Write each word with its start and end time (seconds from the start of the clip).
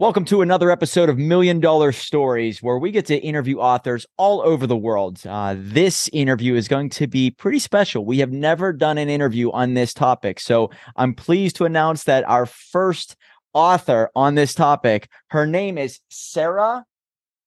Welcome 0.00 0.24
to 0.24 0.40
another 0.40 0.70
episode 0.70 1.10
of 1.10 1.18
Million 1.18 1.60
Dollar 1.60 1.92
Stories, 1.92 2.62
where 2.62 2.78
we 2.78 2.90
get 2.90 3.04
to 3.04 3.18
interview 3.18 3.58
authors 3.58 4.06
all 4.16 4.40
over 4.40 4.66
the 4.66 4.74
world. 4.74 5.20
Uh, 5.28 5.54
this 5.58 6.08
interview 6.14 6.54
is 6.54 6.68
going 6.68 6.88
to 6.88 7.06
be 7.06 7.30
pretty 7.30 7.58
special. 7.58 8.06
We 8.06 8.16
have 8.20 8.32
never 8.32 8.72
done 8.72 8.96
an 8.96 9.10
interview 9.10 9.50
on 9.50 9.74
this 9.74 9.92
topic. 9.92 10.40
So 10.40 10.70
I'm 10.96 11.12
pleased 11.12 11.56
to 11.56 11.66
announce 11.66 12.04
that 12.04 12.26
our 12.26 12.46
first 12.46 13.14
author 13.52 14.10
on 14.16 14.36
this 14.36 14.54
topic, 14.54 15.10
her 15.32 15.46
name 15.46 15.76
is 15.76 16.00
Sara 16.08 16.86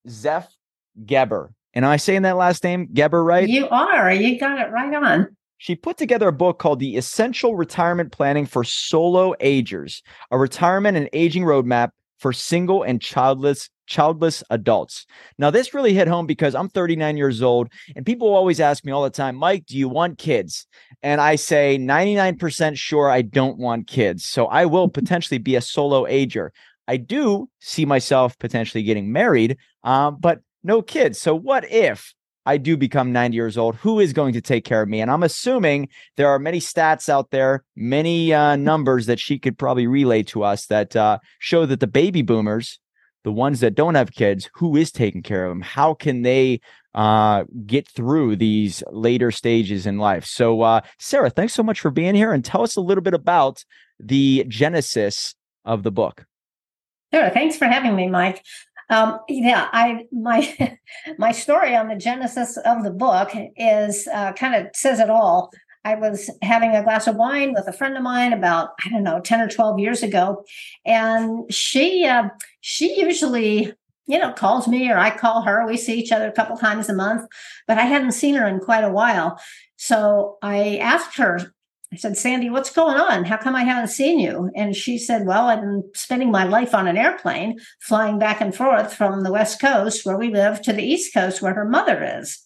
Zeff 0.08 0.46
Geber. 1.08 1.56
And 1.74 1.84
am 1.86 1.90
I 1.90 1.98
saying 1.98 2.22
that 2.22 2.38
last 2.38 2.64
name, 2.64 2.88
Geber, 2.94 3.24
right? 3.24 3.50
You 3.50 3.68
are. 3.70 4.14
You 4.14 4.40
got 4.40 4.60
it 4.60 4.72
right 4.72 4.94
on. 4.94 5.36
She 5.58 5.74
put 5.74 5.98
together 5.98 6.28
a 6.28 6.32
book 6.32 6.60
called 6.60 6.78
The 6.78 6.98
Essential 6.98 7.56
Retirement 7.56 8.12
Planning 8.12 8.46
for 8.46 8.64
Solo 8.64 9.34
Agers, 9.40 10.04
a 10.30 10.38
retirement 10.38 10.98
and 10.98 11.10
aging 11.14 11.46
roadmap 11.46 11.90
for 12.24 12.32
single 12.32 12.84
and 12.84 13.02
childless 13.02 13.70
childless 13.86 14.42
adults. 14.50 15.06
Now 15.38 15.52
this 15.52 15.74
really 15.74 15.94
hit 15.94 16.08
home 16.08 16.26
because 16.26 16.56
I'm 16.56 16.70
39 16.70 17.18
years 17.18 17.42
old 17.42 17.68
and 17.98 18.06
people 18.06 18.34
always 18.34 18.62
ask 18.62 18.86
me 18.86 18.94
all 18.94 19.04
the 19.04 19.10
time, 19.10 19.36
"Mike, 19.36 19.66
do 19.66 19.78
you 19.78 19.90
want 19.90 20.18
kids?" 20.18 20.66
And 21.02 21.20
I 21.20 21.36
say 21.36 21.78
99% 21.78 22.78
sure 22.78 23.12
I 23.12 23.24
don't 23.24 23.58
want 23.58 23.88
kids. 23.88 24.24
So 24.24 24.46
I 24.46 24.66
will 24.66 24.88
potentially 25.00 25.38
be 25.38 25.56
a 25.58 25.62
solo 25.62 26.08
ager. 26.08 26.54
I 26.88 26.96
do 26.96 27.50
see 27.60 27.86
myself 27.86 28.40
potentially 28.40 28.84
getting 28.84 29.12
married, 29.12 29.58
uh, 29.84 30.12
but 30.12 30.40
no 30.64 30.82
kids. 30.82 31.20
So 31.20 31.36
what 31.36 31.70
if 31.70 32.14
I 32.46 32.58
do 32.58 32.76
become 32.76 33.12
90 33.12 33.36
years 33.36 33.58
old, 33.58 33.76
who 33.76 34.00
is 34.00 34.14
going 34.14 34.34
to 34.34 34.42
take 34.42 34.66
care 34.66 34.82
of 34.82 34.90
me? 34.90 35.02
And 35.02 35.10
I'm 35.10 35.24
assuming 35.24 35.90
there 36.18 36.28
are 36.28 36.40
many 36.40 36.60
stats 36.60 37.10
out 37.10 37.32
there, 37.32 37.64
many 37.76 38.34
uh, 38.34 38.56
numbers 38.56 39.06
that 39.06 39.20
she 39.20 39.40
could 39.40 39.58
probably 39.58 39.88
relay 39.88 40.24
to 40.24 40.44
us 40.44 40.66
that 40.68 40.96
uh, 40.96 41.20
show 41.40 41.66
that 41.66 41.80
the 41.80 41.88
baby 41.88 42.22
boomers, 42.22 42.80
the 43.24 43.32
ones 43.32 43.62
that 43.62 43.76
don't 43.76 43.96
have 43.96 44.12
kids, 44.12 44.50
who 44.56 44.76
is 44.76 44.92
taking 44.92 45.24
care 45.24 45.46
of 45.46 45.52
them? 45.52 45.62
How 45.62 45.94
can 45.94 46.24
they 46.24 46.60
uh, 46.94 47.46
get 47.66 47.88
through 47.88 48.36
these 48.36 48.84
later 48.92 49.32
stages 49.32 49.86
in 49.86 49.98
life? 49.98 50.26
So, 50.26 50.62
uh, 50.62 50.82
Sara, 51.00 51.30
thanks 51.30 51.54
so 51.54 51.64
much 51.64 51.80
for 51.80 51.92
being 51.92 52.16
here 52.16 52.34
and 52.34 52.44
tell 52.44 52.64
us 52.64 52.76
a 52.76 52.82
little 52.82 53.04
bit 53.04 53.14
about 53.14 53.64
the 54.00 54.46
genesis 54.50 55.36
of 55.64 55.84
the 55.84 55.92
book. 55.92 56.26
Sure. 57.14 57.30
Thanks 57.30 57.58
for 57.58 57.66
having 57.66 57.96
me, 57.96 58.10
Mike. 58.10 58.44
Um, 58.90 59.20
yeah, 59.28 59.70
I 59.72 60.08
my 60.12 60.78
my 61.18 61.32
story 61.32 61.76
on 61.76 61.88
the 61.88 61.96
genesis 61.96 62.58
of 62.58 62.84
the 62.84 62.92
book 62.92 63.32
is 63.56 64.08
uh, 64.14 64.34
kind 64.34 64.56
of 64.56 64.76
says 64.76 65.00
it 65.00 65.10
all. 65.10 65.52
I 65.86 65.96
was 65.96 66.30
having 66.42 66.72
a 66.76 66.84
glass 66.84 67.08
of 67.08 67.16
wine 67.16 67.54
with 67.54 67.68
a 67.68 67.74
friend 67.74 67.98
of 67.98 68.04
mine 68.04 68.32
about 68.34 68.70
I 68.86 68.90
don't 68.90 69.04
know 69.04 69.20
ten 69.20 69.42
or 69.42 69.50
twelve 69.50 69.80
years 69.80 70.04
ago, 70.04 70.44
and 70.86 71.52
she 71.54 72.06
uh, 72.06 72.30
she 72.62 73.00
usually 73.00 73.74
you 74.06 74.20
know 74.20 74.34
calls 74.34 74.68
me 74.68 74.90
or 74.90 74.98
I 74.98 75.16
call 75.16 75.42
her. 75.44 75.66
We 75.66 75.78
see 75.78 76.00
each 76.00 76.12
other 76.12 76.28
a 76.28 76.34
couple 76.34 76.58
times 76.58 76.90
a 76.90 76.94
month, 76.94 77.28
but 77.68 77.78
I 77.78 77.84
hadn't 77.84 78.14
seen 78.14 78.36
her 78.36 78.48
in 78.48 78.60
quite 78.60 78.84
a 78.84 78.92
while. 78.92 79.40
So 79.78 80.38
I 80.42 80.78
asked 80.78 81.18
her 81.18 81.54
I 81.94 81.96
said, 81.96 82.18
Sandy, 82.18 82.50
what's 82.50 82.72
going 82.72 82.98
on? 82.98 83.24
How 83.24 83.38
come 83.38 83.56
I 83.56 83.64
haven't 83.64 83.90
seen 83.90 84.18
you? 84.18 84.50
And 84.56 84.76
she 84.76 84.98
said, 84.98 85.28
Well, 85.28 85.48
I've 85.48 85.62
been 85.62 85.84
spending 85.94 86.32
my 86.32 86.44
life 86.44 86.74
on 86.74 86.88
an 86.88 86.98
airplane, 86.98 87.60
flying 87.82 88.18
back 88.18 88.42
and 88.42 88.56
forth 88.56 88.96
from 88.96 89.22
the 89.22 89.32
West 89.32 89.62
Coast, 89.62 90.04
where 90.04 90.18
we 90.18 90.30
live, 90.30 90.60
to 90.64 90.74
the 90.74 90.84
East 90.84 91.14
Coast, 91.14 91.40
where 91.40 91.54
her 91.54 91.70
mother 91.70 92.18
is. 92.20 92.40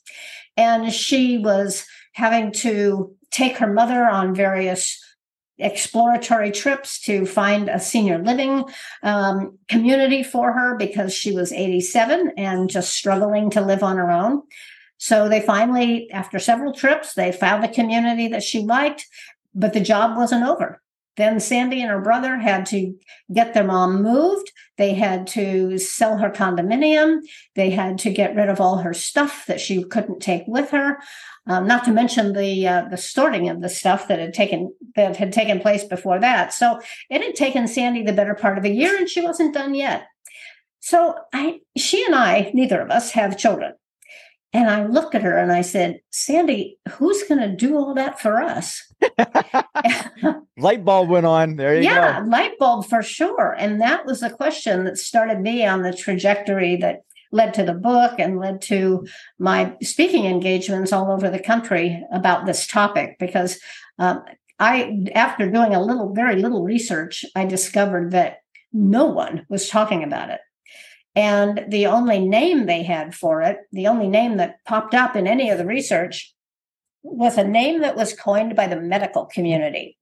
And 0.57 0.91
she 0.91 1.37
was 1.37 1.85
having 2.13 2.51
to 2.51 3.15
take 3.31 3.57
her 3.57 3.71
mother 3.71 4.05
on 4.05 4.35
various 4.35 5.01
exploratory 5.59 6.51
trips 6.51 6.99
to 7.03 7.25
find 7.25 7.69
a 7.69 7.79
senior 7.79 8.19
living 8.19 8.65
um, 9.01 9.57
community 9.69 10.23
for 10.23 10.51
her 10.51 10.75
because 10.75 11.13
she 11.13 11.31
was 11.31 11.53
87 11.53 12.33
and 12.35 12.69
just 12.69 12.93
struggling 12.93 13.49
to 13.51 13.61
live 13.61 13.81
on 13.81 13.95
her 13.95 14.11
own. 14.11 14.41
So 14.97 15.29
they 15.29 15.41
finally, 15.41 16.09
after 16.11 16.39
several 16.39 16.73
trips, 16.73 17.13
they 17.13 17.31
found 17.31 17.63
a 17.63 17.73
community 17.73 18.27
that 18.29 18.43
she 18.43 18.61
liked 18.61 19.05
but 19.57 19.73
the 19.73 19.81
job 19.81 20.15
wasn't 20.15 20.45
over. 20.45 20.81
Then 21.17 21.39
Sandy 21.39 21.81
and 21.81 21.89
her 21.89 21.99
brother 21.99 22.37
had 22.37 22.67
to 22.67 22.95
get 23.33 23.55
their 23.55 23.63
mom 23.63 24.03
moved. 24.03 24.51
They 24.77 24.93
had 24.93 25.25
to 25.27 25.79
sell 25.79 26.19
her 26.19 26.29
condominium. 26.29 27.21
They 27.55 27.71
had 27.71 27.97
to 27.99 28.11
get 28.11 28.35
rid 28.35 28.49
of 28.49 28.61
all 28.61 28.77
her 28.77 28.93
stuff 28.93 29.47
that 29.47 29.59
she 29.59 29.83
couldn't 29.83 30.19
take 30.19 30.43
with 30.45 30.69
her. 30.69 30.99
Um, 31.47 31.65
not 31.65 31.85
to 31.85 31.91
mention 31.91 32.33
the 32.33 32.67
uh, 32.67 32.85
the 32.91 32.97
sorting 32.97 33.49
of 33.49 33.61
the 33.61 33.69
stuff 33.69 34.07
that 34.09 34.19
had 34.19 34.33
taken 34.33 34.73
that 34.95 35.17
had 35.17 35.33
taken 35.33 35.59
place 35.59 35.83
before 35.83 36.19
that. 36.19 36.53
So 36.53 36.79
it 37.09 37.23
had 37.23 37.35
taken 37.35 37.67
Sandy 37.67 38.03
the 38.03 38.13
better 38.13 38.35
part 38.35 38.59
of 38.59 38.65
a 38.65 38.69
year, 38.69 38.95
and 38.95 39.09
she 39.09 39.21
wasn't 39.21 39.55
done 39.55 39.73
yet. 39.73 40.05
So 40.81 41.15
I, 41.33 41.61
she 41.75 42.05
and 42.05 42.13
I, 42.13 42.51
neither 42.53 42.79
of 42.79 42.91
us 42.91 43.11
have 43.11 43.37
children. 43.37 43.73
And 44.53 44.69
I 44.69 44.85
looked 44.85 45.15
at 45.15 45.23
her 45.23 45.37
and 45.37 45.51
I 45.51 45.61
said, 45.61 45.99
Sandy, 46.09 46.79
who's 46.91 47.23
going 47.23 47.41
to 47.41 47.55
do 47.55 47.77
all 47.77 47.93
that 47.95 48.19
for 48.19 48.41
us? 48.41 48.86
light 50.57 50.83
bulb 50.83 51.09
went 51.09 51.25
on. 51.25 51.55
There 51.55 51.75
you 51.75 51.83
yeah, 51.83 51.95
go. 51.95 52.01
Yeah, 52.01 52.25
light 52.25 52.57
bulb 52.59 52.85
for 52.85 53.01
sure. 53.01 53.55
And 53.57 53.81
that 53.81 54.05
was 54.05 54.19
the 54.19 54.29
question 54.29 54.83
that 54.85 54.97
started 54.97 55.41
me 55.41 55.65
on 55.65 55.81
the 55.81 55.93
trajectory 55.93 56.75
that 56.77 57.01
led 57.31 57.53
to 57.55 57.63
the 57.63 57.73
book 57.73 58.19
and 58.19 58.39
led 58.39 58.61
to 58.61 59.05
my 59.39 59.75
speaking 59.81 60.25
engagements 60.25 60.93
all 60.93 61.11
over 61.11 61.29
the 61.29 61.39
country 61.39 62.03
about 62.11 62.45
this 62.45 62.65
topic 62.65 63.17
because 63.19 63.59
um, 63.99 64.23
I, 64.59 65.05
after 65.13 65.49
doing 65.51 65.75
a 65.75 65.83
little, 65.83 66.13
very 66.13 66.35
little 66.41 66.63
research, 66.63 67.25
I 67.35 67.45
discovered 67.45 68.11
that 68.11 68.37
no 68.73 69.05
one 69.05 69.45
was 69.49 69.69
talking 69.69 70.03
about 70.03 70.29
it. 70.29 70.39
And 71.15 71.65
the 71.69 71.87
only 71.87 72.19
name 72.19 72.65
they 72.65 72.83
had 72.83 73.15
for 73.15 73.41
it, 73.41 73.57
the 73.71 73.87
only 73.87 74.07
name 74.07 74.37
that 74.37 74.63
popped 74.65 74.93
up 74.93 75.15
in 75.15 75.25
any 75.25 75.49
of 75.49 75.57
the 75.57 75.65
research, 75.65 76.33
was 77.15 77.37
a 77.37 77.47
name 77.47 77.81
that 77.81 77.95
was 77.95 78.13
coined 78.13 78.55
by 78.55 78.67
the 78.67 78.79
medical 78.79 79.25
community 79.25 79.97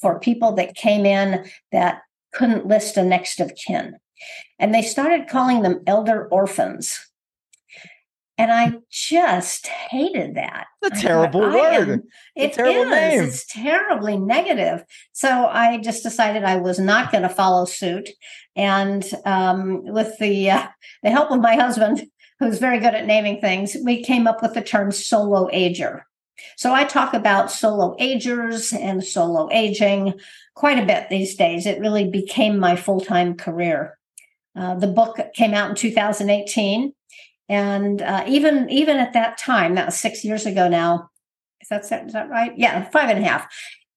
for 0.00 0.20
people 0.20 0.52
that 0.52 0.74
came 0.74 1.06
in 1.06 1.48
that 1.72 2.02
couldn't 2.32 2.66
list 2.66 2.96
a 2.96 3.02
next 3.02 3.40
of 3.40 3.54
kin. 3.54 3.96
And 4.58 4.74
they 4.74 4.82
started 4.82 5.28
calling 5.28 5.62
them 5.62 5.82
elder 5.86 6.28
orphans. 6.28 7.04
And 8.36 8.52
I 8.52 8.74
just 8.88 9.66
hated 9.66 10.36
that. 10.36 10.66
a 10.84 10.90
terrible 10.90 11.40
thought, 11.40 11.54
word. 11.54 11.88
Am, 11.88 12.02
it 12.36 12.52
terrible 12.52 12.82
is. 12.82 12.90
Name. 12.90 13.24
It's 13.24 13.46
terribly 13.46 14.16
negative. 14.16 14.84
So 15.12 15.46
I 15.46 15.78
just 15.78 16.04
decided 16.04 16.44
I 16.44 16.56
was 16.56 16.78
not 16.78 17.10
going 17.10 17.22
to 17.22 17.28
follow 17.28 17.64
suit. 17.64 18.08
And 18.54 19.04
um, 19.24 19.84
with 19.84 20.16
the 20.18 20.52
uh, 20.52 20.68
the 21.02 21.10
help 21.10 21.32
of 21.32 21.40
my 21.40 21.56
husband, 21.56 22.04
who's 22.38 22.58
very 22.58 22.78
good 22.78 22.94
at 22.94 23.06
naming 23.06 23.40
things, 23.40 23.76
we 23.84 24.04
came 24.04 24.28
up 24.28 24.40
with 24.40 24.54
the 24.54 24.62
term 24.62 24.92
solo 24.92 25.48
ager. 25.52 26.06
So 26.56 26.74
I 26.74 26.84
talk 26.84 27.14
about 27.14 27.50
solo 27.50 27.96
agers 27.98 28.72
and 28.72 29.02
solo 29.02 29.48
aging 29.52 30.14
quite 30.54 30.78
a 30.78 30.86
bit 30.86 31.08
these 31.08 31.34
days. 31.34 31.66
It 31.66 31.80
really 31.80 32.08
became 32.08 32.58
my 32.58 32.76
full 32.76 33.00
time 33.00 33.36
career. 33.36 33.98
Uh, 34.56 34.74
the 34.74 34.88
book 34.88 35.18
came 35.34 35.54
out 35.54 35.70
in 35.70 35.76
2018 35.76 36.92
and 37.48 38.02
uh, 38.02 38.24
even 38.26 38.68
even 38.68 38.98
at 38.98 39.14
that 39.14 39.38
time, 39.38 39.74
that 39.74 39.86
was 39.86 39.98
six 39.98 40.24
years 40.24 40.44
ago 40.44 40.68
now. 40.68 41.10
Is 41.60 41.68
that 41.68 42.06
is 42.06 42.12
that 42.12 42.28
right? 42.28 42.52
Yeah, 42.56 42.88
five 42.90 43.08
and 43.08 43.24
a 43.24 43.28
half. 43.28 43.46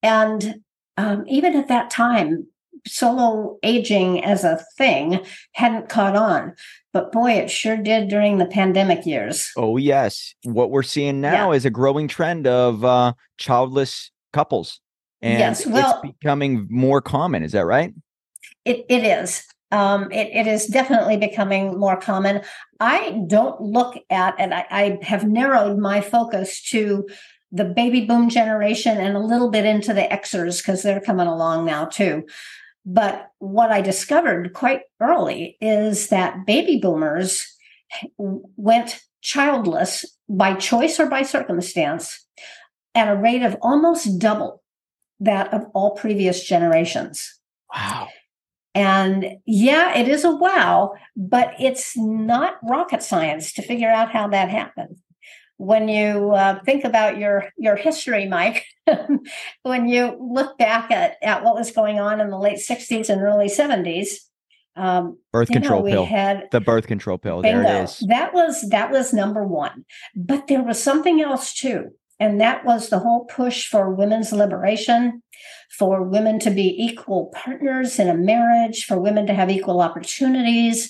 And 0.02 0.62
um, 0.98 1.26
even 1.28 1.56
at 1.56 1.68
that 1.68 1.90
time, 1.90 2.48
solo 2.88 3.58
aging 3.64 4.24
as 4.24 4.44
a 4.44 4.64
thing 4.78 5.24
hadn't 5.54 5.90
caught 5.90 6.16
on. 6.16 6.54
But 6.94 7.12
boy, 7.12 7.32
it 7.34 7.50
sure 7.50 7.78
did 7.78 8.10
during 8.10 8.38
the 8.38 8.46
pandemic 8.46 9.06
years. 9.06 9.52
Oh 9.56 9.78
yes, 9.78 10.36
what 10.44 10.72
we're 10.72 10.84
seeing 10.84 11.22
now 11.22 11.52
yeah. 11.52 11.58
is 11.58 11.66
a 11.66 11.70
growing 11.70 12.08
trend 12.08 12.48
of 12.48 12.84
uh, 12.84 13.14
childless 13.38 14.12
couples, 14.34 14.82
and 15.22 15.40
yes, 15.40 15.66
well, 15.66 16.02
it's 16.04 16.14
becoming 16.14 16.68
more 16.70 17.02
common. 17.02 17.44
Is 17.44 17.54
that 17.54 17.66
right? 17.66 17.94
It 18.66 18.86
it 18.90 19.04
is 19.04 19.46
um, 19.72 20.12
it, 20.12 20.28
it 20.34 20.48
is 20.48 20.68
definitely 20.68 21.18
becoming 21.18 21.80
more 21.80 21.98
common. 21.98 22.42
I 22.80 23.22
don't 23.28 23.60
look 23.62 23.98
at, 24.10 24.36
and 24.38 24.54
I, 24.54 24.66
I 24.70 25.00
have 25.02 25.24
narrowed 25.24 25.78
my 25.78 26.02
focus 26.02 26.62
to 26.70 27.08
the 27.52 27.66
baby 27.66 28.06
boom 28.06 28.30
generation 28.30 28.98
and 28.98 29.16
a 29.16 29.20
little 29.20 29.50
bit 29.50 29.66
into 29.66 29.94
the 29.94 30.08
Xers 30.12 30.62
because 30.62 30.84
they're 30.84 31.02
coming 31.02 31.28
along 31.28 31.66
now 31.66 31.86
too. 31.86 32.26
But 32.86 33.30
what 33.40 33.72
I 33.72 33.82
discovered 33.82 34.54
quite 34.54 34.82
early 35.00 35.58
is 35.62 36.08
that 36.08 36.46
baby 36.46 36.80
boomers 36.80 37.46
went 38.18 39.02
childless 39.22 40.06
by 40.30 40.56
choice 40.56 41.00
or 41.00 41.06
by 41.08 41.24
circumstance 41.24 42.26
at 42.96 43.08
a 43.08 43.16
rate 43.16 43.44
of 43.44 43.58
almost 43.62 44.20
double 44.20 44.64
that 45.20 45.54
of 45.54 45.66
all 45.74 45.92
previous 45.92 46.44
generations. 46.44 47.40
Wow. 47.74 48.08
And 48.74 49.38
yeah, 49.46 49.98
it 49.98 50.08
is 50.08 50.24
a 50.24 50.36
wow, 50.36 50.94
but 51.16 51.54
it's 51.60 51.96
not 51.98 52.56
rocket 52.64 53.04
science 53.04 53.54
to 53.54 53.62
figure 53.62 53.90
out 53.90 54.12
how 54.12 54.30
that 54.30 54.50
happened. 54.50 54.98
When 55.62 55.88
you 55.88 56.32
uh, 56.32 56.60
think 56.64 56.84
about 56.86 57.18
your 57.20 57.50
your 57.58 57.76
history, 57.76 58.28
Mike, 58.28 58.66
when 59.64 59.88
you 59.88 60.18
look 60.20 60.58
back 60.58 60.90
at, 60.90 61.18
at 61.22 61.44
what 61.44 61.54
was 61.56 61.72
going 61.72 62.00
on 62.00 62.20
in 62.20 62.30
the 62.32 62.38
late 62.40 62.58
60s 62.58 63.10
and 63.10 63.22
early 63.22 63.48
70s, 63.48 64.08
Um, 64.76 65.20
birth 65.32 65.50
know, 65.50 65.60
control 65.60 65.84
we 65.84 65.92
pill. 65.92 66.06
had 66.06 66.48
the 66.52 66.62
birth 66.62 66.88
control 66.88 67.18
pill. 67.20 67.42
bingo. 67.44 67.62
There 67.62 67.82
it 67.82 67.84
is. 67.84 68.00
That 68.08 68.34
was 68.34 68.70
that 68.70 68.90
was 68.90 69.14
number 69.14 69.44
one. 69.46 69.86
But 70.16 70.48
there 70.48 70.64
was 70.64 70.82
something 70.82 71.22
else 71.22 71.54
too, 71.54 71.92
and 72.20 72.42
that 72.42 72.66
was 72.66 72.90
the 72.90 73.00
whole 73.00 73.26
push 73.26 73.68
for 73.68 73.94
women's 73.94 74.32
liberation, 74.32 75.22
for 75.78 76.02
women 76.02 76.40
to 76.40 76.50
be 76.50 76.68
equal 76.84 77.32
partners 77.36 78.00
in 78.00 78.08
a 78.10 78.16
marriage, 78.16 78.86
for 78.86 78.98
women 78.98 79.28
to 79.28 79.34
have 79.34 79.52
equal 79.52 79.80
opportunities, 79.82 80.90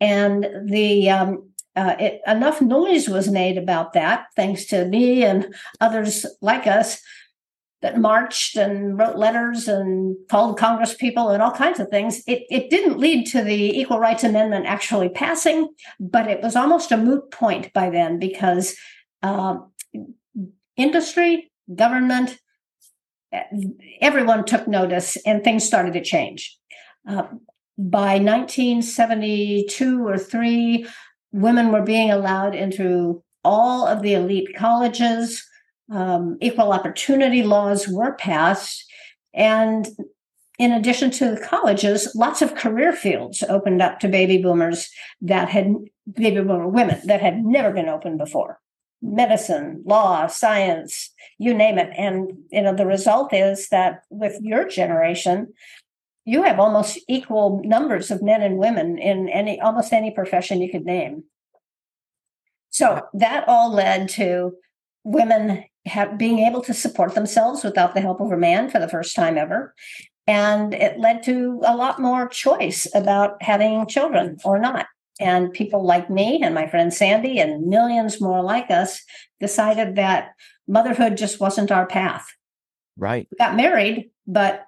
and 0.00 0.46
the 0.66 1.08
um, 1.10 1.49
uh, 1.80 1.96
it, 1.98 2.20
enough 2.26 2.60
noise 2.60 3.08
was 3.08 3.30
made 3.30 3.56
about 3.56 3.94
that, 3.94 4.26
thanks 4.36 4.66
to 4.66 4.84
me 4.84 5.24
and 5.24 5.54
others 5.80 6.26
like 6.42 6.66
us 6.66 7.00
that 7.80 7.98
marched 7.98 8.54
and 8.54 8.98
wrote 8.98 9.16
letters 9.16 9.66
and 9.66 10.14
called 10.28 10.58
Congress 10.58 10.94
people 10.94 11.30
and 11.30 11.42
all 11.42 11.52
kinds 11.52 11.80
of 11.80 11.88
things. 11.88 12.22
It, 12.26 12.42
it 12.50 12.68
didn't 12.68 12.98
lead 12.98 13.26
to 13.28 13.42
the 13.42 13.80
Equal 13.80 13.98
Rights 13.98 14.24
Amendment 14.24 14.66
actually 14.66 15.08
passing, 15.08 15.70
but 15.98 16.28
it 16.28 16.42
was 16.42 16.54
almost 16.54 16.92
a 16.92 16.98
moot 16.98 17.30
point 17.30 17.72
by 17.72 17.88
then 17.88 18.18
because 18.18 18.76
uh, 19.22 19.56
industry, 20.76 21.50
government, 21.74 22.38
everyone 24.02 24.44
took 24.44 24.68
notice 24.68 25.16
and 25.24 25.42
things 25.42 25.64
started 25.64 25.94
to 25.94 26.02
change. 26.02 26.58
Uh, 27.08 27.28
by 27.78 28.18
1972 28.18 30.06
or 30.06 30.18
3, 30.18 30.86
women 31.32 31.72
were 31.72 31.82
being 31.82 32.10
allowed 32.10 32.54
into 32.54 33.22
all 33.44 33.86
of 33.86 34.02
the 34.02 34.14
elite 34.14 34.54
colleges 34.56 35.46
um, 35.90 36.38
equal 36.40 36.72
opportunity 36.72 37.42
laws 37.42 37.88
were 37.88 38.12
passed. 38.12 38.84
And 39.34 39.88
in 40.58 40.72
addition 40.72 41.10
to 41.12 41.30
the 41.30 41.40
colleges, 41.40 42.14
lots 42.14 42.42
of 42.42 42.54
career 42.54 42.92
fields 42.92 43.42
opened 43.48 43.82
up 43.82 43.98
to 44.00 44.08
baby 44.08 44.38
boomers 44.38 44.90
that 45.22 45.48
had 45.48 45.74
baby 46.12 46.40
boomer 46.40 46.68
women 46.68 47.00
that 47.06 47.20
had 47.20 47.44
never 47.44 47.72
been 47.72 47.88
open 47.88 48.16
before. 48.16 48.60
Medicine, 49.02 49.82
law, 49.86 50.26
science, 50.26 51.10
you 51.38 51.54
name 51.54 51.78
it. 51.78 51.90
And 51.96 52.32
you 52.50 52.62
know, 52.62 52.74
the 52.74 52.86
result 52.86 53.32
is 53.32 53.68
that 53.70 54.02
with 54.10 54.38
your 54.42 54.68
generation, 54.68 55.52
you 56.30 56.44
have 56.44 56.60
almost 56.60 56.96
equal 57.08 57.60
numbers 57.64 58.08
of 58.12 58.22
men 58.22 58.40
and 58.40 58.56
women 58.56 58.98
in 58.98 59.28
any 59.28 59.60
almost 59.60 59.92
any 59.92 60.12
profession 60.12 60.60
you 60.60 60.70
could 60.70 60.84
name. 60.84 61.24
So 62.70 63.02
that 63.14 63.48
all 63.48 63.72
led 63.72 64.08
to 64.10 64.52
women 65.02 65.64
have, 65.86 66.18
being 66.18 66.38
able 66.38 66.62
to 66.62 66.72
support 66.72 67.16
themselves 67.16 67.64
without 67.64 67.94
the 67.94 68.00
help 68.00 68.20
of 68.20 68.30
a 68.30 68.36
man 68.36 68.70
for 68.70 68.78
the 68.78 68.88
first 68.88 69.16
time 69.16 69.36
ever. 69.36 69.74
And 70.28 70.72
it 70.72 71.00
led 71.00 71.24
to 71.24 71.62
a 71.64 71.74
lot 71.74 71.98
more 71.98 72.28
choice 72.28 72.86
about 72.94 73.42
having 73.42 73.88
children 73.88 74.36
or 74.44 74.60
not. 74.60 74.86
And 75.18 75.52
people 75.52 75.84
like 75.84 76.10
me 76.10 76.40
and 76.44 76.54
my 76.54 76.68
friend 76.68 76.94
Sandy 76.94 77.40
and 77.40 77.66
millions 77.66 78.20
more 78.20 78.40
like 78.40 78.70
us 78.70 79.02
decided 79.40 79.96
that 79.96 80.28
motherhood 80.68 81.16
just 81.16 81.40
wasn't 81.40 81.72
our 81.72 81.86
path. 81.86 82.24
Right. 82.96 83.26
We 83.32 83.36
got 83.36 83.56
married, 83.56 84.10
but 84.28 84.66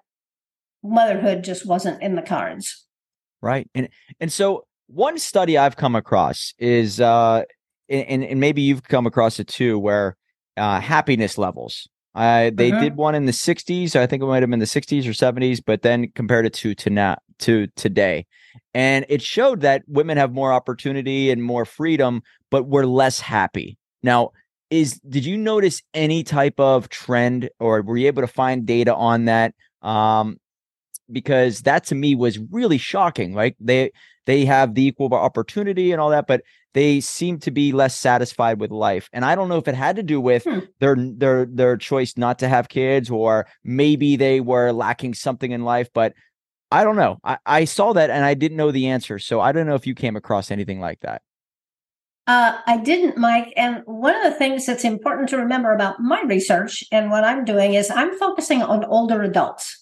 motherhood 0.83 1.45
just 1.45 1.67
wasn't 1.67 2.03
in 2.03 2.15
the 2.17 2.23
cards. 2.23 2.87
Right. 3.41 3.69
And 3.75 3.89
and 4.21 4.33
so 4.33 4.65
one 4.87 5.19
study 5.19 5.57
I've 5.59 5.77
come 5.77 5.97
across 5.97 6.55
is 6.59 7.01
uh 7.01 7.43
and, 7.89 8.25
and 8.25 8.41
maybe 8.41 8.63
you've 8.63 8.85
come 8.85 9.07
across 9.07 9.39
it 9.41 9.49
too, 9.49 9.79
where 9.79 10.17
uh, 10.57 10.81
happiness 10.81 11.37
levels. 11.39 11.89
Uh, 12.15 12.51
they 12.55 12.71
Mhm. 12.71 12.81
did 12.81 12.97
one 12.97 13.15
in 13.15 13.25
the 13.27 13.33
60s. 13.33 13.97
I 13.97 14.07
think 14.07 14.23
it 14.23 14.27
might 14.27 14.43
have 14.43 14.51
been 14.51 14.59
the 14.59 14.67
60s 14.67 15.07
or 15.07 15.13
70s, 15.15 15.61
but 15.65 15.83
then 15.83 16.09
compared 16.15 16.45
it 16.47 16.53
to 16.55 16.75
to 16.75 16.91
now 16.91 17.17
to 17.41 17.67
today, 17.77 18.27
and 18.75 19.05
it 19.09 19.23
showed 19.23 19.63
that 19.63 19.83
women 19.89 20.17
have 20.19 20.33
more 20.33 20.53
opportunity 20.53 21.31
and 21.31 21.43
more 21.43 21.65
freedom, 21.65 22.23
but 22.51 22.65
we're 22.65 22.85
less 22.85 23.19
happy. 23.19 23.79
Now, 24.03 24.31
is 24.71 25.01
did 25.09 25.25
you 25.25 25.37
notice 25.39 25.83
any 25.95 26.23
type 26.23 26.61
of 26.61 26.89
trend, 26.91 27.49
or 27.59 27.83
were 27.83 27.97
you 27.97 28.07
able 28.07 28.23
to 28.23 28.29
find 28.29 28.67
data 28.67 28.95
on 28.95 29.25
that? 29.25 29.55
Um, 29.81 30.39
because 31.11 31.63
that 31.63 31.85
to 31.87 31.95
me 31.95 32.15
was 32.15 32.39
really 32.51 32.79
shocking. 32.79 33.35
Like 33.35 33.57
they 33.61 33.93
they 34.27 34.45
have 34.45 34.75
the 34.75 34.87
equal 34.87 35.13
opportunity 35.15 35.93
and 35.93 36.01
all 36.01 36.11
that, 36.11 36.27
but 36.27 36.43
they 36.75 37.01
seem 37.01 37.39
to 37.41 37.51
be 37.51 37.73
less 37.73 37.99
satisfied 37.99 38.61
with 38.61 38.71
life. 38.71 39.09
And 39.13 39.25
I 39.25 39.35
don't 39.35 39.49
know 39.49 39.59
if 39.59 39.69
it 39.69 39.75
had 39.75 39.97
to 39.97 40.03
do 40.03 40.21
with 40.21 40.45
Hmm. 40.45 40.61
their 40.81 40.97
their 40.99 41.47
their 41.47 41.77
choice 41.77 42.17
not 42.17 42.39
to 42.41 42.49
have 42.49 42.69
kids, 42.69 43.11
or 43.11 43.47
maybe 43.65 44.17
they 44.17 44.41
were 44.41 44.73
lacking 44.73 45.15
something 45.15 45.51
in 45.53 45.65
life. 45.65 45.89
But 45.93 46.15
I 46.71 46.85
don't 46.85 46.97
know. 46.97 47.19
I, 47.25 47.39
I 47.45 47.65
saw 47.67 47.93
that 47.93 48.11
and 48.11 48.25
I 48.25 48.35
didn't 48.35 48.57
know 48.57 48.71
the 48.71 48.89
answer. 48.89 49.19
So 49.19 49.41
I 49.41 49.53
don't 49.53 49.67
know 49.67 49.75
if 49.75 49.87
you 49.87 49.95
came 49.95 50.17
across 50.17 50.51
anything 50.51 50.81
like 50.81 51.01
that. 51.01 51.23
Uh, 52.27 52.59
I 52.67 52.77
didn't, 52.79 53.19
Mike. 53.19 53.53
And 53.57 53.83
one 53.85 54.15
of 54.15 54.23
the 54.23 54.39
things 54.39 54.65
that's 54.65 54.85
important 54.85 55.29
to 55.31 55.37
remember 55.39 55.73
about 55.73 56.01
my 56.01 56.23
research 56.23 56.85
and 56.93 57.11
what 57.11 57.25
I'm 57.25 57.45
doing 57.45 57.75
is 57.75 57.91
I'm 57.91 58.17
focusing 58.17 58.63
on 58.63 58.85
older 58.85 59.23
adults. 59.23 59.82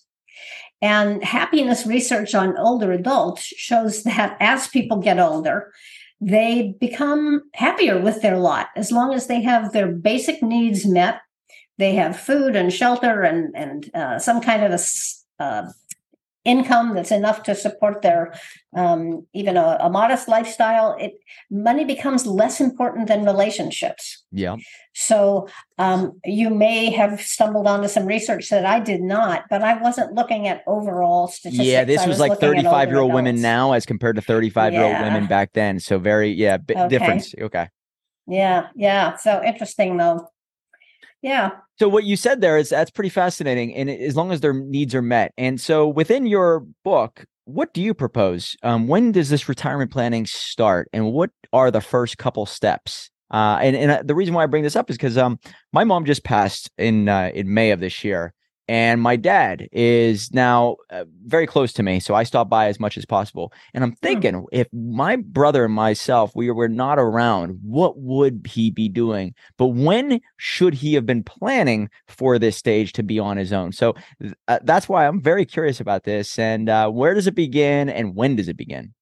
And 0.82 1.22
happiness 1.22 1.86
research 1.86 2.34
on 2.34 2.56
older 2.56 2.92
adults 2.92 3.42
shows 3.42 4.02
that 4.04 4.36
as 4.40 4.68
people 4.68 4.98
get 4.98 5.18
older, 5.18 5.72
they 6.20 6.74
become 6.80 7.42
happier 7.54 7.98
with 7.98 8.22
their 8.22 8.38
lot 8.38 8.68
as 8.76 8.92
long 8.92 9.14
as 9.14 9.26
they 9.26 9.42
have 9.42 9.72
their 9.72 9.88
basic 9.88 10.42
needs 10.42 10.86
met. 10.86 11.20
They 11.78 11.94
have 11.94 12.18
food 12.18 12.56
and 12.56 12.72
shelter 12.72 13.22
and 13.22 13.54
and 13.56 13.90
uh, 13.94 14.18
some 14.18 14.40
kind 14.40 14.62
of 14.62 14.72
a 14.72 15.42
uh, 15.42 15.72
income 16.44 16.94
that's 16.94 17.10
enough 17.10 17.42
to 17.42 17.54
support 17.54 18.00
their 18.00 18.32
um, 18.75 19.26
even 19.34 19.56
a, 19.56 19.76
a 19.81 19.90
modest 19.90 20.26
lifestyle. 20.26 20.96
It 20.98 21.12
money 21.50 21.84
becomes 21.84 22.26
less 22.26 22.60
important 22.60 23.08
than 23.08 23.25
relationships. 23.25 24.25
Yeah. 24.32 24.56
So 24.94 25.48
um, 25.78 26.19
you 26.25 26.50
may 26.50 26.90
have 26.90 27.20
stumbled 27.20 27.66
onto 27.66 27.88
some 27.88 28.06
research 28.06 28.48
that 28.50 28.64
I 28.64 28.81
did 28.81 29.02
not, 29.02 29.44
but 29.50 29.62
I 29.62 29.81
wasn't 29.81 30.14
looking 30.14 30.48
at 30.48 30.62
overall 30.66 31.28
statistics. 31.28 31.66
Yeah. 31.69 31.84
This 31.84 32.00
I 32.00 32.08
was 32.08 32.19
like 32.19 32.31
looking 32.31 32.48
at 32.48 32.64
35 32.64 32.88
year 32.88 32.98
old 33.00 33.12
women 33.12 33.40
now 33.42 33.72
as 33.72 33.84
compared 33.84 34.16
to 34.16 34.22
35 34.22 34.72
year 34.72 34.82
old 34.82 34.92
Yeah. 34.92 35.02
women 35.02 35.26
back 35.28 35.52
then. 35.52 35.78
So 35.78 35.98
very, 35.98 36.31
yeah, 36.32 36.56
bit 36.56 36.76
Okay. 36.76 36.88
difference. 36.88 37.34
Okay. 37.38 37.69
Yeah, 38.26 38.69
yeah. 38.75 39.16
So 39.16 39.42
interesting 39.44 39.96
though. 39.96 40.28
Yeah. 41.22 41.50
So 41.78 41.88
what 41.88 42.05
you 42.05 42.17
said 42.17 42.40
there 42.40 42.56
is 42.56 42.70
that's 42.70 42.90
pretty 42.90 43.11
fascinating, 43.11 43.75
and 43.75 43.90
as 43.90 44.17
long 44.17 44.32
as 44.32 44.40
their 44.40 44.55
needs 44.55 44.94
are 44.94 45.02
met. 45.02 45.32
And 45.37 45.61
so 45.61 45.87
within 45.88 46.26
your 46.26 46.67
book, 46.84 47.25
what 47.44 47.75
do 47.75 47.82
you 47.82 47.94
propose? 47.94 48.56
Um, 48.62 48.87
when 48.87 49.12
does 49.12 49.28
this 49.28 49.49
retirement 49.49 49.90
planning 49.90 50.26
start, 50.26 50.88
and 50.93 51.12
what 51.12 51.31
are 51.52 51.71
the 51.71 51.80
first 51.80 52.18
couple 52.18 52.47
steps? 52.47 53.11
Uh, 53.30 53.59
and 53.61 53.76
and 53.76 53.90
uh, 53.90 54.02
the 54.04 54.14
reason 54.14 54.35
why 54.35 54.42
I 54.42 54.47
bring 54.47 54.62
this 54.62 54.76
up 54.76 54.90
is 54.90 54.97
because 54.97 55.18
um, 55.18 55.38
my 55.73 55.85
mom 55.85 56.04
just 56.04 56.25
passed 56.25 56.71
in 56.78 57.09
uh, 57.09 57.30
in 57.35 57.52
May 57.52 57.71
of 57.71 57.80
this 57.80 58.02
year, 58.02 58.33
and 58.70 59.02
my 59.02 59.16
dad 59.16 59.68
is 59.72 60.32
now 60.32 60.76
uh, 60.90 61.04
very 61.24 61.44
close 61.44 61.72
to 61.72 61.82
me, 61.82 61.98
so 61.98 62.14
I 62.14 62.22
stop 62.22 62.48
by 62.48 62.68
as 62.68 62.78
much 62.78 62.96
as 62.96 63.04
possible. 63.04 63.52
And 63.74 63.82
I'm 63.82 63.96
thinking, 63.96 64.46
if 64.52 64.68
my 64.72 65.16
brother 65.16 65.64
and 65.64 65.74
myself 65.74 66.30
we 66.36 66.52
were 66.52 66.68
not 66.68 66.96
around, 66.96 67.58
what 67.64 67.98
would 67.98 68.46
he 68.48 68.70
be 68.70 68.88
doing? 68.88 69.34
But 69.58 69.68
when 69.70 70.20
should 70.36 70.74
he 70.74 70.94
have 70.94 71.04
been 71.04 71.24
planning 71.24 71.90
for 72.06 72.38
this 72.38 72.56
stage 72.56 72.92
to 72.92 73.02
be 73.02 73.18
on 73.18 73.38
his 73.38 73.52
own? 73.52 73.72
So 73.72 73.96
uh, 74.46 74.60
that's 74.62 74.88
why 74.88 75.08
I'm 75.08 75.20
very 75.20 75.44
curious 75.44 75.80
about 75.80 76.04
this. 76.04 76.38
And 76.38 76.68
uh, 76.68 76.90
where 76.90 77.14
does 77.14 77.26
it 77.26 77.34
begin, 77.34 77.88
and 77.88 78.14
when 78.14 78.36
does 78.36 78.46
it 78.46 78.56
begin? 78.56 78.94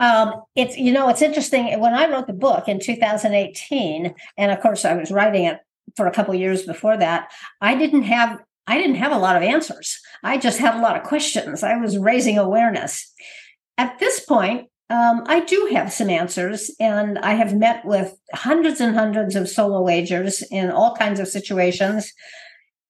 Um, 0.00 0.34
it's 0.56 0.76
you 0.76 0.90
know 0.90 1.08
it's 1.08 1.22
interesting. 1.22 1.78
When 1.78 1.94
I 1.94 2.10
wrote 2.10 2.26
the 2.26 2.32
book 2.32 2.66
in 2.66 2.80
2018, 2.80 4.16
and 4.36 4.50
of 4.50 4.60
course 4.60 4.84
I 4.84 4.94
was 4.94 5.12
writing 5.12 5.44
it 5.44 5.60
for 5.96 6.08
a 6.08 6.12
couple 6.12 6.34
years 6.34 6.64
before 6.64 6.96
that, 6.96 7.30
I 7.60 7.76
didn't 7.76 8.02
have 8.02 8.40
I 8.68 8.76
didn't 8.76 8.96
have 8.96 9.12
a 9.12 9.18
lot 9.18 9.36
of 9.36 9.42
answers. 9.42 9.98
I 10.22 10.36
just 10.36 10.58
had 10.58 10.76
a 10.76 10.82
lot 10.82 10.96
of 10.96 11.02
questions. 11.02 11.62
I 11.62 11.76
was 11.76 11.96
raising 11.96 12.38
awareness. 12.38 13.12
At 13.78 13.98
this 13.98 14.20
point, 14.20 14.68
um, 14.90 15.24
I 15.26 15.40
do 15.40 15.70
have 15.72 15.92
some 15.92 16.10
answers, 16.10 16.70
and 16.78 17.18
I 17.18 17.34
have 17.34 17.54
met 17.54 17.84
with 17.84 18.14
hundreds 18.32 18.80
and 18.80 18.94
hundreds 18.94 19.36
of 19.36 19.48
solo 19.48 19.88
agers 19.88 20.42
in 20.50 20.70
all 20.70 20.94
kinds 20.94 21.18
of 21.18 21.28
situations. 21.28 22.12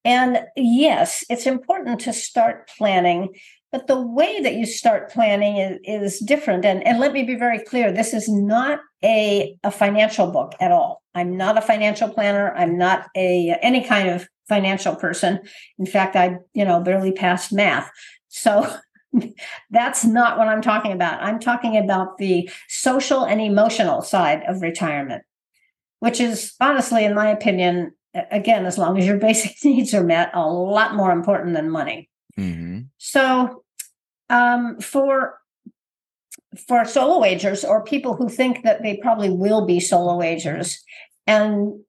And 0.04 0.40
yes, 0.56 1.24
it's 1.30 1.46
important 1.46 2.00
to 2.00 2.12
start 2.12 2.70
planning 2.76 3.30
but 3.70 3.86
the 3.86 4.00
way 4.00 4.40
that 4.40 4.54
you 4.54 4.64
start 4.64 5.10
planning 5.10 5.58
is, 5.58 5.78
is 5.84 6.18
different 6.20 6.64
and, 6.64 6.86
and 6.86 6.98
let 6.98 7.12
me 7.12 7.22
be 7.22 7.34
very 7.34 7.58
clear 7.58 7.92
this 7.92 8.14
is 8.14 8.28
not 8.28 8.80
a, 9.04 9.56
a 9.62 9.70
financial 9.70 10.30
book 10.30 10.54
at 10.60 10.72
all 10.72 11.02
i'm 11.14 11.36
not 11.36 11.58
a 11.58 11.62
financial 11.62 12.08
planner 12.08 12.54
i'm 12.54 12.78
not 12.78 13.06
a 13.16 13.56
any 13.62 13.84
kind 13.84 14.08
of 14.08 14.26
financial 14.48 14.94
person 14.96 15.40
in 15.78 15.86
fact 15.86 16.16
i 16.16 16.36
you 16.54 16.64
know 16.64 16.80
barely 16.80 17.12
passed 17.12 17.52
math 17.52 17.90
so 18.28 18.68
that's 19.70 20.04
not 20.04 20.38
what 20.38 20.48
i'm 20.48 20.62
talking 20.62 20.92
about 20.92 21.22
i'm 21.22 21.38
talking 21.38 21.76
about 21.76 22.18
the 22.18 22.48
social 22.68 23.24
and 23.24 23.40
emotional 23.40 24.02
side 24.02 24.42
of 24.46 24.62
retirement 24.62 25.22
which 26.00 26.20
is 26.20 26.54
honestly 26.60 27.04
in 27.04 27.14
my 27.14 27.28
opinion 27.28 27.92
again 28.30 28.66
as 28.66 28.78
long 28.78 28.98
as 28.98 29.06
your 29.06 29.18
basic 29.28 29.52
needs 29.64 29.94
are 29.94 30.04
met 30.04 30.30
a 30.34 30.46
lot 30.46 30.94
more 30.94 31.12
important 31.12 31.54
than 31.54 31.70
money 31.70 32.08
Mm-hmm. 32.38 32.82
so, 32.98 33.64
um, 34.30 34.78
for 34.78 35.38
for 36.66 36.84
solo 36.84 37.24
agers 37.24 37.64
or 37.64 37.82
people 37.84 38.14
who 38.14 38.28
think 38.28 38.62
that 38.62 38.82
they 38.82 38.96
probably 38.96 39.30
will 39.30 39.66
be 39.66 39.80
solo 39.80 40.22
agers. 40.22 40.82
And 41.26 41.80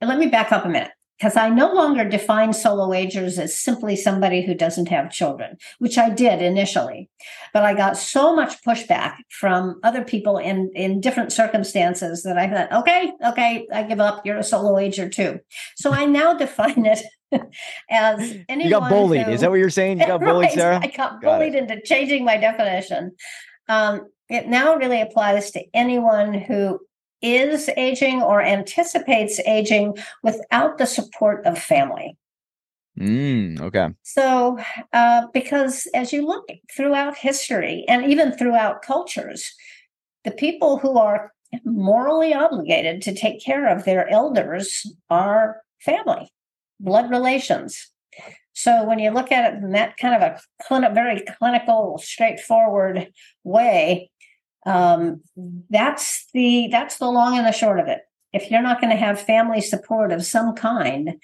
let 0.00 0.18
me 0.18 0.26
back 0.26 0.52
up 0.52 0.64
a 0.64 0.68
minute 0.68 0.92
because 1.20 1.36
I 1.36 1.50
no 1.50 1.70
longer 1.74 2.08
define 2.08 2.54
solo 2.54 2.94
agers 2.94 3.38
as 3.38 3.58
simply 3.58 3.94
somebody 3.94 4.40
who 4.40 4.54
doesn't 4.54 4.88
have 4.88 5.10
children, 5.10 5.58
which 5.78 5.98
I 5.98 6.08
did 6.08 6.40
initially. 6.40 7.10
But 7.52 7.62
I 7.62 7.74
got 7.74 7.98
so 7.98 8.34
much 8.34 8.62
pushback 8.64 9.16
from 9.28 9.80
other 9.82 10.02
people 10.02 10.38
in, 10.38 10.70
in 10.74 11.02
different 11.02 11.30
circumstances 11.30 12.22
that 12.22 12.38
I 12.38 12.48
thought, 12.48 12.72
okay, 12.80 13.12
okay, 13.26 13.66
I 13.70 13.82
give 13.82 14.00
up. 14.00 14.24
You're 14.24 14.38
a 14.38 14.42
solo 14.42 14.78
ager 14.78 15.10
too. 15.10 15.40
So 15.76 15.92
I 15.92 16.06
now 16.06 16.32
define 16.38 16.86
it 16.86 17.02
as 17.90 18.36
anyone. 18.48 18.60
You 18.60 18.70
got 18.70 18.88
bullied. 18.88 19.26
Who, 19.26 19.32
Is 19.32 19.42
that 19.42 19.50
what 19.50 19.58
you're 19.58 19.68
saying? 19.68 20.00
You 20.00 20.06
got 20.06 20.20
bullied, 20.20 20.48
right, 20.48 20.54
Sara? 20.54 20.80
I 20.82 20.86
got, 20.86 21.20
got 21.20 21.20
bullied 21.20 21.54
it. 21.54 21.70
into 21.70 21.82
changing 21.82 22.24
my 22.24 22.38
definition. 22.38 23.12
Um, 23.68 24.08
it 24.30 24.46
now 24.46 24.76
really 24.76 25.02
applies 25.02 25.50
to 25.50 25.64
anyone 25.74 26.32
who 26.32 26.80
is 27.22 27.68
aging 27.76 28.22
or 28.22 28.42
anticipates 28.42 29.38
aging 29.40 29.96
without 30.22 30.78
the 30.78 30.86
support 30.86 31.44
of 31.46 31.58
family. 31.58 32.16
Mm, 32.98 33.60
okay. 33.60 33.88
So, 34.02 34.58
uh, 34.92 35.26
because 35.32 35.86
as 35.94 36.12
you 36.12 36.26
look 36.26 36.48
throughout 36.76 37.16
history 37.16 37.84
and 37.88 38.04
even 38.10 38.32
throughout 38.32 38.82
cultures, 38.82 39.54
the 40.24 40.30
people 40.32 40.78
who 40.78 40.98
are 40.98 41.32
morally 41.64 42.34
obligated 42.34 43.02
to 43.02 43.14
take 43.14 43.42
care 43.42 43.68
of 43.68 43.84
their 43.84 44.08
elders 44.08 44.86
are 45.08 45.62
family, 45.80 46.30
blood 46.78 47.10
relations. 47.10 47.90
So 48.52 48.84
when 48.84 48.98
you 48.98 49.10
look 49.10 49.32
at 49.32 49.54
it 49.54 49.62
in 49.62 49.72
that 49.72 49.96
kind 49.96 50.14
of 50.14 50.22
a 50.22 50.40
clin- 50.62 50.94
very 50.94 51.22
clinical, 51.38 51.98
straightforward 51.98 53.10
way, 53.42 54.10
um, 54.66 55.22
that's 55.70 56.26
the 56.32 56.68
that's 56.70 56.98
the 56.98 57.10
long 57.10 57.38
and 57.38 57.46
the 57.46 57.52
short 57.52 57.80
of 57.80 57.88
it. 57.88 58.00
If 58.32 58.50
you're 58.50 58.62
not 58.62 58.80
going 58.80 58.90
to 58.90 58.96
have 58.96 59.20
family 59.20 59.60
support 59.60 60.12
of 60.12 60.24
some 60.24 60.54
kind, 60.54 61.14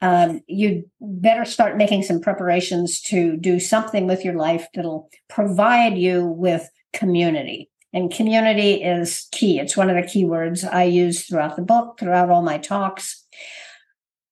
um, 0.00 0.40
you 0.46 0.88
better 1.00 1.44
start 1.44 1.76
making 1.76 2.02
some 2.02 2.20
preparations 2.20 3.00
to 3.02 3.36
do 3.36 3.58
something 3.58 4.06
with 4.06 4.24
your 4.24 4.34
life 4.34 4.66
that'll 4.74 5.10
provide 5.28 5.96
you 5.96 6.26
with 6.26 6.68
community. 6.92 7.70
And 7.92 8.12
community 8.12 8.82
is 8.82 9.28
key. 9.32 9.58
It's 9.58 9.76
one 9.76 9.88
of 9.88 9.96
the 9.96 10.08
key 10.08 10.24
words 10.24 10.62
I 10.62 10.84
use 10.84 11.24
throughout 11.24 11.56
the 11.56 11.62
book, 11.62 11.98
throughout 11.98 12.30
all 12.30 12.42
my 12.42 12.58
talks. 12.58 13.24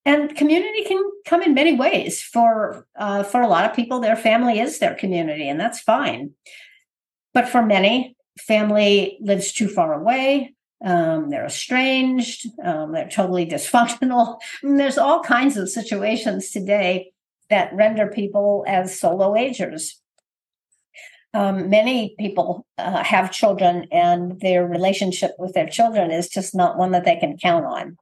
And 0.04 0.36
community 0.36 0.84
can 0.84 1.02
come 1.24 1.42
in 1.42 1.54
many 1.54 1.74
ways. 1.74 2.22
For 2.22 2.86
uh, 2.96 3.24
for 3.24 3.40
a 3.40 3.48
lot 3.48 3.68
of 3.68 3.74
people, 3.74 3.98
their 3.98 4.14
family 4.14 4.60
is 4.60 4.78
their 4.78 4.94
community, 4.94 5.48
and 5.48 5.58
that's 5.58 5.80
fine. 5.80 6.30
But 7.34 7.48
for 7.48 7.62
many, 7.62 8.15
family 8.38 9.18
lives 9.20 9.52
too 9.52 9.68
far 9.68 9.94
away. 9.94 10.54
Um, 10.84 11.30
they're 11.30 11.46
estranged. 11.46 12.46
Um, 12.62 12.92
they're 12.92 13.08
totally 13.08 13.46
dysfunctional. 13.46 14.38
Mean, 14.62 14.76
there's 14.76 14.98
all 14.98 15.22
kinds 15.22 15.56
of 15.56 15.70
situations 15.70 16.50
today 16.50 17.12
that 17.48 17.74
render 17.74 18.08
people 18.08 18.64
as 18.66 18.98
solo 18.98 19.36
agers. 19.36 20.00
Um, 21.32 21.68
many 21.68 22.14
people 22.18 22.66
uh, 22.78 23.02
have 23.02 23.30
children, 23.30 23.88
and 23.92 24.40
their 24.40 24.66
relationship 24.66 25.32
with 25.38 25.52
their 25.52 25.68
children 25.68 26.10
is 26.10 26.28
just 26.28 26.54
not 26.54 26.78
one 26.78 26.92
that 26.92 27.04
they 27.04 27.16
can 27.16 27.36
count 27.36 27.66
on. 27.66 27.96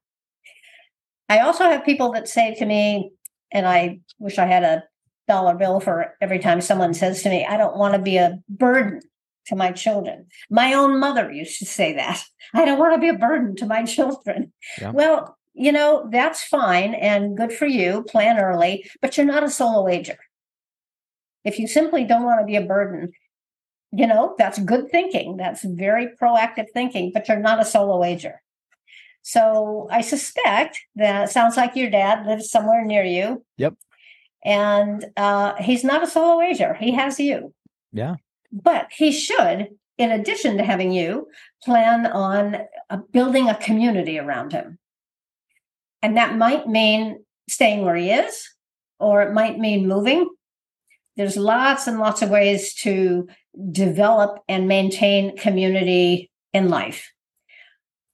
I 1.29 1.41
also 1.41 1.64
have 1.64 1.85
people 1.85 2.12
that 2.12 2.29
say 2.29 2.55
to 2.55 2.67
me, 2.67 3.11
and 3.50 3.67
I 3.67 4.00
wish 4.19 4.38
I 4.38 4.47
had 4.47 4.62
a 4.62 4.85
dollar 5.26 5.55
bill 5.55 5.81
for 5.81 6.14
every 6.21 6.38
time 6.38 6.61
someone 6.61 6.95
says 6.95 7.23
to 7.23 7.31
me, 7.31 7.45
I 7.45 7.57
don't 7.57 7.76
want 7.76 7.95
to 7.95 8.00
be 8.00 8.19
a 8.19 8.38
burden 8.49 9.00
to 9.47 9.57
my 9.57 9.73
children. 9.73 10.27
My 10.51 10.75
own 10.75 10.99
mother 10.99 11.31
used 11.31 11.59
to 11.59 11.67
say 11.67 11.95
that. 11.95 12.23
I 12.53 12.65
don't 12.65 12.79
want 12.79 12.95
to 12.95 13.01
be 13.01 13.09
a 13.09 13.19
burden 13.19 13.57
to 13.57 13.67
my 13.67 13.85
children. 13.85 14.53
Yeah. 14.81 14.91
Well, 14.91 15.37
you 15.55 15.71
know, 15.71 16.09
that's 16.11 16.43
fine 16.45 16.95
and 16.95 17.37
good 17.37 17.53
for 17.53 17.67
you. 17.67 18.05
Plan 18.09 18.39
early, 18.39 18.91
but 19.01 19.17
you're 19.17 19.27
not 19.27 19.45
a 19.45 19.51
solo 19.51 19.89
ager. 19.89 20.19
If 21.45 21.59
you 21.59 21.69
simply 21.69 22.05
don't 22.05 22.25
want 22.25 22.41
to 22.41 22.47
be 22.47 22.57
a 22.57 22.63
burden, 22.63 23.13
you 23.93 24.07
know, 24.07 24.35
that's 24.39 24.59
good 24.59 24.91
thinking. 24.91 25.37
That's 25.37 25.63
very 25.63 26.09
proactive 26.21 26.67
thinking, 26.73 27.13
but 27.13 27.29
you're 27.29 27.39
not 27.39 27.61
a 27.61 27.65
solo 27.65 28.03
ager. 28.03 28.41
So 29.23 29.89
I 29.91 30.01
suspect 30.01 30.81
that 30.97 31.31
sounds 31.31 31.57
like 31.57 31.77
your 31.77 31.91
dad 31.91 32.27
lives 32.27 32.51
somewhere 32.51 32.85
near 32.85 33.05
you. 33.05 33.45
Yep. 33.57 33.75
And 34.45 35.07
uh, 35.17 35.55
he's 35.63 35.85
not 35.85 36.03
a 36.03 36.07
solo 36.07 36.43
ager. 36.43 36.75
He 36.75 36.93
has 36.93 37.19
you. 37.19 37.55
Yeah. 37.93 38.17
But 38.54 38.87
he 38.96 39.11
should, 39.11 39.70
in 39.99 40.12
addition 40.12 40.56
to 40.58 40.64
having 40.64 40.92
you, 40.92 41.26
plan 41.64 42.06
on 42.06 42.58
uh, 42.88 42.99
building 43.11 43.49
a 43.49 43.56
community 43.56 44.16
around 44.16 44.52
him. 44.52 44.78
And 46.02 46.16
that 46.16 46.37
might 46.37 46.68
mean 46.68 47.25
staying 47.49 47.84
where 47.84 47.96
he 47.96 48.11
is, 48.11 48.49
or 49.00 49.23
it 49.23 49.32
might 49.32 49.58
mean 49.58 49.88
moving. 49.88 50.30
There's 51.16 51.37
lots 51.37 51.88
and 51.88 51.99
lots 51.99 52.23
of 52.23 52.30
ways 52.30 52.75
to 52.82 53.26
develop 53.73 54.38
and 54.49 54.68
maintain 54.68 55.37
community 55.37 56.30
in 56.52 56.68
life. 56.68 57.11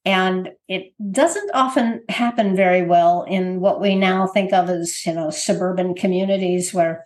And 0.07 0.53
it 0.69 0.95
doesn't 1.11 1.51
often 1.53 2.03
happen 2.09 2.57
very 2.57 2.83
well 2.83 3.25
in 3.25 3.61
what 3.61 3.81
we 3.81 3.95
now 3.95 4.27
think 4.27 4.53
of 4.55 4.71
as, 4.71 5.05
you 5.05 5.13
know, 5.13 5.29
suburban 5.29 5.95
communities 5.95 6.73
where 6.73 7.05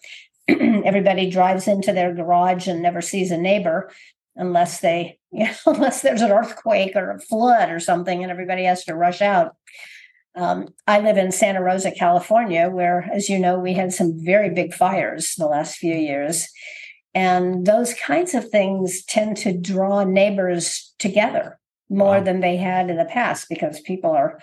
everybody 0.84 1.30
drives 1.30 1.66
into 1.68 1.92
their 1.92 2.14
garage 2.14 2.66
and 2.66 2.82
never 2.82 3.00
sees 3.00 3.30
a 3.30 3.38
neighbor 3.38 3.90
unless 4.36 4.80
they 4.80 5.18
you 5.32 5.44
know, 5.44 5.54
unless 5.66 6.02
there's 6.02 6.22
an 6.22 6.30
earthquake 6.30 6.94
or 6.94 7.10
a 7.10 7.20
flood 7.20 7.70
or 7.70 7.80
something 7.80 8.22
and 8.22 8.30
everybody 8.30 8.64
has 8.64 8.84
to 8.84 8.94
rush 8.94 9.22
out. 9.22 9.56
Um, 10.36 10.74
i 10.88 10.98
live 10.98 11.16
in 11.16 11.30
santa 11.30 11.62
rosa 11.62 11.92
california 11.92 12.68
where 12.68 13.08
as 13.12 13.28
you 13.28 13.38
know 13.38 13.56
we 13.56 13.74
had 13.74 13.92
some 13.92 14.18
very 14.24 14.50
big 14.50 14.74
fires 14.74 15.34
the 15.36 15.46
last 15.46 15.76
few 15.76 15.94
years. 15.94 16.48
And 17.14 17.64
those 17.64 17.94
kinds 17.94 18.34
of 18.34 18.48
things 18.48 19.04
tend 19.04 19.36
to 19.38 19.56
draw 19.56 20.02
neighbors 20.02 20.92
together 20.98 21.60
more 21.88 22.18
wow. 22.18 22.24
than 22.24 22.40
they 22.40 22.56
had 22.56 22.90
in 22.90 22.96
the 22.96 23.04
past 23.04 23.48
because 23.48 23.80
people 23.80 24.10
are 24.10 24.40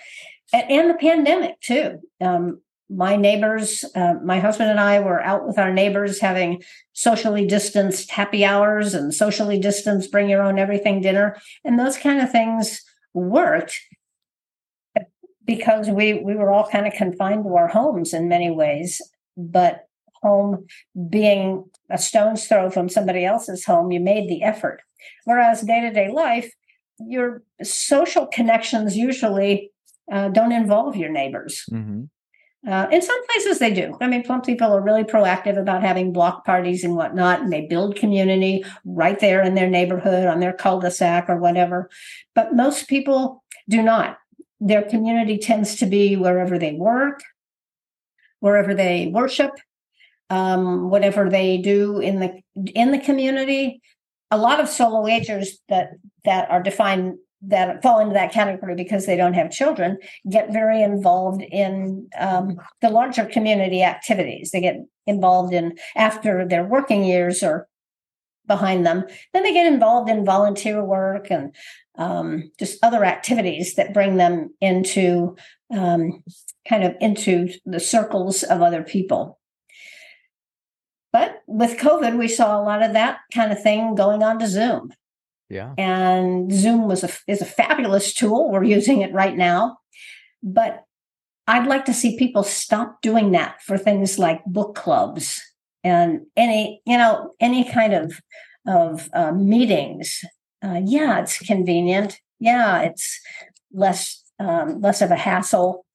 and 0.53 0.89
the 0.89 0.95
pandemic 0.95 1.59
too. 1.61 1.99
Um, 2.19 2.61
my 2.93 3.15
neighbors, 3.15 3.85
uh, 3.95 4.15
my 4.23 4.39
husband 4.39 4.69
and 4.69 4.79
I 4.79 4.99
were 4.99 5.21
out 5.21 5.47
with 5.47 5.57
our 5.57 5.71
neighbors 5.71 6.19
having 6.19 6.61
socially 6.93 7.47
distanced 7.47 8.11
happy 8.11 8.43
hours 8.43 8.93
and 8.93 9.13
socially 9.13 9.59
distanced 9.59 10.11
bring 10.11 10.29
your 10.29 10.43
own 10.43 10.59
everything 10.59 11.01
dinner. 11.01 11.37
And 11.63 11.79
those 11.79 11.97
kind 11.97 12.21
of 12.21 12.31
things 12.31 12.81
worked 13.13 13.79
because 15.45 15.89
we, 15.89 16.13
we 16.13 16.35
were 16.35 16.51
all 16.51 16.67
kind 16.67 16.85
of 16.85 16.93
confined 16.93 17.43
to 17.45 17.55
our 17.55 17.67
homes 17.67 18.13
in 18.13 18.27
many 18.27 18.51
ways. 18.51 19.01
But 19.37 19.87
home 20.21 20.67
being 21.09 21.65
a 21.89 21.97
stone's 21.97 22.45
throw 22.45 22.69
from 22.69 22.89
somebody 22.89 23.25
else's 23.25 23.65
home, 23.65 23.91
you 23.91 23.99
made 23.99 24.29
the 24.29 24.43
effort. 24.43 24.81
Whereas 25.25 25.61
day 25.61 25.81
to 25.81 25.91
day 25.91 26.11
life, 26.11 26.53
your 26.99 27.41
social 27.63 28.27
connections 28.27 28.95
usually 28.95 29.71
uh, 30.11 30.29
don't 30.29 30.51
involve 30.51 30.95
your 30.95 31.09
neighbors. 31.09 31.63
Mm-hmm. 31.71 32.03
Uh, 32.67 32.87
in 32.91 33.01
some 33.01 33.25
places 33.25 33.57
they 33.57 33.73
do. 33.73 33.97
I 34.01 34.07
mean, 34.07 34.23
some 34.23 34.41
people 34.41 34.71
are 34.71 34.81
really 34.81 35.03
proactive 35.03 35.57
about 35.57 35.81
having 35.81 36.13
block 36.13 36.45
parties 36.45 36.83
and 36.83 36.95
whatnot, 36.95 37.41
and 37.41 37.51
they 37.51 37.65
build 37.65 37.95
community 37.95 38.63
right 38.85 39.19
there 39.19 39.41
in 39.41 39.55
their 39.55 39.69
neighborhood, 39.69 40.27
on 40.27 40.39
their 40.39 40.53
cul-de-sac 40.53 41.27
or 41.27 41.37
whatever. 41.37 41.89
But 42.35 42.53
most 42.53 42.87
people 42.87 43.43
do 43.67 43.81
not. 43.81 44.19
Their 44.59 44.83
community 44.83 45.39
tends 45.39 45.77
to 45.77 45.87
be 45.87 46.15
wherever 46.15 46.59
they 46.59 46.73
work, 46.73 47.23
wherever 48.41 48.75
they 48.75 49.07
worship, 49.07 49.51
um, 50.29 50.91
whatever 50.91 51.31
they 51.31 51.57
do 51.57 51.99
in 51.99 52.19
the 52.19 52.41
in 52.75 52.91
the 52.91 52.99
community. 52.99 53.81
A 54.29 54.37
lot 54.37 54.59
of 54.59 54.69
solo 54.69 55.07
agers 55.07 55.57
that 55.67 55.93
that 56.25 56.51
are 56.51 56.61
defined 56.61 57.17
that 57.43 57.81
fall 57.81 57.99
into 57.99 58.13
that 58.13 58.31
category 58.31 58.75
because 58.75 59.05
they 59.05 59.17
don't 59.17 59.33
have 59.33 59.51
children 59.51 59.97
get 60.29 60.53
very 60.53 60.81
involved 60.81 61.41
in 61.41 62.07
um, 62.19 62.59
the 62.81 62.89
larger 62.89 63.25
community 63.25 63.83
activities. 63.83 64.51
They 64.51 64.61
get 64.61 64.77
involved 65.07 65.53
in 65.53 65.77
after 65.95 66.47
their 66.47 66.65
working 66.65 67.03
years 67.03 67.41
or 67.41 67.67
behind 68.47 68.85
them. 68.85 69.05
Then 69.33 69.43
they 69.43 69.53
get 69.53 69.71
involved 69.71 70.09
in 70.09 70.25
volunteer 70.25 70.83
work 70.83 71.31
and 71.31 71.55
um, 71.97 72.51
just 72.59 72.83
other 72.83 73.05
activities 73.05 73.75
that 73.75 73.93
bring 73.93 74.17
them 74.17 74.53
into 74.61 75.35
um, 75.73 76.23
kind 76.67 76.83
of 76.83 76.95
into 77.01 77.49
the 77.65 77.79
circles 77.79 78.43
of 78.43 78.61
other 78.61 78.83
people. 78.83 79.39
But 81.13 81.41
with 81.47 81.77
COVID, 81.77 82.17
we 82.17 82.27
saw 82.27 82.59
a 82.59 82.63
lot 82.63 82.81
of 82.81 82.93
that 82.93 83.19
kind 83.33 83.51
of 83.51 83.61
thing 83.61 83.95
going 83.95 84.23
on 84.23 84.39
to 84.39 84.47
Zoom. 84.47 84.93
Yeah. 85.51 85.73
And 85.77 86.49
Zoom 86.49 86.87
was 86.87 87.03
a 87.03 87.09
is 87.27 87.41
a 87.41 87.45
fabulous 87.45 88.13
tool. 88.13 88.49
We're 88.49 88.63
using 88.63 89.01
it 89.01 89.11
right 89.11 89.35
now. 89.35 89.79
But 90.41 90.85
I'd 91.45 91.67
like 91.67 91.83
to 91.85 91.93
see 91.93 92.17
people 92.17 92.43
stop 92.43 93.01
doing 93.01 93.31
that 93.31 93.61
for 93.61 93.77
things 93.77 94.17
like 94.17 94.41
book 94.45 94.75
clubs 94.75 95.41
and 95.83 96.21
any, 96.37 96.81
you 96.85 96.97
know, 96.97 97.33
any 97.41 97.69
kind 97.69 97.93
of 97.93 98.21
of 98.65 99.09
uh, 99.13 99.33
meetings. 99.33 100.23
Uh, 100.63 100.81
yeah, 100.85 101.19
it's 101.19 101.37
convenient. 101.39 102.17
Yeah, 102.39 102.83
it's 102.83 103.19
less 103.73 104.23
um, 104.39 104.79
less 104.79 105.01
of 105.01 105.11
a 105.11 105.17
hassle, 105.17 105.85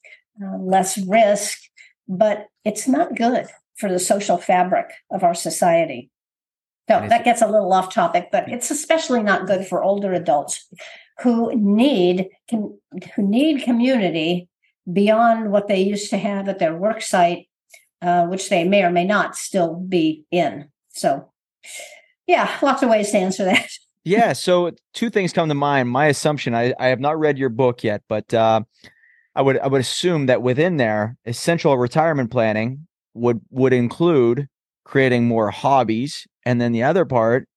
uh, 0.43 0.59
less 0.59 0.99
risk, 0.99 1.59
but 2.07 2.49
it's 2.63 2.87
not 2.87 3.17
good 3.17 3.47
for 3.79 3.91
the 3.91 3.99
social 3.99 4.37
fabric 4.37 4.93
of 5.11 5.25
our 5.25 5.35
society. 5.35 6.11
So 6.89 7.05
that 7.09 7.25
gets 7.25 7.43
a 7.43 7.47
little 7.47 7.73
off 7.73 7.93
topic, 7.93 8.29
but 8.31 8.49
it's 8.49 8.71
especially 8.71 9.23
not 9.23 9.47
good 9.47 9.67
for 9.67 9.83
older 9.83 10.13
adults 10.13 10.69
who 11.21 11.55
need 11.55 12.29
who 12.51 12.79
need 13.17 13.63
community 13.63 14.49
beyond 14.91 15.51
what 15.51 15.67
they 15.67 15.81
used 15.81 16.11
to 16.11 16.17
have 16.17 16.49
at 16.49 16.59
their 16.59 16.77
work 16.77 17.03
site, 17.03 17.49
uh, 18.03 18.27
which 18.27 18.49
they 18.49 18.65
may 18.65 18.85
or 18.85 18.91
may 18.91 19.05
not 19.05 19.37
still 19.37 19.75
be 19.75 20.25
in. 20.31 20.69
So, 20.91 21.33
yeah, 22.27 22.57
lots 22.63 22.83
of 22.83 22.89
ways 22.89 23.11
to 23.11 23.19
answer 23.19 23.45
that. 23.45 23.69
yeah. 24.05 24.33
So 24.33 24.71
two 24.95 25.11
things 25.11 25.33
come 25.33 25.49
to 25.49 25.55
mind. 25.55 25.89
My 25.89 26.07
assumption, 26.07 26.55
I, 26.55 26.73
I 26.79 26.87
have 26.87 27.01
not 27.01 27.19
read 27.19 27.39
your 27.39 27.49
book 27.49 27.83
yet, 27.83 28.03
but 28.09 28.33
uh, 28.33 28.61
I 29.35 29.43
would 29.43 29.59
I 29.59 29.67
would 29.67 29.81
assume 29.81 30.27
that 30.27 30.43
within 30.43 30.77
there, 30.77 31.17
essential 31.27 31.77
retirement 31.77 32.31
planning 32.31 32.87
would 33.15 33.41
would 33.51 33.73
include 33.73 34.49
creating 34.85 35.27
more 35.27 35.51
hobbies, 35.51 36.27
and 36.47 36.61
then 36.61 36.73
the 36.73 36.85
other 36.85 37.05
part, 37.05 37.49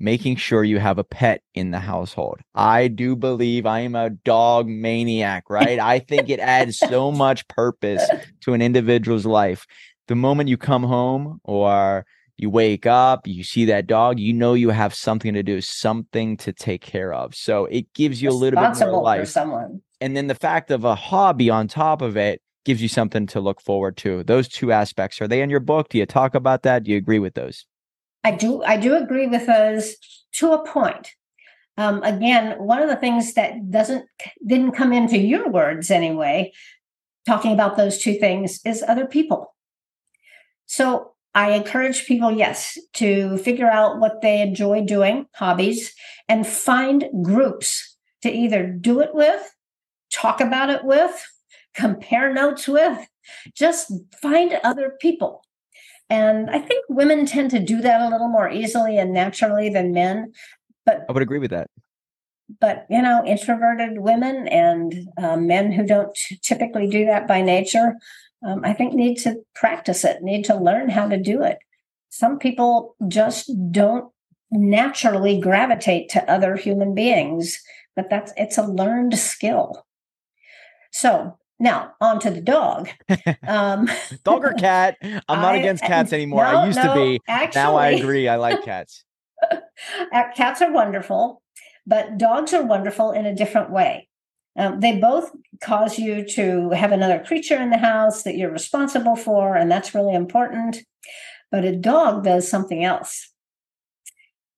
making 0.00 0.34
sure 0.34 0.64
you 0.64 0.80
have 0.80 0.98
a 0.98 1.04
pet 1.04 1.42
in 1.54 1.70
the 1.70 1.78
household. 1.78 2.40
I 2.56 2.88
do 2.88 3.14
believe 3.14 3.66
I 3.66 3.80
am 3.80 3.94
a 3.94 4.10
dog 4.10 4.66
maniac, 4.66 5.44
right? 5.48 5.78
I 5.78 6.00
think 6.00 6.28
it 6.28 6.40
adds 6.40 6.76
so 6.76 7.12
much 7.26 7.46
purpose 7.46 8.06
to 8.42 8.52
an 8.52 8.60
individual's 8.60 9.24
life. 9.24 9.64
The 10.08 10.16
moment 10.16 10.48
you 10.48 10.56
come 10.56 10.82
home 10.82 11.40
or 11.44 12.04
you 12.36 12.50
wake 12.50 12.84
up, 12.84 13.28
you 13.28 13.44
see 13.44 13.64
that 13.66 13.86
dog, 13.86 14.18
you 14.18 14.32
know 14.32 14.54
you 14.54 14.70
have 14.70 14.92
something 14.92 15.34
to 15.34 15.44
do, 15.44 15.60
something 15.60 16.36
to 16.38 16.52
take 16.52 16.82
care 16.82 17.14
of. 17.14 17.36
So 17.36 17.66
it 17.66 17.94
gives 17.94 18.20
you 18.20 18.30
a 18.30 18.32
little 18.32 18.60
bit 18.60 18.76
more 18.80 19.00
life. 19.00 19.20
For 19.20 19.26
someone. 19.26 19.82
And 20.00 20.16
then 20.16 20.26
the 20.26 20.34
fact 20.34 20.72
of 20.72 20.82
a 20.82 20.96
hobby 20.96 21.48
on 21.48 21.68
top 21.68 22.02
of 22.02 22.16
it 22.16 22.42
gives 22.64 22.82
you 22.82 22.88
something 22.88 23.28
to 23.28 23.40
look 23.40 23.60
forward 23.60 23.96
to. 23.98 24.24
Those 24.24 24.48
two 24.48 24.72
aspects 24.72 25.20
are 25.20 25.28
they 25.28 25.42
in 25.42 25.50
your 25.50 25.60
book? 25.60 25.90
Do 25.90 25.98
you 25.98 26.06
talk 26.06 26.34
about 26.34 26.64
that? 26.64 26.82
Do 26.82 26.90
you 26.90 26.96
agree 26.96 27.20
with 27.20 27.34
those? 27.34 27.66
I 28.24 28.30
do. 28.32 28.62
I 28.62 28.76
do 28.76 28.96
agree 28.96 29.26
with 29.26 29.46
those 29.46 29.96
to 30.34 30.52
a 30.52 30.66
point. 30.66 31.10
Um, 31.76 32.02
again, 32.02 32.58
one 32.58 32.82
of 32.82 32.88
the 32.88 32.96
things 32.96 33.34
that 33.34 33.70
doesn't 33.70 34.06
didn't 34.46 34.72
come 34.72 34.92
into 34.92 35.18
your 35.18 35.48
words 35.48 35.90
anyway, 35.90 36.52
talking 37.26 37.52
about 37.52 37.76
those 37.76 37.98
two 37.98 38.14
things 38.14 38.60
is 38.64 38.84
other 38.86 39.06
people. 39.06 39.54
So 40.66 41.12
I 41.34 41.52
encourage 41.52 42.06
people, 42.06 42.30
yes, 42.30 42.78
to 42.94 43.38
figure 43.38 43.70
out 43.70 43.98
what 43.98 44.20
they 44.20 44.40
enjoy 44.42 44.82
doing, 44.84 45.26
hobbies, 45.34 45.94
and 46.28 46.46
find 46.46 47.08
groups 47.22 47.96
to 48.22 48.30
either 48.30 48.66
do 48.66 49.00
it 49.00 49.14
with, 49.14 49.54
talk 50.12 50.40
about 50.40 50.68
it 50.70 50.84
with, 50.84 51.26
compare 51.74 52.32
notes 52.32 52.68
with. 52.68 52.98
Just 53.54 53.92
find 54.20 54.58
other 54.62 54.96
people. 55.00 55.44
And 56.12 56.50
I 56.50 56.58
think 56.58 56.84
women 56.90 57.24
tend 57.24 57.50
to 57.52 57.58
do 57.58 57.80
that 57.80 58.02
a 58.02 58.08
little 58.10 58.28
more 58.28 58.50
easily 58.50 58.98
and 58.98 59.14
naturally 59.14 59.70
than 59.70 59.94
men. 59.94 60.34
But 60.84 61.06
I 61.08 61.12
would 61.12 61.22
agree 61.22 61.38
with 61.38 61.52
that. 61.52 61.68
But, 62.60 62.84
you 62.90 63.00
know, 63.00 63.24
introverted 63.24 63.98
women 63.98 64.46
and 64.48 65.08
uh, 65.16 65.38
men 65.38 65.72
who 65.72 65.86
don't 65.86 66.14
typically 66.42 66.86
do 66.86 67.06
that 67.06 67.26
by 67.26 67.40
nature, 67.40 67.94
um, 68.46 68.60
I 68.62 68.74
think 68.74 68.92
need 68.92 69.14
to 69.20 69.36
practice 69.54 70.04
it, 70.04 70.22
need 70.22 70.44
to 70.44 70.54
learn 70.54 70.90
how 70.90 71.08
to 71.08 71.16
do 71.16 71.42
it. 71.42 71.56
Some 72.10 72.38
people 72.38 72.94
just 73.08 73.50
don't 73.70 74.12
naturally 74.50 75.40
gravitate 75.40 76.10
to 76.10 76.30
other 76.30 76.56
human 76.56 76.94
beings, 76.94 77.58
but 77.96 78.10
that's 78.10 78.34
it's 78.36 78.58
a 78.58 78.66
learned 78.66 79.16
skill. 79.18 79.86
So 80.90 81.38
now, 81.62 81.94
on 82.00 82.18
to 82.20 82.30
the 82.30 82.40
dog. 82.40 82.90
Um, 83.46 83.88
dog 84.24 84.44
or 84.44 84.52
cat? 84.52 84.96
I'm 85.02 85.40
not 85.40 85.54
I, 85.54 85.58
against 85.58 85.84
cats 85.84 86.12
anymore. 86.12 86.44
No, 86.44 86.58
I 86.58 86.66
used 86.66 86.78
no, 86.78 86.94
to 86.94 86.94
be. 86.94 87.20
Actually, 87.28 87.60
now 87.60 87.76
I 87.76 87.88
agree. 87.90 88.28
I 88.28 88.36
like 88.36 88.62
cats. 88.64 89.04
cats 90.34 90.62
are 90.62 90.72
wonderful, 90.72 91.42
but 91.86 92.18
dogs 92.18 92.52
are 92.52 92.64
wonderful 92.64 93.12
in 93.12 93.26
a 93.26 93.34
different 93.34 93.70
way. 93.70 94.08
Um, 94.56 94.80
they 94.80 94.98
both 94.98 95.30
cause 95.62 95.98
you 95.98 96.26
to 96.30 96.70
have 96.70 96.92
another 96.92 97.22
creature 97.24 97.56
in 97.56 97.70
the 97.70 97.78
house 97.78 98.22
that 98.24 98.36
you're 98.36 98.50
responsible 98.50 99.16
for, 99.16 99.54
and 99.54 99.70
that's 99.70 99.94
really 99.94 100.14
important. 100.14 100.78
But 101.50 101.64
a 101.64 101.76
dog 101.76 102.24
does 102.24 102.48
something 102.48 102.82
else. 102.84 103.30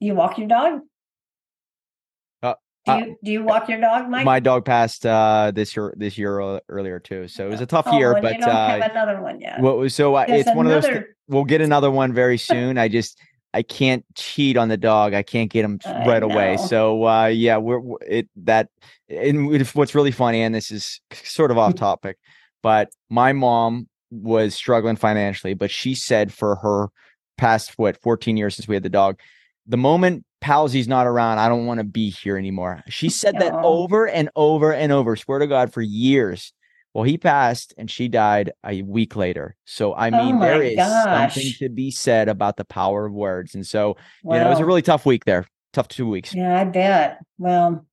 You 0.00 0.14
walk 0.14 0.38
your 0.38 0.48
dog, 0.48 0.80
do 2.86 2.92
uh, 2.92 2.98
you, 2.98 3.18
do 3.24 3.32
you 3.32 3.42
walk 3.42 3.68
your 3.68 3.80
dog, 3.80 4.10
Mike? 4.10 4.24
My 4.24 4.40
dog 4.40 4.64
passed 4.64 5.06
uh, 5.06 5.52
this 5.54 5.74
year 5.74 5.94
this 5.96 6.18
year 6.18 6.60
earlier 6.68 6.98
too, 6.98 7.28
so 7.28 7.46
it 7.46 7.50
was 7.50 7.60
a 7.60 7.66
tough 7.66 7.86
oh, 7.88 7.96
year. 7.96 8.14
But 8.20 8.34
you 8.34 8.40
don't 8.40 8.50
uh, 8.50 8.80
have 8.80 8.90
another 8.90 9.22
one 9.22 9.40
yet. 9.40 9.60
Well, 9.60 9.88
so 9.88 10.16
uh, 10.16 10.26
it's 10.28 10.48
another... 10.48 10.56
one 10.56 10.66
of 10.66 10.72
those. 10.72 10.84
Th- 10.84 11.04
we'll 11.28 11.44
get 11.44 11.60
another 11.60 11.90
one 11.90 12.12
very 12.12 12.36
soon. 12.52 12.76
I 12.76 12.88
just 12.88 13.18
I 13.54 13.62
can't 13.62 14.04
cheat 14.14 14.56
on 14.56 14.68
the 14.68 14.76
dog. 14.76 15.14
I 15.14 15.22
can't 15.22 15.50
get 15.50 15.64
him 15.64 15.78
right 16.06 16.22
away. 16.22 16.58
So 16.58 17.06
uh, 17.06 17.26
yeah, 17.26 17.56
we're 17.56 17.80
it 18.06 18.28
that. 18.36 18.68
And 19.08 19.50
what's 19.74 19.94
really 19.94 20.10
funny, 20.10 20.42
and 20.42 20.54
this 20.54 20.70
is 20.70 21.00
sort 21.12 21.50
of 21.50 21.58
off 21.58 21.74
topic, 21.74 22.18
but 22.62 22.90
my 23.08 23.32
mom 23.32 23.88
was 24.10 24.54
struggling 24.54 24.96
financially, 24.96 25.54
but 25.54 25.70
she 25.70 25.94
said 25.94 26.32
for 26.32 26.56
her 26.56 26.88
past 27.36 27.78
what 27.78 28.00
14 28.00 28.36
years 28.36 28.56
since 28.56 28.68
we 28.68 28.74
had 28.74 28.82
the 28.82 28.88
dog, 28.88 29.18
the 29.66 29.76
moment 29.76 30.24
Palsy's 30.44 30.86
not 30.86 31.06
around, 31.06 31.38
I 31.38 31.48
don't 31.48 31.64
want 31.64 31.78
to 31.78 31.84
be 31.84 32.10
here 32.10 32.36
anymore. 32.36 32.82
She 32.88 33.08
said 33.22 33.38
that 33.38 33.54
over 33.54 34.06
and 34.06 34.28
over 34.36 34.74
and 34.74 34.92
over, 34.92 35.16
swear 35.16 35.38
to 35.38 35.46
God, 35.46 35.72
for 35.72 35.80
years. 35.80 36.52
Well, 36.92 37.02
he 37.02 37.16
passed 37.16 37.72
and 37.78 37.90
she 37.90 38.08
died 38.08 38.52
a 38.64 38.82
week 38.82 39.16
later. 39.16 39.56
So, 39.64 39.94
I 39.94 40.08
oh 40.08 40.10
mean, 40.10 40.36
oh 40.36 40.40
there 40.40 40.62
is 40.62 40.76
gosh. 40.76 41.34
something 41.34 41.52
to 41.60 41.70
be 41.70 41.90
said 41.90 42.28
about 42.28 42.58
the 42.58 42.64
power 42.66 43.06
of 43.06 43.12
words. 43.14 43.54
And 43.54 43.66
so, 43.66 43.96
well, 44.22 44.38
you 44.38 44.44
know, 44.44 44.50
it 44.50 44.52
was 44.52 44.60
a 44.60 44.66
really 44.66 44.82
tough 44.82 45.06
week 45.06 45.24
there, 45.24 45.46
tough 45.72 45.88
two 45.88 46.06
weeks. 46.06 46.34
Yeah, 46.34 46.60
I 46.60 46.64
bet. 46.64 47.20
Well, 47.38 47.86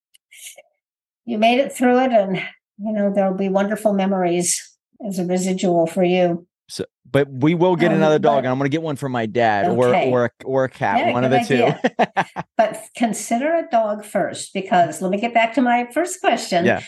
you 1.23 1.37
made 1.37 1.59
it 1.59 1.71
through 1.71 1.99
it, 2.01 2.11
and, 2.11 2.35
you 2.35 2.91
know, 2.91 3.13
there'll 3.13 3.33
be 3.33 3.47
wonderful 3.47 3.93
memories 3.93 4.77
as 5.07 5.19
a 5.19 5.25
residual 5.25 5.87
for 5.87 6.03
you. 6.03 6.45
So, 6.71 6.85
but 7.09 7.29
we 7.29 7.53
will 7.53 7.75
get 7.75 7.91
um, 7.91 7.97
another 7.97 8.17
dog, 8.17 8.35
but, 8.35 8.37
and 8.39 8.47
I'm 8.47 8.57
going 8.57 8.69
to 8.69 8.73
get 8.73 8.81
one 8.81 8.95
for 8.95 9.09
my 9.09 9.25
dad 9.25 9.65
okay. 9.65 10.09
or 10.09 10.21
or 10.21 10.25
a, 10.25 10.31
or 10.45 10.63
a 10.63 10.69
cat, 10.69 10.99
yeah, 10.99 11.11
one 11.11 11.25
of 11.25 11.31
the 11.31 11.41
idea. 11.41 11.79
two. 11.83 12.05
but 12.57 12.81
consider 12.95 13.53
a 13.53 13.67
dog 13.69 14.05
first, 14.05 14.53
because 14.53 15.01
let 15.01 15.11
me 15.11 15.19
get 15.19 15.33
back 15.33 15.53
to 15.55 15.61
my 15.61 15.89
first 15.93 16.21
question. 16.21 16.63
Yeah. 16.63 16.81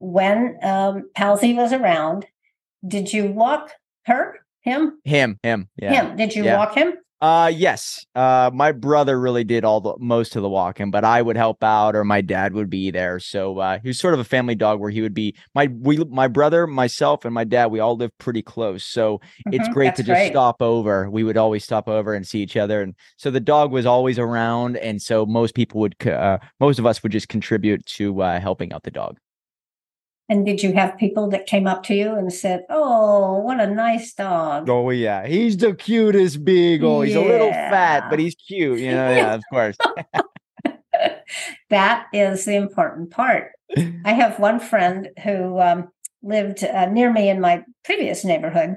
When 0.00 0.58
um, 0.64 1.10
Palsy 1.14 1.54
was 1.54 1.72
around, 1.72 2.26
did 2.84 3.12
you 3.12 3.26
walk 3.30 3.70
her, 4.06 4.40
him, 4.62 4.98
him, 5.04 5.38
him, 5.44 5.68
yeah. 5.76 5.92
him? 5.92 6.16
Did 6.16 6.34
you 6.34 6.44
yeah. 6.44 6.56
walk 6.56 6.74
him? 6.74 6.94
Uh 7.20 7.52
yes. 7.54 8.06
Uh 8.14 8.50
my 8.54 8.72
brother 8.72 9.20
really 9.20 9.44
did 9.44 9.62
all 9.62 9.82
the 9.82 9.94
most 9.98 10.36
of 10.36 10.42
the 10.42 10.48
walking, 10.48 10.90
but 10.90 11.04
I 11.04 11.20
would 11.20 11.36
help 11.36 11.62
out 11.62 11.94
or 11.94 12.02
my 12.02 12.22
dad 12.22 12.54
would 12.54 12.70
be 12.70 12.90
there. 12.90 13.20
So 13.20 13.58
uh 13.58 13.78
he 13.82 13.88
was 13.88 13.98
sort 13.98 14.14
of 14.14 14.20
a 14.20 14.24
family 14.24 14.54
dog 14.54 14.80
where 14.80 14.90
he 14.90 15.02
would 15.02 15.12
be 15.12 15.34
my 15.54 15.66
we 15.66 15.98
my 16.06 16.28
brother, 16.28 16.66
myself 16.66 17.26
and 17.26 17.34
my 17.34 17.44
dad, 17.44 17.66
we 17.66 17.78
all 17.78 17.94
live 17.96 18.16
pretty 18.16 18.40
close. 18.40 18.84
So 18.86 19.20
mm-hmm, 19.46 19.52
it's 19.52 19.68
great 19.68 19.94
to 19.96 20.02
just 20.02 20.22
great. 20.22 20.30
stop 20.32 20.62
over. 20.62 21.10
We 21.10 21.22
would 21.22 21.36
always 21.36 21.62
stop 21.62 21.88
over 21.88 22.14
and 22.14 22.26
see 22.26 22.40
each 22.40 22.56
other 22.56 22.80
and 22.80 22.94
so 23.18 23.30
the 23.30 23.40
dog 23.40 23.70
was 23.70 23.84
always 23.84 24.18
around 24.18 24.78
and 24.78 25.02
so 25.02 25.26
most 25.26 25.54
people 25.54 25.80
would 25.80 25.94
uh, 26.06 26.38
most 26.58 26.78
of 26.78 26.86
us 26.86 27.02
would 27.02 27.12
just 27.12 27.28
contribute 27.28 27.84
to 27.98 28.22
uh 28.22 28.40
helping 28.40 28.72
out 28.72 28.84
the 28.84 28.90
dog. 28.90 29.18
And 30.30 30.46
did 30.46 30.62
you 30.62 30.72
have 30.74 30.96
people 30.96 31.28
that 31.30 31.46
came 31.46 31.66
up 31.66 31.82
to 31.84 31.94
you 31.94 32.14
and 32.14 32.32
said, 32.32 32.64
"Oh, 32.70 33.40
what 33.40 33.58
a 33.58 33.66
nice 33.66 34.14
dog"? 34.14 34.70
Oh 34.70 34.90
yeah, 34.90 35.26
he's 35.26 35.56
the 35.56 35.74
cutest 35.74 36.44
beagle. 36.44 36.98
Oh, 36.98 37.00
he's 37.00 37.16
a 37.16 37.20
little 37.20 37.50
fat, 37.50 38.08
but 38.08 38.20
he's 38.20 38.36
cute. 38.36 38.78
You 38.78 38.92
know, 38.92 39.10
yeah, 39.10 39.34
of 39.34 39.42
course. 39.50 39.76
that 41.70 42.06
is 42.12 42.44
the 42.44 42.54
important 42.54 43.10
part. 43.10 43.50
I 44.04 44.12
have 44.12 44.38
one 44.38 44.60
friend 44.60 45.08
who 45.24 45.58
um, 45.58 45.88
lived 46.22 46.62
uh, 46.62 46.86
near 46.86 47.12
me 47.12 47.28
in 47.28 47.40
my 47.40 47.64
previous 47.84 48.24
neighborhood, 48.24 48.76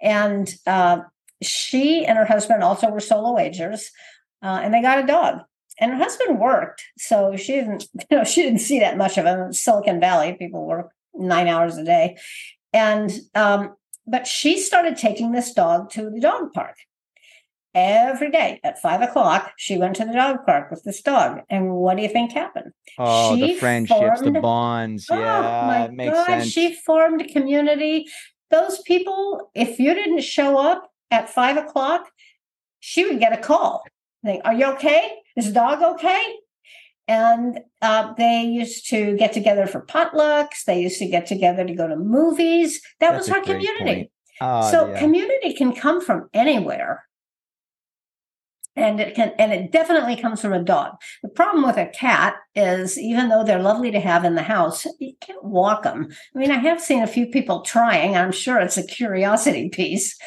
and 0.00 0.50
uh, 0.66 1.00
she 1.42 2.06
and 2.06 2.16
her 2.16 2.24
husband 2.24 2.62
also 2.62 2.88
were 2.88 3.00
solo 3.00 3.38
agers, 3.38 3.90
uh, 4.42 4.60
and 4.62 4.72
they 4.72 4.80
got 4.80 5.04
a 5.04 5.06
dog 5.06 5.40
and 5.78 5.92
her 5.92 5.98
husband 5.98 6.38
worked, 6.38 6.82
so 6.98 7.36
she 7.36 7.52
didn't, 7.52 7.86
you 8.10 8.16
know, 8.16 8.24
she 8.24 8.42
didn't 8.42 8.60
see 8.60 8.80
that 8.80 8.96
much 8.96 9.18
of 9.18 9.26
him. 9.26 9.52
Silicon 9.52 10.00
Valley, 10.00 10.34
people 10.34 10.64
work 10.64 10.90
nine 11.14 11.48
hours 11.48 11.76
a 11.76 11.84
day, 11.84 12.16
and 12.72 13.12
um, 13.34 13.74
but 14.06 14.26
she 14.26 14.58
started 14.58 14.96
taking 14.96 15.32
this 15.32 15.52
dog 15.52 15.90
to 15.90 16.10
the 16.10 16.20
dog 16.20 16.52
park 16.52 16.76
every 17.74 18.30
day 18.30 18.58
at 18.64 18.80
five 18.80 19.02
o'clock. 19.02 19.52
She 19.58 19.76
went 19.76 19.96
to 19.96 20.04
the 20.04 20.12
dog 20.12 20.46
park 20.46 20.70
with 20.70 20.82
this 20.84 21.02
dog, 21.02 21.42
and 21.50 21.72
what 21.72 21.96
do 21.96 22.02
you 22.02 22.08
think 22.08 22.32
happened? 22.32 22.72
Oh, 22.98 23.34
she 23.36 23.54
the 23.54 23.54
friendships, 23.54 24.20
formed, 24.20 24.36
the 24.36 24.40
bonds. 24.40 25.06
Oh, 25.10 25.18
yeah, 25.18 25.88
makes 25.92 26.14
God, 26.14 26.26
sense. 26.26 26.46
She 26.46 26.74
formed 26.74 27.20
a 27.20 27.28
community. 27.28 28.06
Those 28.50 28.80
people, 28.82 29.50
if 29.54 29.78
you 29.78 29.92
didn't 29.92 30.22
show 30.22 30.58
up 30.58 30.90
at 31.10 31.28
five 31.28 31.56
o'clock, 31.56 32.08
she 32.80 33.04
would 33.04 33.20
get 33.20 33.32
a 33.32 33.36
call. 33.36 33.84
Think, 34.24 34.42
are 34.44 34.54
you 34.54 34.66
okay? 34.72 35.12
Is 35.36 35.46
the 35.46 35.52
dog 35.52 35.82
okay? 35.82 36.34
And 37.08 37.60
uh, 37.82 38.14
they 38.14 38.42
used 38.42 38.88
to 38.90 39.16
get 39.16 39.32
together 39.32 39.66
for 39.66 39.80
potlucks. 39.80 40.64
They 40.66 40.80
used 40.80 40.98
to 40.98 41.06
get 41.06 41.26
together 41.26 41.64
to 41.64 41.74
go 41.74 41.86
to 41.86 41.96
movies. 41.96 42.80
That 43.00 43.12
That's 43.12 43.28
was 43.28 43.36
our 43.36 43.42
community. 43.42 44.10
So 44.40 44.88
yeah. 44.88 44.98
community 44.98 45.54
can 45.54 45.72
come 45.74 46.00
from 46.00 46.28
anywhere. 46.34 47.04
And 48.78 49.00
it 49.00 49.14
can 49.14 49.32
and 49.38 49.54
it 49.54 49.72
definitely 49.72 50.16
comes 50.16 50.42
from 50.42 50.52
a 50.52 50.62
dog. 50.62 50.96
The 51.22 51.30
problem 51.30 51.64
with 51.64 51.78
a 51.78 51.86
cat 51.86 52.34
is 52.54 52.98
even 52.98 53.30
though 53.30 53.42
they're 53.42 53.62
lovely 53.62 53.90
to 53.90 54.00
have 54.00 54.22
in 54.24 54.34
the 54.34 54.42
house, 54.42 54.86
you 54.98 55.14
can't 55.22 55.42
walk 55.42 55.84
them. 55.84 56.08
I 56.34 56.38
mean, 56.38 56.50
I 56.50 56.58
have 56.58 56.82
seen 56.82 57.02
a 57.02 57.06
few 57.06 57.26
people 57.28 57.62
trying. 57.62 58.16
I'm 58.16 58.32
sure 58.32 58.58
it's 58.58 58.76
a 58.76 58.86
curiosity 58.86 59.70
piece. 59.70 60.18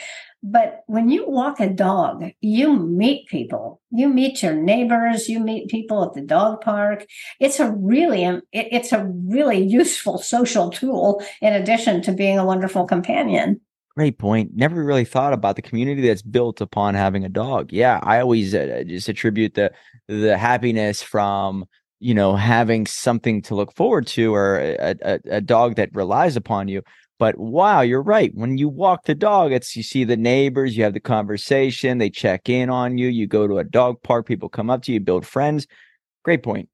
But 0.41 0.83
when 0.87 1.09
you 1.09 1.27
walk 1.27 1.59
a 1.59 1.69
dog, 1.69 2.23
you 2.39 2.77
meet 2.77 3.27
people. 3.27 3.81
You 3.91 4.07
meet 4.07 4.41
your 4.41 4.53
neighbors. 4.53 5.27
You 5.27 5.39
meet 5.39 5.69
people 5.69 6.03
at 6.03 6.13
the 6.13 6.21
dog 6.21 6.61
park. 6.61 7.05
It's 7.39 7.59
a 7.59 7.71
really, 7.71 8.41
it's 8.53 8.93
a 8.93 9.05
really 9.05 9.61
useful 9.61 10.17
social 10.17 10.69
tool 10.69 11.21
in 11.41 11.53
addition 11.53 12.01
to 12.03 12.13
being 12.13 12.39
a 12.39 12.45
wonderful 12.45 12.85
companion. 12.85 13.59
Great 13.97 14.17
point. 14.17 14.55
Never 14.55 14.81
really 14.81 15.03
thought 15.03 15.33
about 15.33 15.57
the 15.57 15.61
community 15.61 16.07
that's 16.07 16.21
built 16.21 16.61
upon 16.61 16.95
having 16.95 17.25
a 17.25 17.29
dog. 17.29 17.73
Yeah, 17.73 17.99
I 18.01 18.21
always 18.21 18.55
uh, 18.55 18.83
just 18.87 19.09
attribute 19.09 19.55
the 19.55 19.73
the 20.07 20.37
happiness 20.37 21.01
from 21.01 21.65
you 21.99 22.13
know 22.13 22.33
having 22.35 22.85
something 22.85 23.41
to 23.41 23.55
look 23.55 23.75
forward 23.75 24.07
to 24.07 24.33
or 24.33 24.57
a, 24.57 24.95
a, 25.01 25.19
a 25.29 25.41
dog 25.41 25.75
that 25.75 25.93
relies 25.93 26.37
upon 26.37 26.69
you. 26.69 26.81
But 27.19 27.37
wow, 27.37 27.81
you're 27.81 28.01
right. 28.01 28.31
When 28.33 28.57
you 28.57 28.69
walk 28.69 29.03
the 29.03 29.13
dog, 29.13 29.51
it's 29.51 29.75
you 29.75 29.83
see 29.83 30.05
the 30.05 30.17
neighbors, 30.17 30.77
you 30.77 30.85
have 30.85 30.93
the 30.93 31.01
conversation, 31.01 31.97
they 31.97 32.09
check 32.09 32.47
in 32.47 32.69
on 32.69 32.97
you. 32.97 33.09
You 33.09 33.27
go 33.27 33.45
to 33.45 33.57
a 33.57 33.63
dog 33.63 34.01
park, 34.01 34.25
people 34.25 34.47
come 34.47 34.69
up 34.69 34.83
to 34.83 34.93
you, 34.93 35.01
build 35.01 35.25
friends. 35.25 35.67
Great 36.23 36.43
point. 36.43 36.69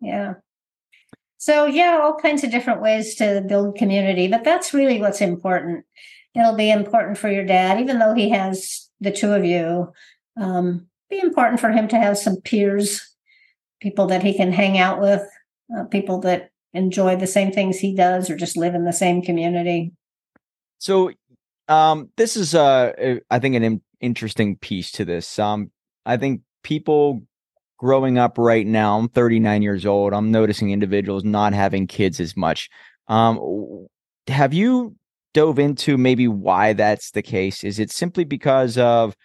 Yeah. 0.00 0.34
So, 1.38 1.66
yeah, 1.66 2.00
all 2.02 2.16
kinds 2.16 2.42
of 2.44 2.50
different 2.50 2.82
ways 2.82 3.14
to 3.14 3.42
build 3.48 3.76
community, 3.76 4.28
but 4.28 4.44
that's 4.44 4.74
really 4.74 5.00
what's 5.00 5.20
important. 5.20 5.86
It'll 6.34 6.56
be 6.56 6.70
important 6.70 7.16
for 7.16 7.30
your 7.30 7.44
dad, 7.46 7.80
even 7.80 7.98
though 7.98 8.12
he 8.12 8.28
has 8.30 8.88
the 9.00 9.10
two 9.10 9.32
of 9.32 9.44
you. 9.44 9.92
Um, 10.36 10.88
be 11.08 11.18
important 11.18 11.60
for 11.60 11.70
him 11.70 11.88
to 11.88 11.96
have 11.96 12.18
some 12.18 12.40
peers, 12.40 13.16
people 13.80 14.06
that 14.08 14.22
he 14.22 14.34
can 14.34 14.52
hang 14.52 14.78
out 14.78 15.00
with, 15.00 15.22
uh, 15.76 15.84
people 15.84 16.20
that 16.20 16.50
enjoy 16.72 17.16
the 17.16 17.26
same 17.26 17.52
things 17.52 17.78
he 17.78 17.94
does 17.94 18.30
or 18.30 18.36
just 18.36 18.56
live 18.56 18.74
in 18.74 18.84
the 18.84 18.92
same 18.92 19.22
community. 19.22 19.92
So, 20.78 21.12
um, 21.68 22.10
this 22.16 22.36
is 22.36 22.54
uh, 22.54 23.18
I 23.30 23.38
think 23.38 23.54
an 23.54 23.62
in- 23.62 23.82
interesting 24.00 24.56
piece 24.56 24.90
to 24.92 25.04
this. 25.04 25.38
Um, 25.38 25.70
I 26.04 26.16
think 26.16 26.42
people 26.62 27.22
growing 27.78 28.18
up 28.18 28.36
right 28.36 28.66
now. 28.66 28.98
I'm 28.98 29.08
39 29.08 29.62
years 29.62 29.86
old. 29.86 30.12
I'm 30.12 30.30
noticing 30.30 30.70
individuals 30.70 31.24
not 31.24 31.54
having 31.54 31.86
kids 31.86 32.20
as 32.20 32.36
much. 32.36 32.68
Um, 33.08 33.86
have 34.28 34.52
you 34.52 34.96
dove 35.32 35.58
into 35.58 35.96
maybe 35.96 36.28
why 36.28 36.72
that's 36.72 37.10
the 37.12 37.22
case? 37.22 37.64
Is 37.64 37.78
it 37.78 37.90
simply 37.90 38.24
because 38.24 38.76
of 38.78 39.16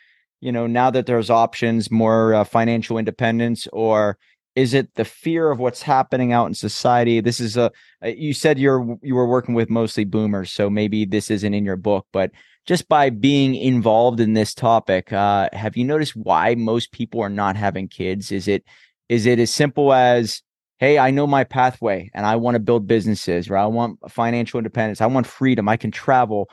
you 0.41 0.51
know 0.51 0.67
now 0.67 0.89
that 0.91 1.05
there's 1.05 1.29
options, 1.29 1.91
more 1.91 2.33
uh, 2.33 2.43
financial 2.43 2.97
independence, 2.97 3.67
or 3.73 4.17
is 4.55 4.73
it 4.73 4.95
the 4.95 5.05
fear 5.05 5.51
of 5.51 5.59
what's 5.59 5.81
happening 5.81 6.31
out 6.31 6.47
in 6.47 6.53
society? 6.53 7.19
This 7.19 7.39
is 7.39 7.57
a 7.57 7.71
uh, 8.03 8.07
you 8.07 8.33
said 8.33 8.57
you're 8.57 8.97
you 9.01 9.15
were 9.15 9.27
working 9.27 9.53
with 9.53 9.69
mostly 9.69 10.05
boomers, 10.05 10.51
so 10.51 10.69
maybe 10.69 11.05
this 11.05 11.29
isn't 11.29 11.53
in 11.53 11.65
your 11.65 11.75
book, 11.75 12.07
but 12.13 12.31
just 12.65 12.87
by 12.87 13.09
being 13.09 13.53
involved 13.53 14.19
in 14.19 14.33
this 14.33 14.53
topic, 14.53 15.13
uh, 15.13 15.49
have 15.53 15.77
you 15.77 15.83
noticed 15.83 16.15
why 16.15 16.55
most 16.55 16.91
people 16.91 17.21
are 17.21 17.29
not 17.29 17.55
having 17.55 17.87
kids? 17.87 18.31
Is 18.31 18.47
it 18.47 18.63
is 19.09 19.25
it 19.25 19.39
as 19.39 19.51
simple 19.51 19.93
as 19.93 20.41
hey, 20.77 20.97
I 20.99 21.11
know 21.11 21.27
my 21.27 21.43
pathway 21.43 22.09
and 22.13 22.25
I 22.25 22.35
want 22.37 22.55
to 22.55 22.59
build 22.59 22.87
businesses, 22.87 23.49
or 23.49 23.57
I 23.57 23.65
want 23.65 23.99
financial 24.09 24.57
independence, 24.57 25.01
I 25.01 25.05
want 25.05 25.27
freedom, 25.27 25.69
I 25.69 25.77
can 25.77 25.91
travel. 25.91 26.49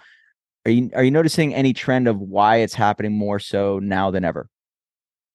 Are 0.66 0.70
you 0.70 0.90
are 0.94 1.04
you 1.04 1.12
noticing 1.12 1.54
any 1.54 1.72
trend 1.72 2.08
of 2.08 2.18
why 2.18 2.56
it's 2.56 2.74
happening 2.74 3.12
more 3.12 3.38
so 3.38 3.78
now 3.78 4.10
than 4.10 4.24
ever? 4.24 4.48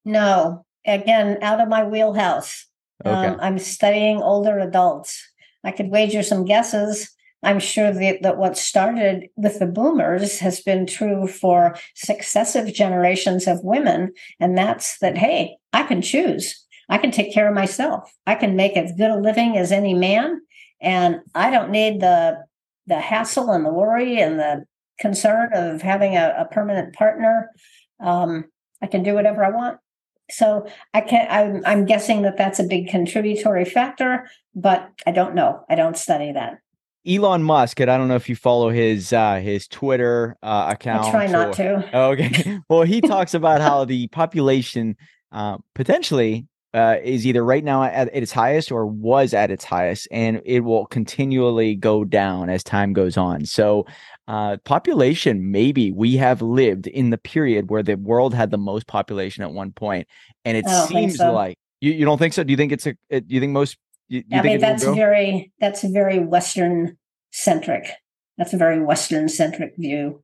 No, 0.04 0.66
again, 0.88 1.38
out 1.42 1.62
of 1.62 1.68
my 1.68 1.84
wheelhouse. 1.84 2.66
Okay. 3.06 3.28
Um, 3.28 3.38
I'm 3.40 3.60
studying 3.60 4.22
older 4.22 4.58
adults. 4.60 5.24
I 5.64 5.72
could 5.72 5.90
wager 5.90 6.24
some 6.24 6.46
guesses. 6.46 7.14
I'm 7.44 7.60
sure 7.60 7.92
that, 7.92 8.24
that 8.24 8.38
what 8.38 8.58
started 8.58 9.30
with 9.36 9.60
the 9.60 9.68
boomers 9.68 10.40
has 10.40 10.62
been 10.62 10.88
true 10.88 11.28
for 11.28 11.78
successive 11.96 12.74
generations 12.74 13.46
of 13.46 13.64
women. 13.64 14.14
And 14.40 14.58
that's 14.58 14.98
that, 15.00 15.18
hey, 15.18 15.58
I 15.74 15.84
can 15.84 16.02
choose. 16.02 16.66
I 16.90 16.98
can 16.98 17.12
take 17.12 17.34
care 17.34 17.48
of 17.48 17.54
myself. 17.54 18.12
I 18.26 18.36
can 18.36 18.56
make 18.56 18.76
as 18.76 18.92
good 18.94 19.12
a 19.12 19.20
living 19.20 19.58
as 19.58 19.72
any 19.72 19.94
man. 19.94 20.42
And 20.82 21.20
I 21.36 21.52
don't 21.52 21.72
need 21.72 22.02
the 22.02 22.46
the 22.88 23.00
hassle 23.02 23.52
and 23.52 23.66
the 23.66 23.74
worry 23.74 24.20
and 24.22 24.40
the 24.40 24.66
concern 24.98 25.50
of 25.54 25.82
having 25.82 26.16
a, 26.16 26.34
a 26.40 26.46
permanent 26.46 26.96
partner. 26.96 27.52
Um, 28.00 28.46
I 28.82 28.88
can 28.88 29.04
do 29.04 29.14
whatever 29.14 29.44
I 29.44 29.50
want. 29.50 29.80
So 30.30 30.68
I 30.94 31.02
can't. 31.02 31.32
I'm, 31.32 31.64
I'm 31.66 31.86
guessing 31.86 32.22
that 32.24 32.38
that's 32.38 32.60
a 32.60 32.64
big 32.64 32.90
contributory 32.90 33.66
factor, 33.66 34.30
but 34.56 34.90
I 35.06 35.12
don't 35.12 35.36
know. 35.36 35.64
I 35.70 35.76
don't 35.76 35.98
study 35.98 36.32
that. 36.34 36.60
Elon 37.08 37.44
Musk, 37.44 37.80
and 37.80 37.90
I 37.90 37.98
don't 37.98 38.10
know 38.10 38.16
if 38.16 38.28
you 38.28 38.36
follow 38.36 38.70
his 38.70 39.14
uh, 39.14 39.36
his 39.36 39.68
Twitter 39.68 40.36
uh, 40.44 40.68
account. 40.74 41.06
I 41.06 41.12
try 41.12 41.28
not 41.28 41.50
or- 41.50 41.54
to. 41.54 41.90
Okay. 41.98 42.60
Well, 42.70 42.84
he 42.84 43.02
talks 43.02 43.34
about 43.34 43.62
how 43.62 43.86
the 43.86 44.08
population 44.08 44.98
uh, 45.32 45.58
potentially 45.74 46.48
uh, 46.74 46.98
is 47.02 47.26
either 47.26 47.44
right 47.44 47.64
now 47.64 47.84
at, 47.84 48.10
at 48.10 48.24
its 48.24 48.32
highest 48.32 48.72
or 48.72 48.86
was 48.86 49.34
at 49.34 49.52
its 49.52 49.64
highest, 49.64 50.08
and 50.12 50.42
it 50.46 50.62
will 50.62 50.86
continually 50.86 51.76
go 51.76 52.04
down 52.04 52.50
as 52.50 52.64
time 52.64 52.94
goes 52.94 53.16
on. 53.16 53.46
So, 53.46 53.86
uh, 54.28 54.58
population 54.66 55.52
maybe 55.52 55.92
we 55.92 56.18
have 56.18 56.42
lived 56.42 56.88
in 56.88 57.10
the 57.12 57.18
period 57.18 57.70
where 57.70 57.84
the 57.84 57.96
world 57.96 58.34
had 58.34 58.52
the 58.52 58.58
most 58.58 58.88
population 58.88 59.44
at 59.44 59.52
one 59.52 59.72
point, 59.72 60.08
and 60.46 60.58
it 60.58 60.66
I 60.68 60.72
don't 60.72 60.88
think 60.88 61.10
seems 61.12 61.18
so. 61.18 61.32
like 61.34 61.58
you, 61.82 61.92
you 61.94 62.06
don't 62.06 62.18
think 62.18 62.34
so. 62.34 62.44
Do 62.44 62.52
you 62.52 62.58
think 62.58 62.72
it's 62.72 62.88
a? 62.88 62.94
Do 63.10 63.24
you 63.28 63.40
think 63.40 63.54
most? 63.54 63.78
You, 64.10 64.24
you 64.28 64.40
I 64.40 64.42
think 64.42 64.54
mean, 64.54 64.62
that's 64.62 64.84
very 64.84 65.52
that's 65.60 65.84
a 65.84 65.90
very 65.90 66.20
Western 66.20 66.98
centric. 67.32 67.90
That's 68.38 68.54
a 68.54 68.58
very 68.58 68.82
Western 68.82 69.30
centric 69.30 69.74
view. 69.78 70.24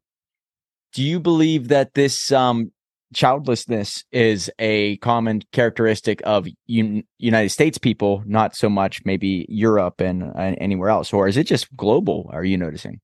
do 0.93 1.03
you 1.03 1.19
believe 1.19 1.67
that 1.69 1.93
this 1.93 2.31
um 2.31 2.71
childlessness 3.13 4.03
is 4.11 4.49
a 4.57 4.97
common 4.97 5.43
characteristic 5.51 6.21
of 6.25 6.47
un- 6.67 7.03
United 7.19 7.49
States 7.49 7.77
people, 7.77 8.23
not 8.25 8.55
so 8.55 8.69
much 8.69 9.05
maybe 9.05 9.45
Europe 9.49 10.01
and, 10.01 10.23
and 10.35 10.57
anywhere 10.59 10.89
else, 10.89 11.13
or 11.13 11.27
is 11.27 11.37
it 11.37 11.45
just 11.45 11.75
global? 11.77 12.29
Are 12.33 12.43
you 12.43 12.57
noticing? 12.57 12.99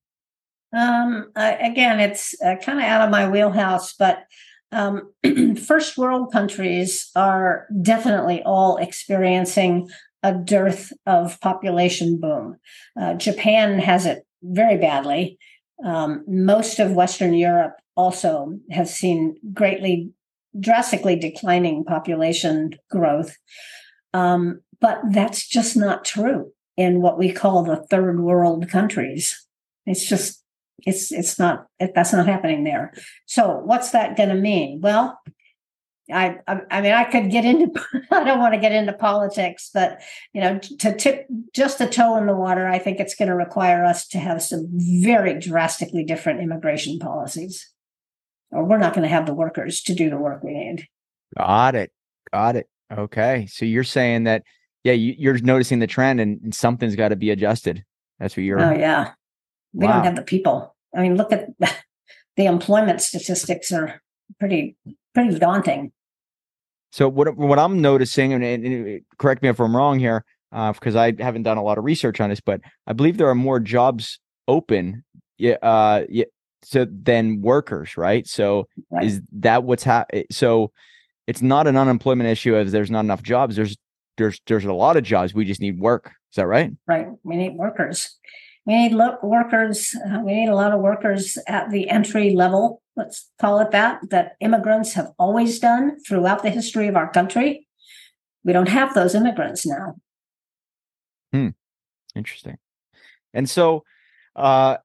Um, 0.76 1.32
I, 1.36 1.54
again, 1.54 2.00
it's 2.00 2.36
uh, 2.42 2.56
kind 2.58 2.80
of 2.80 2.86
out 2.86 3.02
of 3.02 3.10
my 3.10 3.30
wheelhouse, 3.30 3.94
but 3.94 4.26
um, 4.72 5.12
first 5.66 5.98
world 5.98 6.32
countries 6.32 7.10
are 7.16 7.68
definitely 7.82 8.44
all 8.44 8.78
experiencing 8.78 9.90
a 10.22 10.34
dearth 10.34 10.92
of 11.06 11.40
population 11.42 12.20
boom. 12.20 12.58
Uh, 13.00 13.14
Japan 13.16 13.80
has 13.80 14.06
it 14.06 14.26
very 14.44 14.78
badly. 14.78 15.38
Um, 15.84 16.24
most 16.28 16.80
of 16.80 16.92
Western 16.92 17.34
Europe 17.34 17.76
also 17.96 18.60
has 18.70 18.94
seen 18.94 19.38
greatly, 19.54 20.12
drastically 20.60 21.16
declining 21.16 21.86
population 21.86 22.72
growth. 22.92 23.36
Um, 24.14 24.62
but 24.82 25.02
that's 25.12 25.48
just 25.48 25.76
not 25.76 26.06
true 26.06 26.52
in 26.78 27.02
what 27.02 27.18
we 27.18 27.32
call 27.32 27.64
the 27.64 27.86
third 27.90 28.20
world 28.20 28.70
countries. 28.70 29.46
It's 29.86 30.08
just 30.08 30.39
it's 30.86 31.12
it's 31.12 31.40
not 31.40 31.68
it, 31.80 31.92
that's 31.96 32.14
not 32.14 32.28
happening 32.28 32.64
there 32.64 32.94
so 33.26 33.62
what's 33.64 33.92
that 33.92 34.18
going 34.18 34.30
to 34.30 34.36
mean 34.36 34.80
well 34.82 35.20
I, 36.12 36.38
I 36.48 36.62
i 36.72 36.82
mean 36.82 36.94
i 36.94 37.04
could 37.04 37.30
get 37.30 37.46
into 37.46 37.72
i 38.12 38.24
don't 38.24 38.40
want 38.40 38.54
to 38.54 38.60
get 38.60 38.72
into 38.72 38.94
politics 38.94 39.70
but 39.74 40.02
you 40.34 40.42
know 40.42 40.58
to 40.58 40.96
tip 40.96 41.28
just 41.54 41.82
a 41.82 41.88
toe 41.88 42.18
in 42.18 42.26
the 42.26 42.36
water 42.36 42.68
i 42.68 42.80
think 42.80 43.00
it's 43.00 43.16
going 43.16 43.30
to 43.30 43.36
require 43.36 43.84
us 43.84 44.08
to 44.10 44.20
have 44.20 44.42
some 44.42 44.68
very 44.74 45.40
drastically 45.40 46.04
different 46.04 46.42
immigration 46.42 46.98
policies 47.00 47.72
or 48.52 48.66
we're 48.66 48.80
not 48.80 48.94
going 48.94 49.04
to 49.04 49.14
have 49.14 49.28
the 49.28 49.34
workers 49.34 49.82
to 49.82 49.94
do 49.94 50.10
the 50.10 50.18
work 50.18 50.44
we 50.44 50.54
need 50.54 50.88
Got 51.38 51.76
it. 51.76 51.92
Got 52.32 52.56
it. 52.56 52.68
Okay. 52.92 53.48
So 53.50 53.66
you're 53.66 53.84
saying 53.84 54.24
that, 54.24 54.44
yeah, 54.84 54.94
you, 54.94 55.14
you're 55.18 55.38
noticing 55.40 55.80
the 55.80 55.88
trend 55.88 56.20
and, 56.20 56.42
and 56.42 56.56
something's 56.56 56.96
got 56.96 57.10
to 57.10 57.16
be 57.16 57.30
adjusted. 57.30 57.84
That's 58.20 58.36
what 58.36 58.44
you're. 58.44 58.60
oh 58.60 58.72
yeah 58.72 59.14
we 59.74 59.86
Wow. 59.86 59.94
don't 59.96 60.04
have 60.06 60.16
the 60.16 60.22
people 60.24 60.76
i 60.96 61.02
mean 61.02 61.16
look 61.16 61.32
at 61.32 61.48
the 62.38 62.46
employment 62.46 63.02
statistics 63.02 63.72
are 63.72 64.02
pretty 64.40 64.76
pretty 65.14 65.38
daunting 65.40 65.92
So 66.92 67.08
what 67.10 67.36
what 67.38 67.60
I'm 67.60 67.82
noticing, 67.82 68.34
and, 68.34 68.44
and- 68.44 69.02
correct 69.20 69.42
me 69.44 69.50
if 69.50 69.60
I'm 69.60 69.76
wrong 69.76 70.00
here, 70.00 70.24
because 70.52 70.96
I 70.96 71.14
haven't 71.20 71.44
done 71.44 71.58
a 71.58 71.64
lot 71.64 71.78
of 71.78 71.84
research 71.84 72.20
on 72.20 72.30
this, 72.30 72.42
but 72.42 72.62
I 72.88 72.94
believe 72.94 73.18
there 73.18 73.30
are 73.30 73.36
more 73.36 73.60
jobs 73.60 74.20
open, 74.48 75.04
yeah, 75.38 75.58
uh, 75.62 76.06
yeah, 76.10 76.26
so 76.64 76.88
than 76.90 77.42
workers, 77.42 77.96
right? 77.98 78.26
So 78.28 78.68
Right. 78.90 79.06
is 79.06 79.22
that 79.34 79.64
what's 79.64 79.84
happening? 79.84 80.26
So 80.32 80.72
it's 81.28 81.44
not 81.44 81.68
an 81.68 81.78
unemployment 81.78 82.28
issue 82.28 82.56
as 82.56 82.72
there's 82.72 82.90
not 82.90 83.02
enough 83.06 83.22
jobs. 83.22 83.56
There's 83.56 83.78
there's 84.18 84.42
there's 84.48 84.66
a 84.66 84.74
lot 84.74 84.98
of 84.98 85.04
jobs. 85.04 85.34
We 85.36 85.46
just 85.46 85.62
need 85.62 85.80
work. 85.80 86.06
Is 86.32 86.36
that 86.38 86.48
right? 86.48 86.72
Right. 86.88 87.08
We 87.24 87.36
need 87.36 87.54
workers. 87.56 88.18
We 88.70 88.76
need 88.76 88.92
lo- 88.94 89.18
workers. 89.24 89.96
Uh, 89.96 90.20
we 90.24 90.36
need 90.36 90.48
a 90.48 90.54
lot 90.54 90.74
of 90.74 90.80
workers 90.80 91.40
at 91.48 91.72
the 91.72 91.90
entry 91.90 92.36
level. 92.36 92.84
Let's 92.96 93.28
call 93.42 93.58
it 93.62 93.72
that. 93.72 94.00
That 94.12 94.36
immigrants 94.42 94.94
have 94.94 95.10
always 95.18 95.58
done 95.58 96.00
throughout 96.02 96.44
the 96.44 96.52
history 96.52 96.88
of 96.88 96.96
our 96.96 97.12
country. 97.12 97.68
We 98.44 98.54
don't 98.54 98.70
have 98.70 98.94
those 98.94 99.16
immigrants 99.16 99.66
now. 99.66 99.96
Hmm. 101.34 101.48
Interesting. 102.14 102.60
And 103.34 103.50
so, 103.50 103.86
uh, 104.36 104.78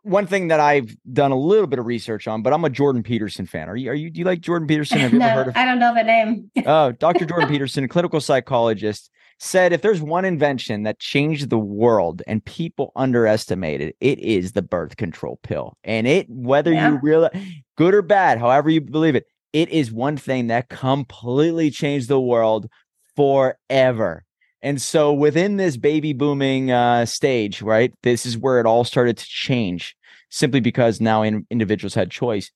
one 0.00 0.26
thing 0.26 0.48
that 0.48 0.60
I've 0.60 0.96
done 1.12 1.30
a 1.30 1.38
little 1.38 1.66
bit 1.66 1.78
of 1.78 1.84
research 1.84 2.26
on, 2.26 2.40
but 2.40 2.54
I'm 2.54 2.64
a 2.64 2.70
Jordan 2.70 3.02
Peterson 3.02 3.44
fan. 3.44 3.68
Are 3.68 3.76
you? 3.76 3.90
Are 3.90 3.94
you? 3.94 4.08
Do 4.08 4.18
you 4.18 4.24
like 4.24 4.40
Jordan 4.40 4.66
Peterson? 4.66 4.98
Have 5.00 5.12
you 5.12 5.18
no, 5.18 5.26
ever 5.26 5.44
heard 5.44 5.48
of? 5.48 5.56
I 5.58 5.66
don't 5.66 5.78
know 5.78 5.94
the 5.94 6.04
name. 6.04 6.50
Oh, 6.64 6.92
Dr. 6.92 7.26
Jordan 7.26 7.48
Peterson, 7.50 7.86
clinical 7.86 8.22
psychologist, 8.22 9.10
said 9.38 9.72
if 9.72 9.82
there's 9.82 10.00
one 10.02 10.24
invention 10.24 10.84
that 10.84 10.98
changed 10.98 11.50
the 11.50 11.58
world 11.58 12.22
and 12.26 12.44
people 12.44 12.92
underestimated, 12.96 13.94
it 14.00 14.18
is 14.18 14.52
the 14.52 14.62
birth 14.62 14.96
control 14.96 15.38
pill. 15.42 15.76
And 15.84 16.06
it, 16.06 16.26
whether 16.28 16.72
Yeah. 16.72 16.92
you 16.92 17.00
realize 17.02 17.30
good 17.76 17.94
or 17.94 18.02
bad, 18.02 18.38
however 18.38 18.70
you 18.70 18.80
believe 18.80 19.14
it, 19.14 19.26
it 19.52 19.68
is 19.68 19.92
one 19.92 20.16
thing 20.16 20.48
that 20.48 20.68
completely 20.68 21.70
changed 21.70 22.08
the 22.08 22.20
world 22.20 22.68
forever. 23.16 24.24
And 24.62 24.80
so 24.80 25.12
within 25.12 25.56
this 25.58 25.76
baby 25.76 26.12
booming 26.12 26.70
uh, 26.70 27.04
stage, 27.06 27.60
right, 27.60 27.92
this 28.02 28.24
is 28.24 28.38
where 28.38 28.60
it 28.60 28.66
all 28.66 28.84
started 28.84 29.16
to 29.18 29.26
change 29.26 29.94
simply 30.30 30.60
because 30.60 31.00
now 31.00 31.22
in, 31.22 31.46
individuals 31.50 31.94
had 31.94 32.10
choice. 32.10 32.50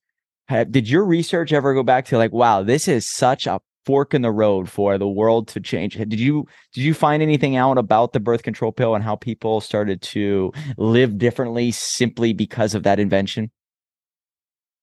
Did 0.70 0.88
your 0.88 1.04
research 1.04 1.52
ever 1.52 1.74
go 1.74 1.82
back 1.82 2.06
to 2.06 2.16
like, 2.16 2.32
wow, 2.32 2.62
this 2.62 2.88
is 2.88 3.06
such 3.06 3.46
a 3.46 3.60
fork 3.88 4.12
in 4.12 4.20
the 4.20 4.30
road 4.30 4.68
for 4.68 4.98
the 4.98 5.08
world 5.08 5.48
to 5.48 5.60
change? 5.60 5.96
Did 5.96 6.20
you 6.20 6.46
did 6.74 6.82
you 6.82 6.92
find 6.92 7.22
anything 7.22 7.56
out 7.56 7.78
about 7.78 8.12
the 8.12 8.20
birth 8.20 8.42
control 8.42 8.70
pill 8.70 8.94
and 8.94 9.02
how 9.02 9.16
people 9.16 9.62
started 9.62 10.02
to 10.02 10.52
live 10.76 11.16
differently 11.16 11.70
simply 11.70 12.34
because 12.34 12.74
of 12.74 12.82
that 12.82 13.00
invention? 13.00 13.50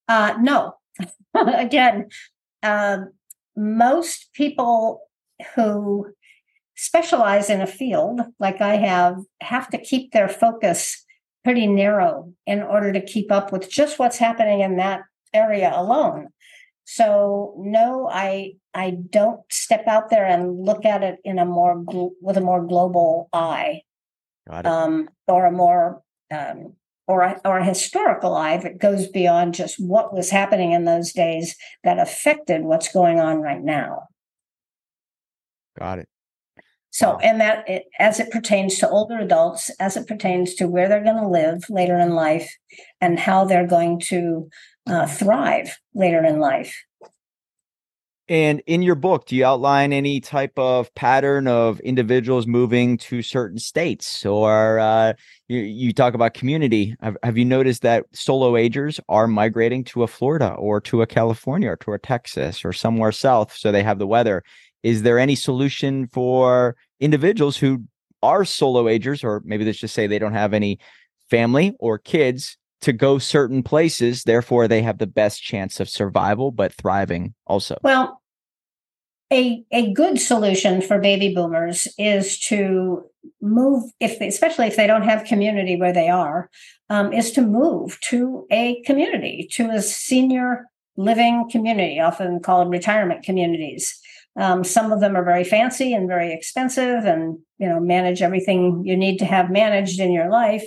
Uh, 0.07 0.33
no. 0.41 0.73
Again, 1.35 2.07
um, 2.63 3.11
most 3.55 4.33
people 4.33 5.01
who 5.53 6.07
specialize 6.75 7.51
in 7.51 7.61
a 7.61 7.67
field 7.67 8.21
like 8.39 8.59
I 8.59 8.75
have 8.77 9.17
have 9.39 9.69
to 9.69 9.77
keep 9.77 10.13
their 10.13 10.27
focus 10.27 11.05
pretty 11.43 11.67
narrow 11.67 12.33
in 12.47 12.63
order 12.63 12.91
to 12.91 13.05
keep 13.05 13.31
up 13.31 13.51
with 13.51 13.69
just 13.69 13.99
what's 13.99 14.17
happening 14.17 14.61
in 14.61 14.77
that 14.77 15.01
area 15.31 15.71
alone. 15.75 16.29
So 16.85 17.53
no, 17.59 18.09
I 18.11 18.53
I 18.75 18.91
don't 18.91 19.41
step 19.49 19.87
out 19.87 20.09
there 20.09 20.25
and 20.25 20.59
look 20.63 20.83
at 20.85 21.01
it 21.01 21.19
in 21.23 21.39
a 21.39 21.45
more 21.45 21.77
gl- 21.77 22.11
with 22.21 22.35
a 22.37 22.41
more 22.41 22.63
global 22.65 23.29
eye 23.31 23.81
Got 24.47 24.65
it. 24.65 24.69
um, 24.69 25.09
or 25.27 25.45
a 25.45 25.51
more 25.51 26.03
um, 26.29 26.73
or 27.07 27.21
a, 27.21 27.41
or 27.45 27.59
a 27.59 27.65
historical 27.65 28.35
eye 28.35 28.57
that 28.57 28.79
goes 28.79 29.07
beyond 29.07 29.53
just 29.53 29.79
what 29.79 30.13
was 30.13 30.29
happening 30.29 30.73
in 30.73 30.85
those 30.85 31.13
days 31.13 31.55
that 31.83 31.99
affected 31.99 32.63
what's 32.63 32.91
going 32.91 33.19
on 33.19 33.41
right 33.41 33.63
now. 33.63 34.07
Got 35.79 35.99
it. 35.99 36.09
So, 36.89 37.11
Wow. 37.11 37.19
and 37.23 37.41
that 37.41 37.69
it, 37.69 37.83
as 37.99 38.19
it 38.19 38.31
pertains 38.31 38.79
to 38.79 38.89
older 38.89 39.19
adults, 39.19 39.69
as 39.79 39.95
it 39.97 40.07
pertains 40.07 40.55
to 40.55 40.67
where 40.67 40.89
they're 40.89 41.03
going 41.03 41.21
to 41.21 41.27
live 41.27 41.69
later 41.69 41.97
in 41.99 42.11
life, 42.15 42.55
and 43.01 43.19
how 43.19 43.45
they're 43.45 43.67
going 43.67 43.99
to 43.99 44.49
uh, 44.87 45.05
thrive 45.05 45.77
later 45.93 46.23
in 46.23 46.39
life. 46.39 46.83
And 48.27 48.63
in 48.65 48.81
your 48.81 48.95
book, 48.95 49.27
do 49.27 49.35
you 49.35 49.45
outline 49.45 49.93
any 49.93 50.19
type 50.19 50.57
of 50.57 50.93
pattern 50.95 51.47
of 51.47 51.79
individuals 51.81 52.47
moving 52.47 52.97
to 52.99 53.21
certain 53.21 53.59
states, 53.59 54.25
or 54.25 54.79
uh, 54.79 55.13
you, 55.47 55.59
you 55.59 55.93
talk 55.93 56.15
about 56.15 56.33
community? 56.33 56.95
Have, 57.01 57.17
have 57.21 57.37
you 57.37 57.45
noticed 57.45 57.83
that 57.83 58.05
solo 58.13 58.57
agers 58.57 58.99
are 59.09 59.27
migrating 59.27 59.83
to 59.85 60.01
a 60.01 60.07
Florida 60.07 60.53
or 60.53 60.81
to 60.81 61.03
a 61.03 61.07
California 61.07 61.69
or 61.69 61.75
to 61.77 61.93
a 61.93 61.99
Texas 61.99 62.65
or 62.65 62.73
somewhere 62.73 63.11
south, 63.11 63.55
so 63.55 63.71
they 63.71 63.83
have 63.83 63.99
the 63.99 64.07
weather? 64.07 64.43
Is 64.81 65.03
there 65.03 65.19
any 65.19 65.35
solution 65.35 66.07
for 66.07 66.75
individuals 66.99 67.57
who 67.57 67.83
are 68.23 68.43
solo 68.43 68.87
agers, 68.87 69.23
or 69.23 69.43
maybe 69.45 69.65
let's 69.65 69.77
just 69.77 69.93
say 69.93 70.07
they 70.07 70.19
don't 70.19 70.33
have 70.33 70.55
any 70.55 70.79
family 71.29 71.75
or 71.79 71.99
kids 71.99 72.57
to 72.85 72.93
go 72.93 73.17
certain 73.17 73.63
places, 73.63 74.23
therefore 74.23 74.67
they 74.67 74.83
have 74.83 74.99
the 74.99 75.07
best 75.07 75.41
chance 75.41 75.79
of 75.79 75.89
survival 75.89 76.51
but 76.51 76.71
thriving 76.71 77.33
also? 77.47 77.77
Well, 77.81 78.21
a 79.33 79.65
a 79.71 79.91
good 79.91 80.19
solution 80.19 80.81
for 80.81 80.99
baby 80.99 81.33
boomers 81.33 81.87
is 81.97 82.39
to 82.41 83.03
move, 83.41 83.83
if 83.99 84.21
especially 84.21 84.67
if 84.67 84.75
they 84.75 84.85
don't 84.85 85.01
have 85.01 85.25
community 85.25 85.75
where 85.75 85.93
they 85.93 86.09
are, 86.09 86.49
um, 86.91 87.11
is 87.11 87.31
to 87.31 87.41
move 87.41 87.99
to 88.01 88.45
a 88.51 88.81
community, 88.83 89.49
to 89.53 89.71
a 89.71 89.81
senior 89.81 90.65
living 90.95 91.49
community, 91.49 91.99
often 91.99 92.39
called 92.39 92.69
retirement 92.69 93.23
communities. 93.23 93.99
Um, 94.37 94.63
some 94.63 94.91
of 94.91 94.99
them 94.99 95.15
are 95.15 95.23
very 95.23 95.43
fancy 95.43 95.91
and 95.91 96.07
very 96.07 96.31
expensive, 96.31 97.05
and 97.05 97.39
you 97.57 97.67
know 97.67 97.79
manage 97.79 98.21
everything 98.21 98.83
you 98.85 98.95
need 98.95 99.17
to 99.17 99.25
have 99.25 99.49
managed 99.49 99.99
in 99.99 100.11
your 100.11 100.29
life. 100.29 100.65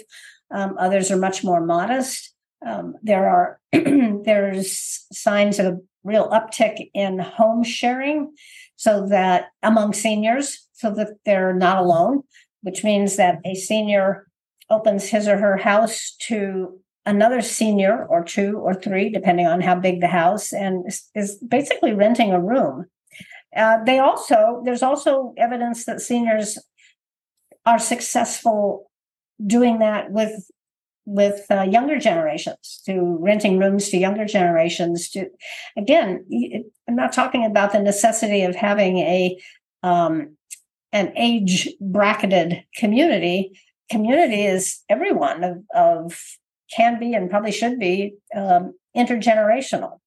Um, 0.50 0.76
others 0.78 1.11
are 1.11 1.16
much 1.16 1.44
more 1.44 1.64
modest. 1.64 2.32
Um, 2.64 2.94
there 3.02 3.28
are 3.28 3.61
there's 3.72 5.06
signs 5.12 5.58
of 5.58 5.66
a 5.66 5.78
real 6.04 6.28
uptick 6.30 6.90
in 6.94 7.18
home 7.18 7.62
sharing, 7.62 8.32
so 8.76 9.06
that 9.08 9.46
among 9.62 9.92
seniors, 9.92 10.66
so 10.72 10.90
that 10.94 11.11
they're 11.24 11.54
not 11.54 11.78
alone, 11.78 12.22
which 12.62 12.82
means 12.84 13.16
that 13.16 13.38
a 13.44 13.54
senior 13.54 14.26
opens 14.70 15.08
his 15.08 15.28
or 15.28 15.38
her 15.38 15.56
house 15.56 16.16
to 16.20 16.80
another 17.06 17.40
senior 17.40 18.04
or 18.06 18.22
two 18.22 18.58
or 18.58 18.74
three, 18.74 19.08
depending 19.08 19.46
on 19.46 19.61
how 19.61 19.74
big 19.74 20.00
the 20.00 20.08
house, 20.08 20.52
and 20.52 20.87
is, 21.14 21.37
basically 21.37 21.94
renting 21.94 22.32
a 22.32 22.40
room. 22.40 22.87
Uh, 23.56 23.82
they 23.84 23.98
also 23.98 24.62
there's 24.64 24.82
also 24.82 25.32
evidence 25.38 25.84
that 25.87 26.00
seniors 26.00 26.58
are 27.64 27.78
successful 27.78 28.88
doing 29.44 29.79
that 29.79 30.11
with 30.11 30.51
with 31.05 31.46
uh, 31.51 31.62
younger 31.62 31.98
generations 31.98 32.83
to 32.85 33.16
renting 33.20 33.59
rooms 33.59 33.88
to 33.88 33.96
younger 33.96 34.27
generations 34.27 35.09
to 35.09 35.27
again 35.77 36.24
i'm 36.87 36.96
not 36.96 37.12
talking 37.14 37.46
about 37.46 37.72
the 37.72 37.79
necessity 37.79 38.42
of 38.42 38.55
having 38.55 38.98
a 38.98 39.38
um, 39.83 40.37
an 40.92 41.12
age 41.16 41.68
bracketed 41.81 42.64
community. 42.77 43.59
Community 43.90 44.44
is 44.44 44.83
everyone 44.88 45.44
of, 45.44 45.64
of 45.74 46.20
can 46.74 46.98
be 46.98 47.14
and 47.14 47.31
probably 47.31 47.53
should 47.53 47.79
be 47.79 48.14
um, 48.35 48.74
intergenerational. 48.96 49.98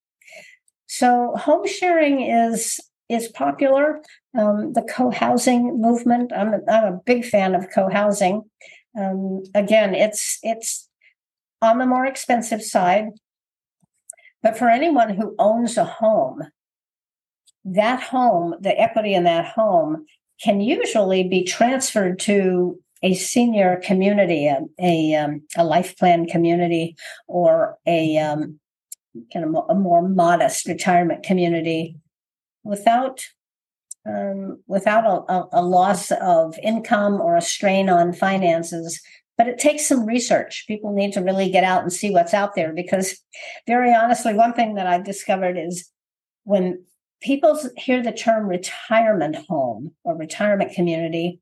So 0.86 1.34
home 1.36 1.66
sharing 1.66 2.20
is 2.20 2.78
is 3.08 3.28
popular. 3.28 4.00
Um, 4.38 4.72
the 4.72 4.82
co-housing 4.82 5.80
movement 5.80 6.32
I'm 6.32 6.54
a, 6.54 6.60
I'm 6.70 6.94
a 6.94 7.00
big 7.04 7.24
fan 7.24 7.54
of 7.54 7.68
co-housing 7.74 8.42
um, 8.98 9.42
again 9.54 9.94
it's 9.94 10.38
it's 10.42 10.88
on 11.60 11.78
the 11.78 11.86
more 11.86 12.06
expensive 12.06 12.62
side 12.62 13.10
but 14.42 14.56
for 14.56 14.68
anyone 14.68 15.10
who 15.10 15.34
owns 15.38 15.76
a 15.76 15.84
home 15.84 16.42
that 17.64 18.02
home 18.02 18.54
the 18.60 18.78
equity 18.78 19.14
in 19.14 19.24
that 19.24 19.46
home 19.46 20.04
can 20.42 20.60
usually 20.60 21.22
be 21.22 21.44
transferred 21.44 22.18
to 22.18 22.78
a 23.04 23.14
senior 23.14 23.80
community 23.82 24.46
a, 24.46 24.60
a, 24.80 25.14
um, 25.14 25.42
a 25.56 25.64
life 25.64 25.96
plan 25.96 26.26
community 26.26 26.96
or 27.26 27.78
a 27.86 28.18
um, 28.18 28.58
kind 29.32 29.44
of 29.44 29.64
a 29.68 29.74
more 29.74 30.06
modest 30.06 30.66
retirement 30.66 31.22
community 31.22 31.96
without 32.64 33.24
um, 34.06 34.62
without 34.66 35.24
a, 35.28 35.44
a, 35.52 35.62
loss 35.62 36.10
of 36.10 36.58
income 36.62 37.20
or 37.20 37.36
a 37.36 37.42
strain 37.42 37.88
on 37.88 38.12
finances. 38.12 39.00
But 39.38 39.48
it 39.48 39.58
takes 39.58 39.86
some 39.86 40.06
research. 40.06 40.64
People 40.66 40.92
need 40.92 41.12
to 41.14 41.20
really 41.20 41.50
get 41.50 41.64
out 41.64 41.82
and 41.82 41.92
see 41.92 42.10
what's 42.10 42.34
out 42.34 42.54
there 42.54 42.72
because, 42.72 43.18
very 43.66 43.94
honestly, 43.94 44.34
one 44.34 44.52
thing 44.52 44.74
that 44.74 44.86
I've 44.86 45.04
discovered 45.04 45.56
is 45.56 45.88
when 46.44 46.84
people 47.22 47.58
hear 47.76 48.02
the 48.02 48.12
term 48.12 48.46
retirement 48.46 49.36
home 49.48 49.92
or 50.04 50.16
retirement 50.16 50.72
community, 50.72 51.40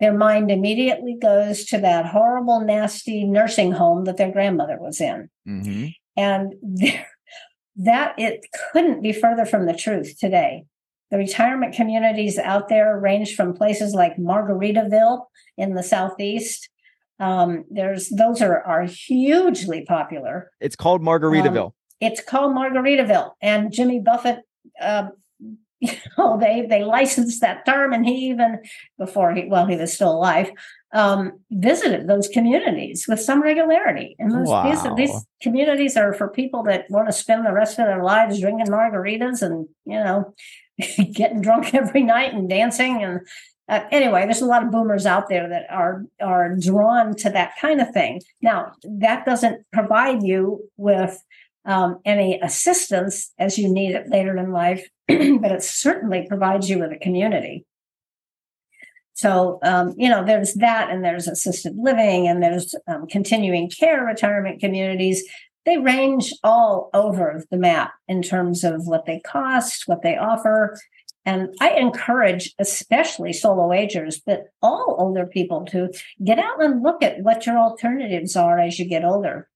their 0.00 0.12
mind 0.12 0.50
immediately 0.50 1.16
goes 1.20 1.64
to 1.66 1.78
that 1.78 2.06
horrible, 2.06 2.60
nasty 2.60 3.24
nursing 3.24 3.72
home 3.72 4.04
that 4.04 4.16
their 4.16 4.32
grandmother 4.32 4.76
was 4.78 5.00
in. 5.00 5.30
Mm-hmm. 5.48 5.86
And 6.16 6.54
there, 6.62 7.06
that 7.76 8.14
it 8.18 8.46
couldn't 8.72 9.02
be 9.02 9.12
further 9.12 9.46
from 9.46 9.66
the 9.66 9.74
truth 9.74 10.18
today. 10.18 10.64
The 11.14 11.18
retirement 11.18 11.76
communities 11.76 12.38
out 12.38 12.68
there 12.68 12.98
range 12.98 13.36
from 13.36 13.54
places 13.54 13.94
like 13.94 14.16
Margaritaville 14.16 15.26
in 15.56 15.74
the 15.74 15.84
southeast. 15.84 16.68
Um, 17.20 17.66
there's 17.70 18.08
those 18.08 18.42
are 18.42 18.60
are 18.64 18.82
hugely 18.82 19.84
popular. 19.84 20.50
It's 20.60 20.74
called 20.74 21.02
Margaritaville. 21.02 21.70
It's 22.00 22.20
called 22.20 22.52
Margaritaville, 22.52 23.30
and 23.40 23.72
Jimmy 23.72 24.00
Buffett 24.00 24.40
uh, 24.80 25.10
you 25.78 25.92
know, 26.18 26.36
they 26.36 26.66
they 26.68 26.82
licensed 26.82 27.40
that 27.42 27.64
term, 27.64 27.92
and 27.92 28.04
he 28.04 28.30
even 28.30 28.64
before 28.98 29.32
he 29.32 29.44
well 29.44 29.66
he 29.66 29.76
was 29.76 29.92
still 29.92 30.10
alive 30.10 30.50
um, 30.94 31.40
visited 31.50 32.06
those 32.06 32.28
communities 32.28 33.06
with 33.08 33.20
some 33.20 33.42
regularity. 33.42 34.14
And 34.20 34.30
those, 34.30 34.46
wow. 34.46 34.94
these, 34.96 35.10
these 35.10 35.26
communities 35.42 35.96
are 35.96 36.12
for 36.12 36.28
people 36.28 36.62
that 36.64 36.88
want 36.88 37.08
to 37.08 37.12
spend 37.12 37.44
the 37.44 37.52
rest 37.52 37.80
of 37.80 37.86
their 37.86 38.02
lives 38.02 38.40
drinking 38.40 38.68
margaritas 38.68 39.42
and 39.42 39.68
you 39.84 39.98
know 39.98 40.32
getting 41.12 41.40
drunk 41.40 41.74
every 41.74 42.02
night 42.02 42.34
and 42.34 42.48
dancing 42.48 43.02
and 43.02 43.20
uh, 43.66 43.80
anyway, 43.90 44.24
there's 44.24 44.42
a 44.42 44.46
lot 44.46 44.62
of 44.62 44.70
boomers 44.70 45.06
out 45.06 45.28
there 45.28 45.48
that 45.48 45.64
are 45.70 46.04
are 46.20 46.54
drawn 46.56 47.16
to 47.16 47.30
that 47.30 47.54
kind 47.58 47.80
of 47.80 47.90
thing. 47.92 48.20
Now, 48.42 48.72
that 48.84 49.24
doesn't 49.24 49.64
provide 49.72 50.22
you 50.22 50.68
with 50.76 51.18
um, 51.64 51.98
any 52.04 52.38
assistance 52.40 53.32
as 53.38 53.56
you 53.56 53.72
need 53.72 53.94
it 53.94 54.08
later 54.08 54.36
in 54.36 54.52
life, 54.52 54.86
but 55.08 55.50
it 55.50 55.62
certainly 55.62 56.26
provides 56.28 56.68
you 56.68 56.78
with 56.78 56.92
a 56.92 56.98
community. 56.98 57.64
So, 59.14 59.60
um, 59.62 59.94
you 59.96 60.08
know, 60.08 60.24
there's 60.24 60.54
that, 60.54 60.90
and 60.90 61.02
there's 61.02 61.28
assisted 61.28 61.74
living, 61.78 62.28
and 62.28 62.42
there's 62.42 62.74
um, 62.86 63.06
continuing 63.06 63.70
care 63.70 64.04
retirement 64.04 64.60
communities. 64.60 65.24
They 65.66 65.78
range 65.78 66.32
all 66.42 66.90
over 66.92 67.44
the 67.50 67.56
map 67.56 67.92
in 68.06 68.22
terms 68.22 68.64
of 68.64 68.86
what 68.86 69.06
they 69.06 69.20
cost, 69.20 69.84
what 69.86 70.02
they 70.02 70.16
offer. 70.16 70.78
And 71.24 71.54
I 71.60 71.70
encourage, 71.70 72.54
especially 72.58 73.32
solo 73.32 73.72
agers, 73.72 74.20
but 74.24 74.48
all 74.60 74.96
older 74.98 75.26
people 75.26 75.64
to 75.66 75.90
get 76.22 76.38
out 76.38 76.62
and 76.62 76.82
look 76.82 77.02
at 77.02 77.20
what 77.20 77.46
your 77.46 77.58
alternatives 77.58 78.36
are 78.36 78.58
as 78.58 78.78
you 78.78 78.84
get 78.84 79.04
older. 79.04 79.48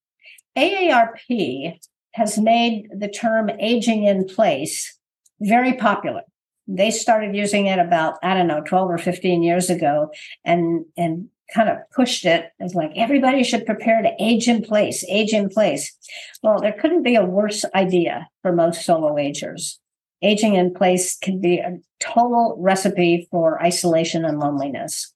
AARP 0.56 1.78
has 2.12 2.38
made 2.38 2.88
the 2.96 3.08
term 3.08 3.50
aging 3.60 4.04
in 4.04 4.26
place 4.26 4.98
very 5.40 5.74
popular. 5.74 6.22
They 6.66 6.90
started 6.90 7.36
using 7.36 7.66
it 7.66 7.78
about, 7.78 8.14
I 8.22 8.34
don't 8.34 8.48
know, 8.48 8.62
12 8.62 8.90
or 8.90 8.98
15 8.98 9.42
years 9.42 9.70
ago 9.70 10.10
and, 10.44 10.84
and 10.96 11.28
kind 11.52 11.68
of 11.68 11.78
pushed 11.94 12.24
it 12.24 12.50
as 12.60 12.74
like 12.74 12.92
everybody 12.96 13.42
should 13.42 13.66
prepare 13.66 14.02
to 14.02 14.12
age 14.18 14.48
in 14.48 14.62
place, 14.62 15.04
age 15.08 15.32
in 15.32 15.48
place. 15.48 15.96
Well, 16.42 16.60
there 16.60 16.76
couldn't 16.78 17.02
be 17.02 17.16
a 17.16 17.24
worse 17.24 17.64
idea 17.74 18.28
for 18.42 18.52
most 18.52 18.84
solo 18.84 19.18
agers. 19.18 19.80
Aging 20.20 20.54
in 20.54 20.74
place 20.74 21.16
can 21.16 21.40
be 21.40 21.58
a 21.58 21.78
total 22.00 22.56
recipe 22.58 23.28
for 23.30 23.62
isolation 23.62 24.24
and 24.24 24.40
loneliness. 24.40 25.12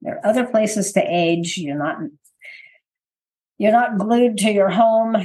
There 0.00 0.16
are 0.16 0.26
other 0.26 0.46
places 0.46 0.92
to 0.92 1.04
age. 1.06 1.58
You're 1.58 1.78
not 1.78 1.98
you're 3.58 3.72
not 3.72 3.98
glued 3.98 4.38
to 4.38 4.50
your 4.50 4.70
home. 4.70 5.16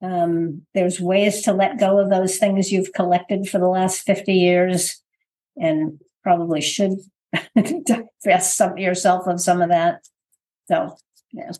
Um, 0.00 0.62
there's 0.74 1.00
ways 1.00 1.42
to 1.42 1.52
let 1.52 1.78
go 1.78 1.98
of 1.98 2.08
those 2.08 2.38
things 2.38 2.72
you've 2.72 2.92
collected 2.92 3.48
for 3.48 3.58
the 3.58 3.68
last 3.68 4.02
50 4.02 4.32
years 4.32 5.02
and 5.56 6.00
probably 6.22 6.60
should 6.60 6.98
divest 7.56 8.56
some 8.56 8.76
yourself 8.78 9.26
of 9.26 9.40
some 9.40 9.62
of 9.62 9.68
that. 9.70 10.00
So 10.68 10.96
yeah. 11.32 11.50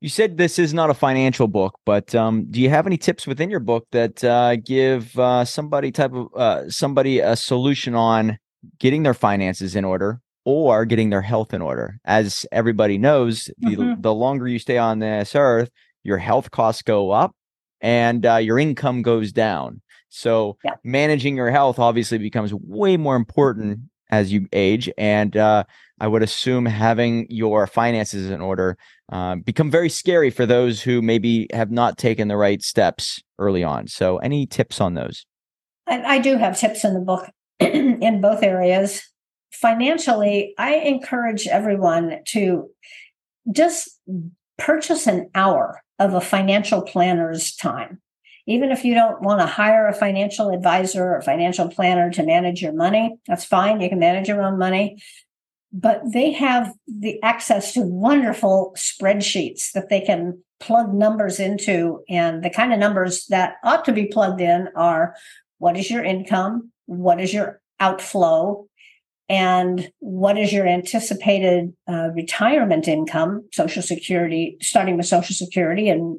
You 0.00 0.08
said 0.08 0.36
this 0.36 0.58
is 0.58 0.74
not 0.74 0.90
a 0.90 0.94
financial 0.94 1.48
book, 1.48 1.78
but 1.86 2.14
um, 2.14 2.46
do 2.50 2.60
you 2.60 2.68
have 2.68 2.86
any 2.86 2.98
tips 2.98 3.26
within 3.26 3.50
your 3.50 3.60
book 3.60 3.86
that 3.92 4.22
uh, 4.22 4.56
give 4.56 5.18
uh, 5.18 5.44
somebody 5.44 5.90
type 5.90 6.12
of 6.12 6.28
uh, 6.36 6.68
somebody 6.68 7.20
a 7.20 7.34
solution 7.34 7.94
on 7.94 8.38
getting 8.78 9.02
their 9.02 9.14
finances 9.14 9.74
in 9.74 9.84
order 9.84 10.20
or 10.44 10.84
getting 10.84 11.08
their 11.10 11.22
health 11.22 11.54
in 11.54 11.62
order? 11.62 11.98
As 12.04 12.44
everybody 12.52 12.98
knows, 12.98 13.50
mm-hmm. 13.64 13.80
the, 13.80 13.96
the 14.00 14.14
longer 14.14 14.46
you 14.46 14.58
stay 14.58 14.76
on 14.76 14.98
this 14.98 15.34
earth, 15.34 15.70
your 16.04 16.18
health 16.18 16.50
costs 16.50 16.82
go 16.82 17.10
up 17.10 17.34
and 17.80 18.26
uh, 18.26 18.36
your 18.36 18.58
income 18.58 19.00
goes 19.00 19.32
down. 19.32 19.80
So 20.10 20.58
yeah. 20.62 20.74
managing 20.84 21.36
your 21.36 21.50
health 21.50 21.78
obviously 21.78 22.18
becomes 22.18 22.52
way 22.52 22.98
more 22.98 23.16
important 23.16 23.80
as 24.12 24.32
you 24.32 24.46
age. 24.52 24.88
And 24.96 25.36
uh, 25.36 25.64
I 25.98 26.06
would 26.06 26.22
assume 26.22 26.66
having 26.66 27.26
your 27.30 27.66
finances 27.66 28.30
in 28.30 28.40
order 28.40 28.76
uh, 29.10 29.36
become 29.36 29.70
very 29.70 29.88
scary 29.88 30.30
for 30.30 30.46
those 30.46 30.82
who 30.82 31.02
maybe 31.02 31.48
have 31.52 31.72
not 31.72 31.98
taken 31.98 32.28
the 32.28 32.36
right 32.36 32.62
steps 32.62 33.20
early 33.38 33.64
on. 33.64 33.88
So, 33.88 34.18
any 34.18 34.46
tips 34.46 34.80
on 34.80 34.94
those? 34.94 35.26
I, 35.88 36.02
I 36.02 36.18
do 36.18 36.36
have 36.36 36.58
tips 36.58 36.84
in 36.84 36.94
the 36.94 37.00
book 37.00 37.28
in 37.60 38.20
both 38.20 38.42
areas. 38.42 39.02
Financially, 39.52 40.54
I 40.58 40.74
encourage 40.74 41.46
everyone 41.46 42.20
to 42.28 42.70
just 43.50 43.98
purchase 44.58 45.06
an 45.06 45.30
hour 45.34 45.82
of 45.98 46.14
a 46.14 46.20
financial 46.20 46.82
planner's 46.82 47.54
time. 47.56 48.01
Even 48.46 48.70
if 48.70 48.84
you 48.84 48.94
don't 48.94 49.22
want 49.22 49.40
to 49.40 49.46
hire 49.46 49.86
a 49.86 49.94
financial 49.94 50.50
advisor 50.50 51.14
or 51.14 51.22
financial 51.22 51.68
planner 51.68 52.10
to 52.10 52.22
manage 52.24 52.60
your 52.60 52.72
money, 52.72 53.16
that's 53.26 53.44
fine. 53.44 53.80
You 53.80 53.88
can 53.88 54.00
manage 54.00 54.28
your 54.28 54.42
own 54.42 54.58
money. 54.58 55.02
But 55.72 56.02
they 56.12 56.32
have 56.32 56.72
the 56.86 57.22
access 57.22 57.72
to 57.74 57.80
wonderful 57.82 58.74
spreadsheets 58.76 59.72
that 59.72 59.88
they 59.88 60.00
can 60.00 60.42
plug 60.60 60.92
numbers 60.92 61.40
into. 61.40 62.02
And 62.08 62.42
the 62.42 62.50
kind 62.50 62.72
of 62.72 62.78
numbers 62.78 63.26
that 63.26 63.54
ought 63.64 63.84
to 63.86 63.92
be 63.92 64.06
plugged 64.06 64.40
in 64.40 64.68
are 64.76 65.14
what 65.58 65.76
is 65.76 65.90
your 65.90 66.04
income? 66.04 66.72
What 66.86 67.20
is 67.20 67.32
your 67.32 67.60
outflow? 67.80 68.66
And 69.32 69.90
what 70.00 70.36
is 70.36 70.52
your 70.52 70.68
anticipated 70.68 71.72
uh, 71.88 72.10
retirement 72.10 72.86
income, 72.86 73.48
Social 73.50 73.80
Security, 73.80 74.58
starting 74.60 74.98
with 74.98 75.06
Social 75.06 75.34
Security 75.34 75.88
and 75.88 76.18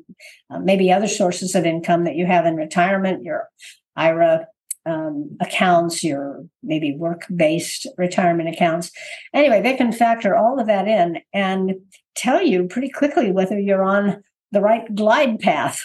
uh, 0.50 0.58
maybe 0.58 0.92
other 0.92 1.08
sources 1.08 1.54
of 1.54 1.64
income 1.64 2.06
that 2.06 2.16
you 2.16 2.26
have 2.26 2.48
in 2.48 2.56
retirement, 2.56 3.24
your 3.24 3.48
IRA 3.96 4.48
um, 4.88 5.38
accounts, 5.40 6.04
your 6.04 6.44
maybe 6.64 6.96
work 6.96 7.28
based 7.36 7.86
retirement 8.00 8.50
accounts. 8.50 8.90
Anyway, 9.32 9.62
they 9.62 9.76
can 9.76 9.92
factor 9.92 10.36
all 10.36 10.60
of 10.60 10.66
that 10.66 10.88
in 10.88 11.20
and 11.34 11.76
tell 12.16 12.42
you 12.42 12.66
pretty 12.68 12.90
quickly 12.90 13.32
whether 13.32 13.60
you're 13.60 13.84
on 13.84 14.24
the 14.52 14.62
right 14.62 14.96
glide 14.96 15.40
path. 15.40 15.84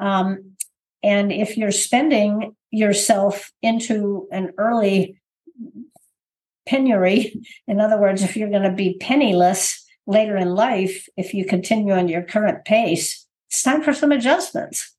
um, 0.00 0.52
and 1.02 1.30
if 1.30 1.58
you're 1.58 1.70
spending 1.70 2.56
yourself 2.70 3.52
into 3.60 4.26
an 4.32 4.52
early 4.56 5.20
penury. 6.66 7.40
In 7.66 7.80
other 7.80 7.98
words, 7.98 8.22
if 8.22 8.36
you're 8.36 8.50
going 8.50 8.62
to 8.62 8.72
be 8.72 8.96
penniless 9.00 9.84
later 10.06 10.36
in 10.36 10.54
life, 10.54 11.08
if 11.16 11.34
you 11.34 11.44
continue 11.44 11.92
on 11.92 12.08
your 12.08 12.22
current 12.22 12.64
pace, 12.64 13.26
it's 13.48 13.62
time 13.62 13.82
for 13.82 13.92
some 13.92 14.12
adjustments. 14.12 14.94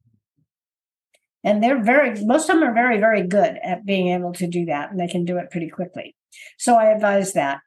And 1.44 1.64
they're 1.64 1.82
very, 1.82 2.24
most 2.26 2.50
of 2.50 2.60
them 2.60 2.68
are 2.68 2.74
very, 2.74 3.00
very 3.00 3.26
good 3.26 3.58
at 3.64 3.86
being 3.86 4.10
able 4.10 4.34
to 4.34 4.48
do 4.48 4.66
that, 4.66 4.92
and 4.92 5.00
they 5.00 5.08
can 5.08 5.24
do 5.24 5.38
it 5.38 5.52
pretty 5.52 5.70
quickly. 5.70 6.16
So 6.58 6.76
I 6.76 6.86
advise 6.86 7.34
that. 7.34 7.60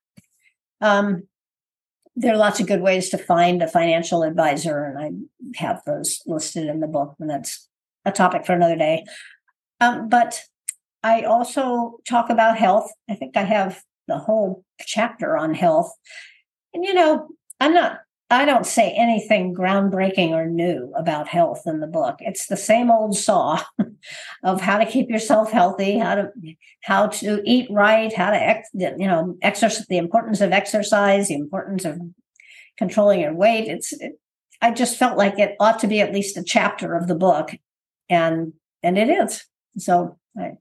Um, 0.80 1.28
there 2.16 2.34
are 2.34 2.38
lots 2.38 2.60
of 2.60 2.66
good 2.66 2.82
ways 2.82 3.08
to 3.10 3.18
find 3.18 3.62
a 3.62 3.68
financial 3.68 4.22
advisor, 4.22 4.84
and 4.84 4.98
I 4.98 5.62
have 5.62 5.82
those 5.86 6.20
listed 6.26 6.66
in 6.66 6.80
the 6.80 6.88
book, 6.88 7.14
and 7.20 7.30
that's 7.30 7.68
a 8.04 8.12
topic 8.12 8.44
for 8.44 8.52
another 8.52 8.76
day. 8.76 9.04
Um, 9.80 10.08
but 10.08 10.42
I 11.02 11.22
also 11.22 12.00
talk 12.08 12.28
about 12.28 12.58
health. 12.58 12.90
I 13.08 13.14
think 13.14 13.36
I 13.36 13.44
have 13.44 13.82
the 14.10 14.18
whole 14.18 14.64
chapter 14.80 15.36
on 15.36 15.54
health. 15.54 15.90
And 16.74 16.84
you 16.84 16.92
know, 16.92 17.28
I'm 17.60 17.72
not 17.72 18.00
I 18.32 18.44
don't 18.44 18.66
say 18.66 18.92
anything 18.92 19.54
groundbreaking 19.54 20.30
or 20.30 20.46
new 20.46 20.92
about 20.96 21.26
health 21.26 21.62
in 21.66 21.80
the 21.80 21.88
book. 21.88 22.16
It's 22.20 22.46
the 22.46 22.56
same 22.56 22.88
old 22.88 23.16
saw 23.16 23.60
of 24.44 24.60
how 24.60 24.78
to 24.78 24.86
keep 24.86 25.10
yourself 25.10 25.50
healthy, 25.50 25.98
how 25.98 26.14
to 26.14 26.30
how 26.82 27.08
to 27.08 27.42
eat 27.44 27.68
right, 27.70 28.12
how 28.12 28.30
to 28.30 28.36
ex, 28.36 28.68
you 28.72 28.96
know 28.98 29.36
exercise, 29.42 29.86
the 29.88 29.98
importance 29.98 30.40
of 30.40 30.52
exercise, 30.52 31.28
the 31.28 31.34
importance 31.34 31.84
of 31.84 32.00
controlling 32.78 33.20
your 33.20 33.34
weight. 33.34 33.68
It's 33.68 33.92
it, 33.94 34.12
I 34.62 34.70
just 34.70 34.96
felt 34.96 35.18
like 35.18 35.38
it 35.38 35.56
ought 35.58 35.80
to 35.80 35.88
be 35.88 36.00
at 36.00 36.12
least 36.12 36.36
a 36.36 36.44
chapter 36.44 36.94
of 36.94 37.08
the 37.08 37.14
book, 37.16 37.50
and 38.08 38.52
and 38.82 38.96
it 38.96 39.08
is. 39.08 39.44
So 39.78 40.18
I, 40.38 40.52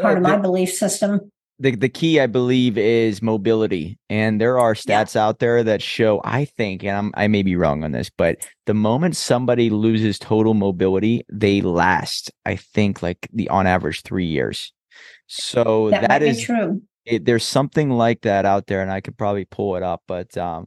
part 0.00 0.14
uh, 0.14 0.16
of 0.18 0.22
my 0.22 0.36
belief 0.36 0.72
system 0.72 1.31
the 1.62 1.76
the 1.76 1.88
key 1.88 2.18
I 2.18 2.26
believe 2.26 2.76
is 2.76 3.22
mobility, 3.22 3.96
and 4.10 4.40
there 4.40 4.58
are 4.58 4.74
stats 4.74 5.14
yeah. 5.14 5.24
out 5.24 5.38
there 5.38 5.62
that 5.62 5.80
show. 5.80 6.20
I 6.24 6.44
think, 6.44 6.82
and 6.82 6.96
I'm, 6.96 7.12
I 7.14 7.28
may 7.28 7.42
be 7.42 7.54
wrong 7.54 7.84
on 7.84 7.92
this, 7.92 8.10
but 8.10 8.44
the 8.66 8.74
moment 8.74 9.16
somebody 9.16 9.70
loses 9.70 10.18
total 10.18 10.54
mobility, 10.54 11.22
they 11.32 11.60
last. 11.60 12.32
I 12.44 12.56
think 12.56 13.00
like 13.00 13.28
the 13.32 13.48
on 13.48 13.66
average 13.68 14.02
three 14.02 14.26
years. 14.26 14.72
So 15.28 15.90
that, 15.90 16.08
that 16.08 16.22
is 16.22 16.42
true. 16.42 16.82
It, 17.04 17.24
there's 17.24 17.44
something 17.44 17.90
like 17.90 18.22
that 18.22 18.44
out 18.44 18.66
there, 18.66 18.82
and 18.82 18.90
I 18.90 19.00
could 19.00 19.16
probably 19.16 19.44
pull 19.44 19.76
it 19.76 19.84
up, 19.84 20.02
but 20.08 20.36
um, 20.36 20.66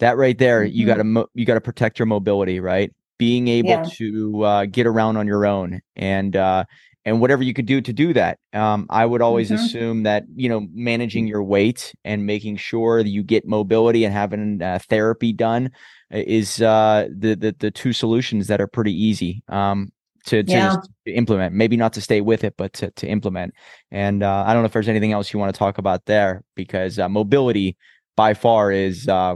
that 0.00 0.16
right 0.16 0.36
there, 0.36 0.64
mm-hmm. 0.64 0.74
you 0.74 0.86
got 0.86 0.96
to 0.96 1.28
you 1.34 1.46
got 1.46 1.54
to 1.54 1.60
protect 1.60 2.00
your 2.00 2.06
mobility, 2.06 2.58
right? 2.58 2.92
Being 3.16 3.46
able 3.46 3.68
yeah. 3.68 3.84
to 3.84 4.42
uh, 4.42 4.64
get 4.66 4.88
around 4.88 5.18
on 5.18 5.28
your 5.28 5.46
own, 5.46 5.82
and 5.94 6.34
uh, 6.34 6.64
and 7.04 7.20
whatever 7.20 7.42
you 7.42 7.52
could 7.52 7.66
do 7.66 7.80
to 7.80 7.92
do 7.92 8.12
that. 8.12 8.38
Um, 8.52 8.86
I 8.90 9.06
would 9.06 9.22
always 9.22 9.50
mm-hmm. 9.50 9.64
assume 9.64 10.02
that 10.04 10.24
you 10.34 10.48
know 10.48 10.66
managing 10.72 11.26
your 11.26 11.42
weight 11.42 11.94
and 12.04 12.26
making 12.26 12.56
sure 12.56 13.02
that 13.02 13.08
you 13.08 13.22
get 13.22 13.46
mobility 13.46 14.04
and 14.04 14.12
having 14.12 14.62
uh, 14.62 14.78
therapy 14.88 15.32
done 15.32 15.70
uh, 16.12 16.18
is 16.18 16.62
uh, 16.62 17.08
the, 17.16 17.34
the 17.34 17.54
the 17.58 17.70
two 17.70 17.92
solutions 17.92 18.46
that 18.46 18.60
are 18.60 18.68
pretty 18.68 18.92
easy. 18.92 19.42
Um, 19.48 19.92
to, 20.26 20.42
to, 20.44 20.52
yeah. 20.52 20.76
to, 21.04 21.12
implement. 21.12 21.52
Maybe 21.52 21.76
not 21.76 21.92
to 21.94 22.00
stay 22.00 22.20
with 22.20 22.44
it, 22.44 22.54
but 22.56 22.72
to, 22.74 22.92
to 22.92 23.08
implement. 23.08 23.54
And 23.90 24.22
uh, 24.22 24.44
I 24.46 24.52
don't 24.52 24.62
know 24.62 24.66
if 24.66 24.72
there's 24.72 24.88
anything 24.88 25.10
else 25.10 25.32
you 25.32 25.40
want 25.40 25.52
to 25.52 25.58
talk 25.58 25.78
about 25.78 26.06
there 26.06 26.44
because 26.54 27.00
uh, 27.00 27.08
mobility 27.08 27.76
by 28.16 28.34
far 28.34 28.70
is 28.70 29.08
uh, 29.08 29.34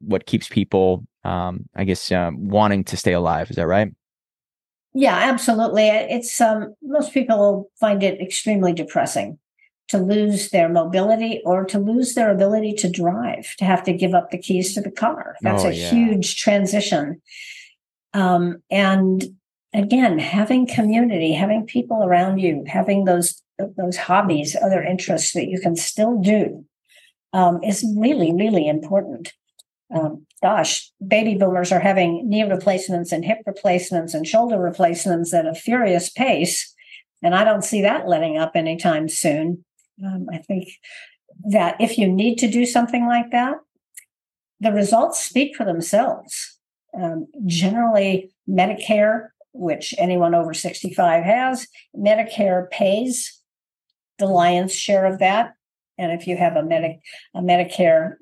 what 0.00 0.26
keeps 0.26 0.48
people, 0.48 1.06
um, 1.22 1.68
I 1.76 1.84
guess, 1.84 2.10
um, 2.10 2.48
wanting 2.48 2.82
to 2.84 2.96
stay 2.96 3.12
alive. 3.12 3.48
Is 3.50 3.56
that 3.56 3.66
right? 3.68 3.92
Yeah, 4.94 5.16
absolutely. 5.16 5.88
It's 5.88 6.40
um, 6.40 6.74
most 6.82 7.12
people 7.12 7.70
find 7.80 8.02
it 8.02 8.20
extremely 8.20 8.72
depressing 8.72 9.38
to 9.88 9.98
lose 9.98 10.50
their 10.50 10.68
mobility 10.68 11.42
or 11.44 11.64
to 11.64 11.78
lose 11.78 12.14
their 12.14 12.30
ability 12.30 12.72
to 12.74 12.88
drive, 12.88 13.54
to 13.58 13.64
have 13.64 13.82
to 13.84 13.92
give 13.92 14.14
up 14.14 14.30
the 14.30 14.38
keys 14.38 14.72
to 14.74 14.80
the 14.80 14.90
car. 14.90 15.36
That's 15.42 15.64
oh, 15.64 15.68
a 15.68 15.72
yeah. 15.72 15.90
huge 15.90 16.36
transition. 16.36 17.20
Um, 18.14 18.62
and 18.70 19.24
again, 19.74 20.18
having 20.20 20.66
community, 20.66 21.32
having 21.32 21.66
people 21.66 22.04
around 22.04 22.38
you, 22.38 22.64
having 22.66 23.04
those 23.04 23.42
those 23.76 23.96
hobbies, 23.96 24.56
other 24.56 24.82
interests 24.82 25.32
that 25.32 25.46
you 25.46 25.60
can 25.60 25.76
still 25.76 26.20
do, 26.20 26.64
um, 27.32 27.62
is 27.62 27.84
really, 27.96 28.32
really 28.32 28.66
important. 28.66 29.32
Um, 29.94 30.26
gosh, 30.44 30.92
baby 31.08 31.36
boomers 31.36 31.72
are 31.72 31.80
having 31.80 32.28
knee 32.28 32.42
replacements 32.42 33.12
and 33.12 33.24
hip 33.24 33.38
replacements 33.46 34.12
and 34.12 34.28
shoulder 34.28 34.58
replacements 34.58 35.32
at 35.32 35.46
a 35.46 35.54
furious 35.54 36.10
pace. 36.10 36.70
And 37.22 37.34
I 37.34 37.44
don't 37.44 37.64
see 37.64 37.80
that 37.80 38.06
letting 38.06 38.36
up 38.36 38.52
anytime 38.54 39.08
soon. 39.08 39.64
Um, 40.04 40.26
I 40.30 40.36
think 40.36 40.68
that 41.50 41.80
if 41.80 41.96
you 41.96 42.06
need 42.06 42.36
to 42.40 42.50
do 42.50 42.66
something 42.66 43.06
like 43.06 43.30
that, 43.30 43.56
the 44.60 44.70
results 44.70 45.24
speak 45.24 45.56
for 45.56 45.64
themselves. 45.64 46.58
Um, 46.92 47.26
generally, 47.46 48.30
Medicare, 48.46 49.28
which 49.54 49.94
anyone 49.96 50.34
over 50.34 50.52
65 50.52 51.24
has, 51.24 51.66
Medicare 51.96 52.70
pays 52.70 53.40
the 54.18 54.26
lion's 54.26 54.74
share 54.74 55.06
of 55.06 55.20
that. 55.20 55.54
And 55.98 56.12
if 56.12 56.26
you 56.26 56.36
have 56.36 56.56
a, 56.56 56.62
Medi- 56.62 57.00
a 57.34 57.40
Medicare 57.40 58.14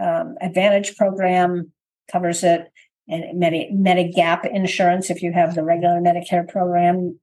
um, 0.00 0.36
Advantage 0.40 0.96
program, 0.96 1.72
covers 2.10 2.42
it, 2.44 2.70
and 3.08 3.38
Medi- 3.38 3.70
Medigap 3.72 4.44
insurance, 4.50 5.10
if 5.10 5.22
you 5.22 5.32
have 5.32 5.54
the 5.54 5.64
regular 5.64 6.00
Medicare 6.00 6.46
program, 6.48 7.18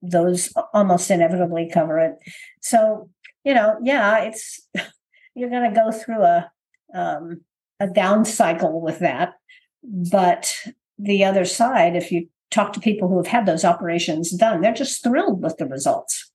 those 0.00 0.52
almost 0.72 1.10
inevitably 1.10 1.70
cover 1.72 1.98
it. 1.98 2.14
So 2.60 3.10
you 3.44 3.54
know, 3.54 3.76
yeah, 3.82 4.20
it's 4.20 4.60
you're 5.34 5.50
going 5.50 5.72
to 5.72 5.78
go 5.78 5.90
through 5.90 6.22
a 6.22 6.50
um, 6.94 7.42
a 7.80 7.86
down 7.88 8.24
cycle 8.24 8.80
with 8.80 9.00
that, 9.00 9.34
but 9.82 10.54
the 10.98 11.24
other 11.24 11.44
side, 11.44 11.96
if 11.96 12.12
you 12.12 12.28
talk 12.50 12.72
to 12.74 12.80
people 12.80 13.08
who 13.08 13.16
have 13.16 13.26
had 13.26 13.46
those 13.46 13.64
operations 13.64 14.30
done, 14.30 14.60
they're 14.60 14.74
just 14.74 15.02
thrilled 15.02 15.42
with 15.42 15.56
the 15.56 15.66
results. 15.66 16.30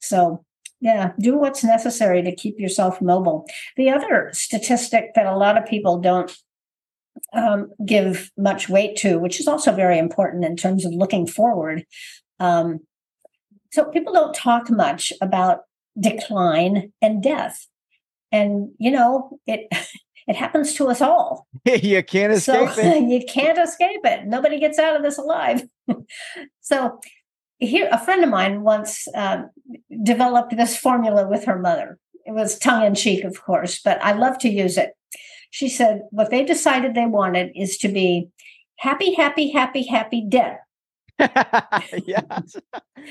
So 0.00 0.44
yeah, 0.80 1.12
do 1.18 1.38
what's 1.38 1.64
necessary 1.64 2.22
to 2.22 2.34
keep 2.34 2.58
yourself 2.58 3.00
mobile. 3.00 3.46
The 3.76 3.90
other 3.90 4.30
statistic 4.32 5.14
that 5.14 5.26
a 5.26 5.36
lot 5.36 5.56
of 5.56 5.66
people 5.66 5.98
don't 5.98 6.36
um, 7.32 7.70
give 7.84 8.30
much 8.36 8.68
weight 8.68 8.96
to, 8.98 9.18
which 9.18 9.40
is 9.40 9.48
also 9.48 9.72
very 9.72 9.98
important 9.98 10.44
in 10.44 10.56
terms 10.56 10.84
of 10.84 10.92
looking 10.92 11.26
forward. 11.26 11.86
Um, 12.40 12.80
so 13.72 13.84
people 13.84 14.12
don't 14.12 14.34
talk 14.34 14.70
much 14.70 15.12
about 15.20 15.60
decline 15.98 16.92
and 17.00 17.22
death. 17.22 17.66
And 18.32 18.70
you 18.78 18.90
know, 18.90 19.38
it 19.46 19.68
it 20.26 20.36
happens 20.36 20.74
to 20.74 20.88
us 20.88 21.00
all. 21.00 21.46
you 21.64 22.02
can't 22.02 22.32
escape 22.32 22.70
so, 22.70 22.80
it. 22.80 23.02
you 23.08 23.24
can't 23.26 23.58
escape 23.58 24.00
it. 24.04 24.26
Nobody 24.26 24.58
gets 24.58 24.78
out 24.78 24.96
of 24.96 25.02
this 25.02 25.18
alive. 25.18 25.66
so 26.60 27.00
here, 27.58 27.88
a 27.90 28.02
friend 28.02 28.22
of 28.22 28.30
mine 28.30 28.62
once 28.62 29.08
uh, 29.14 29.44
developed 30.02 30.56
this 30.56 30.76
formula 30.76 31.26
with 31.26 31.44
her 31.44 31.58
mother. 31.58 31.98
It 32.24 32.32
was 32.32 32.58
tongue 32.58 32.84
in 32.84 32.94
cheek, 32.94 33.24
of 33.24 33.42
course, 33.42 33.80
but 33.82 34.02
I 34.02 34.12
love 34.12 34.38
to 34.38 34.48
use 34.48 34.76
it. 34.76 34.92
She 35.50 35.68
said, 35.68 36.02
What 36.10 36.30
they 36.30 36.44
decided 36.44 36.94
they 36.94 37.06
wanted 37.06 37.52
is 37.54 37.78
to 37.78 37.88
be 37.88 38.28
happy, 38.78 39.14
happy, 39.14 39.50
happy, 39.50 39.86
happy, 39.86 40.24
dead. 40.28 40.58
yes. 41.18 42.56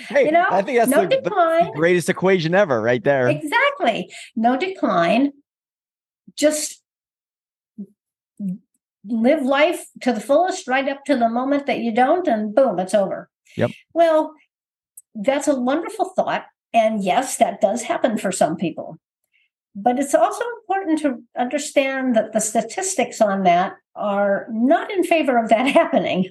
Hey, 0.10 0.26
you 0.26 0.32
know, 0.32 0.46
I 0.50 0.62
think 0.62 0.78
that's 0.78 0.92
no 0.92 1.08
the, 1.08 1.22
decline. 1.22 1.66
the 1.66 1.72
greatest 1.72 2.10
equation 2.10 2.54
ever, 2.54 2.82
right 2.82 3.04
there. 3.04 3.28
Exactly. 3.30 4.14
No 4.36 4.58
decline. 4.58 5.32
Just 6.38 6.84
live 9.08 9.44
life 9.44 9.86
to 10.02 10.12
the 10.12 10.20
fullest 10.20 10.68
right 10.68 10.88
up 10.90 11.06
to 11.06 11.16
the 11.16 11.30
moment 11.30 11.66
that 11.66 11.80
you 11.80 11.92
don't, 11.92 12.28
and 12.28 12.54
boom, 12.54 12.78
it's 12.80 12.94
over. 12.94 13.30
Yep. 13.58 13.72
Well, 13.94 14.34
that's 15.14 15.48
a 15.48 15.56
wonderful 15.56 16.10
thought. 16.16 16.46
And 16.74 17.04
yes, 17.04 17.38
that 17.38 17.62
does 17.62 17.84
happen 17.84 18.18
for 18.18 18.32
some 18.32 18.58
people. 18.58 19.00
But 19.76 20.00
it's 20.00 20.16
also 20.16 20.44
important 20.62 21.00
to 21.00 21.22
understand 21.38 22.16
that 22.16 22.34
the 22.34 22.40
statistics 22.40 23.22
on 23.22 23.44
that 23.44 23.74
are 23.96 24.48
not 24.50 24.92
in 24.92 25.04
favor 25.04 25.38
of 25.38 25.50
that 25.50 25.68
happening. 25.74 26.30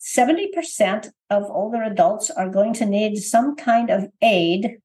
70% 0.00 1.10
of 1.30 1.44
older 1.44 1.82
adults 1.82 2.30
are 2.30 2.48
going 2.48 2.72
to 2.74 2.86
need 2.86 3.16
some 3.16 3.56
kind 3.56 3.90
of 3.90 4.06
aid 4.22 4.78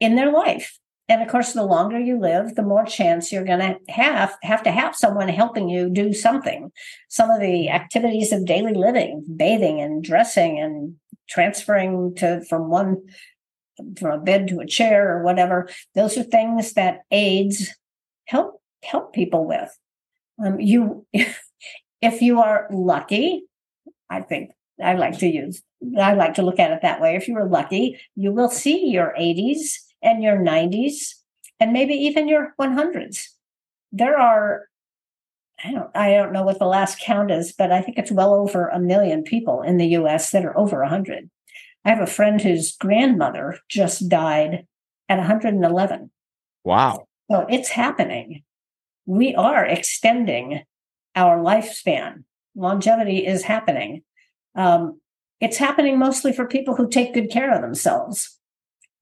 in 0.00 0.16
their 0.16 0.32
life. 0.32 0.78
And 1.08 1.22
of 1.22 1.28
course, 1.28 1.52
the 1.52 1.64
longer 1.64 2.00
you 2.00 2.18
live, 2.18 2.56
the 2.56 2.62
more 2.62 2.84
chance 2.84 3.30
you're 3.30 3.44
going 3.44 3.60
to 3.60 3.78
have 3.92 4.36
have 4.42 4.62
to 4.64 4.72
have 4.72 4.96
someone 4.96 5.28
helping 5.28 5.68
you 5.68 5.88
do 5.88 6.12
something. 6.12 6.72
Some 7.08 7.30
of 7.30 7.40
the 7.40 7.70
activities 7.70 8.32
of 8.32 8.44
daily 8.44 8.74
living, 8.74 9.24
bathing 9.36 9.80
and 9.80 10.02
dressing 10.02 10.58
and 10.58 10.96
transferring 11.28 12.14
to 12.16 12.44
from 12.48 12.70
one 12.70 13.02
from 13.98 14.20
a 14.20 14.22
bed 14.22 14.48
to 14.48 14.60
a 14.60 14.66
chair 14.66 15.16
or 15.16 15.22
whatever. 15.22 15.68
Those 15.94 16.16
are 16.18 16.24
things 16.24 16.72
that 16.72 17.02
aids 17.10 17.72
help 18.24 18.60
help 18.82 19.12
people 19.12 19.46
with. 19.46 19.70
Um, 20.44 20.60
you, 20.60 21.06
if 22.02 22.20
you 22.20 22.40
are 22.40 22.66
lucky, 22.70 23.44
I 24.10 24.22
think 24.22 24.50
I 24.82 24.94
like 24.94 25.18
to 25.18 25.28
use, 25.28 25.62
I 25.98 26.14
like 26.14 26.34
to 26.34 26.42
look 26.42 26.58
at 26.58 26.72
it 26.72 26.82
that 26.82 27.00
way. 27.00 27.16
If 27.16 27.28
you 27.28 27.36
are 27.36 27.48
lucky, 27.48 27.98
you 28.14 28.32
will 28.32 28.50
see 28.50 28.88
your 28.88 29.14
80s 29.18 29.78
and 30.02 30.22
your 30.22 30.36
90s 30.36 31.14
and 31.58 31.72
maybe 31.72 31.94
even 31.94 32.28
your 32.28 32.54
100s. 32.60 33.20
There 33.92 34.18
are, 34.18 34.68
I 35.64 35.72
don't, 35.72 35.96
I 35.96 36.10
don't 36.12 36.32
know 36.32 36.42
what 36.42 36.58
the 36.58 36.66
last 36.66 37.00
count 37.00 37.30
is, 37.30 37.52
but 37.52 37.72
I 37.72 37.80
think 37.80 37.98
it's 37.98 38.10
well 38.10 38.34
over 38.34 38.68
a 38.68 38.78
million 38.78 39.22
people 39.22 39.62
in 39.62 39.78
the 39.78 39.88
US 39.88 40.30
that 40.30 40.44
are 40.44 40.56
over 40.56 40.80
100. 40.80 41.30
I 41.84 41.88
have 41.88 42.00
a 42.00 42.06
friend 42.06 42.40
whose 42.40 42.76
grandmother 42.76 43.58
just 43.68 44.08
died 44.08 44.66
at 45.08 45.18
111. 45.18 46.10
Wow. 46.64 47.06
So 47.30 47.46
it's 47.48 47.68
happening. 47.68 48.42
We 49.06 49.34
are 49.34 49.64
extending 49.64 50.62
our 51.14 51.38
lifespan 51.38 52.24
longevity 52.56 53.24
is 53.24 53.42
happening. 53.42 54.02
Um, 54.54 55.00
it's 55.40 55.58
happening 55.58 55.98
mostly 55.98 56.32
for 56.32 56.46
people 56.46 56.74
who 56.74 56.88
take 56.88 57.14
good 57.14 57.30
care 57.30 57.54
of 57.54 57.60
themselves. 57.60 58.38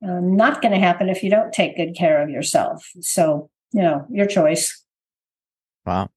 Uh, 0.05 0.20
not 0.20 0.61
going 0.61 0.72
to 0.72 0.78
happen 0.78 1.09
if 1.09 1.22
you 1.22 1.30
don't 1.30 1.52
take 1.52 1.76
good 1.76 1.94
care 1.96 2.22
of 2.22 2.28
yourself. 2.28 2.86
So, 3.00 3.48
you 3.72 3.80
know, 3.80 4.05
your 4.11 4.26
choice. 4.26 4.84
Wow. 5.86 6.11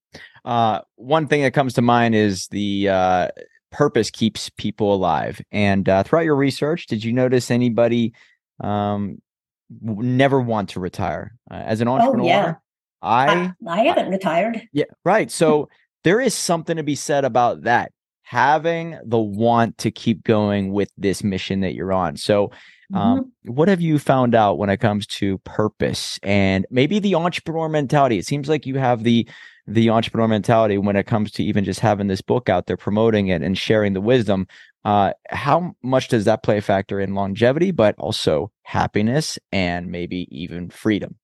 Uh, 0.43 0.81
one 0.95 1.27
thing 1.27 1.41
that 1.43 1.53
comes 1.53 1.73
to 1.73 1.81
mind 1.81 2.15
is 2.15 2.47
the 2.47 2.89
uh, 2.89 3.27
purpose 3.71 4.09
keeps 4.11 4.49
people 4.57 4.93
alive. 4.93 5.41
And 5.51 5.88
uh, 5.88 6.03
throughout 6.03 6.25
your 6.25 6.35
research, 6.35 6.88
did 6.88 7.03
you 7.03 7.13
notice 7.13 7.51
anybody 7.51 8.13
um, 8.61 9.21
never 9.69 10.41
want 10.41 10.69
to 10.69 10.79
retire 10.79 11.33
uh, 11.49 11.55
as 11.55 11.81
an 11.81 11.88
entrepreneur? 11.88 12.23
Oh, 12.23 12.27
yeah. 12.27 12.53
I, 13.01 13.53
I, 13.67 13.79
I 13.79 13.83
haven't 13.85 14.09
retired. 14.09 14.67
Yeah, 14.73 14.85
right. 15.05 15.29
So 15.29 15.69
there 16.03 16.19
is 16.19 16.33
something 16.33 16.77
to 16.77 16.83
be 16.83 16.95
said 16.95 17.25
about 17.25 17.63
that 17.63 17.91
having 18.23 18.97
the 19.05 19.19
want 19.19 19.77
to 19.77 19.91
keep 19.91 20.23
going 20.23 20.73
with 20.73 20.91
this 20.97 21.23
mission 21.23 21.61
that 21.61 21.73
you're 21.73 21.93
on 21.93 22.17
so 22.17 22.51
um, 22.93 23.19
mm-hmm. 23.19 23.53
what 23.53 23.67
have 23.67 23.81
you 23.81 23.99
found 23.99 24.33
out 24.33 24.57
when 24.57 24.69
it 24.69 24.77
comes 24.77 25.05
to 25.05 25.38
purpose 25.39 26.19
and 26.23 26.65
maybe 26.69 26.99
the 26.99 27.15
entrepreneur 27.15 27.69
mentality 27.69 28.17
it 28.17 28.25
seems 28.25 28.47
like 28.47 28.65
you 28.65 28.75
have 28.75 29.03
the 29.03 29.27
the 29.67 29.89
entrepreneur 29.89 30.27
mentality 30.27 30.77
when 30.77 30.95
it 30.95 31.05
comes 31.05 31.31
to 31.31 31.43
even 31.43 31.65
just 31.65 31.81
having 31.81 32.07
this 32.07 32.21
book 32.21 32.47
out 32.47 32.67
there 32.67 32.77
promoting 32.77 33.27
it 33.27 33.41
and 33.41 33.57
sharing 33.57 33.93
the 33.93 34.01
wisdom 34.01 34.47
uh, 34.85 35.11
how 35.29 35.75
much 35.83 36.07
does 36.07 36.23
that 36.25 36.43
play 36.43 36.57
a 36.57 36.61
factor 36.61 36.99
in 36.99 37.13
longevity 37.13 37.71
but 37.71 37.95
also 37.97 38.51
happiness 38.63 39.38
and 39.51 39.91
maybe 39.91 40.27
even 40.31 40.69
freedom 40.69 41.15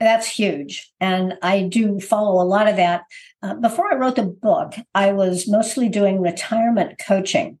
that's 0.00 0.26
huge. 0.26 0.90
And 0.98 1.34
I 1.42 1.62
do 1.64 2.00
follow 2.00 2.42
a 2.42 2.48
lot 2.48 2.68
of 2.68 2.76
that. 2.76 3.02
Uh, 3.42 3.54
before 3.54 3.92
I 3.92 3.96
wrote 3.96 4.16
the 4.16 4.22
book, 4.22 4.74
I 4.94 5.12
was 5.12 5.46
mostly 5.46 5.90
doing 5.90 6.22
retirement 6.22 6.98
coaching, 7.06 7.58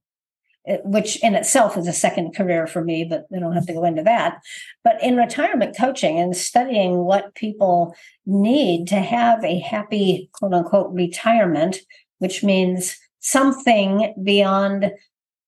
which 0.84 1.22
in 1.22 1.34
itself 1.34 1.76
is 1.76 1.86
a 1.86 1.92
second 1.92 2.34
career 2.34 2.66
for 2.66 2.84
me, 2.84 3.04
but 3.04 3.26
we 3.30 3.40
don't 3.40 3.54
have 3.54 3.66
to 3.66 3.72
go 3.72 3.84
into 3.84 4.02
that. 4.02 4.40
But 4.84 5.02
in 5.02 5.16
retirement 5.16 5.76
coaching 5.76 6.18
and 6.18 6.36
studying 6.36 6.98
what 6.98 7.34
people 7.34 7.94
need 8.26 8.86
to 8.88 9.00
have 9.00 9.42
a 9.44 9.58
happy, 9.58 10.28
quote 10.32 10.52
unquote, 10.52 10.92
retirement, 10.92 11.78
which 12.18 12.44
means 12.44 12.98
something 13.20 14.14
beyond 14.22 14.92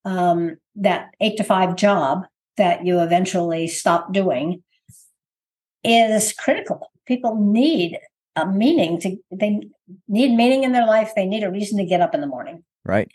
um, 0.04 0.56
that 0.76 1.10
eight 1.20 1.36
to 1.36 1.44
five 1.44 1.76
job 1.76 2.24
that 2.56 2.84
you 2.84 3.00
eventually 3.00 3.66
stop 3.68 4.12
doing 4.12 4.62
is 5.84 6.32
critical. 6.32 6.90
People 7.06 7.36
need 7.36 7.98
a 8.34 8.46
meaning 8.46 8.98
to 9.00 9.16
they 9.30 9.60
need 10.08 10.34
meaning 10.34 10.64
in 10.64 10.72
their 10.72 10.86
life. 10.86 11.12
They 11.14 11.26
need 11.26 11.42
a 11.42 11.50
reason 11.50 11.76
to 11.78 11.84
get 11.84 12.00
up 12.00 12.14
in 12.14 12.20
the 12.20 12.26
morning. 12.26 12.64
Right. 12.84 13.10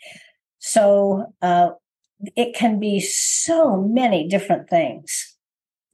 So 0.58 1.32
uh, 1.42 1.70
it 2.36 2.54
can 2.54 2.80
be 2.80 3.00
so 3.00 3.76
many 3.82 4.28
different 4.28 4.68
things. 4.68 5.36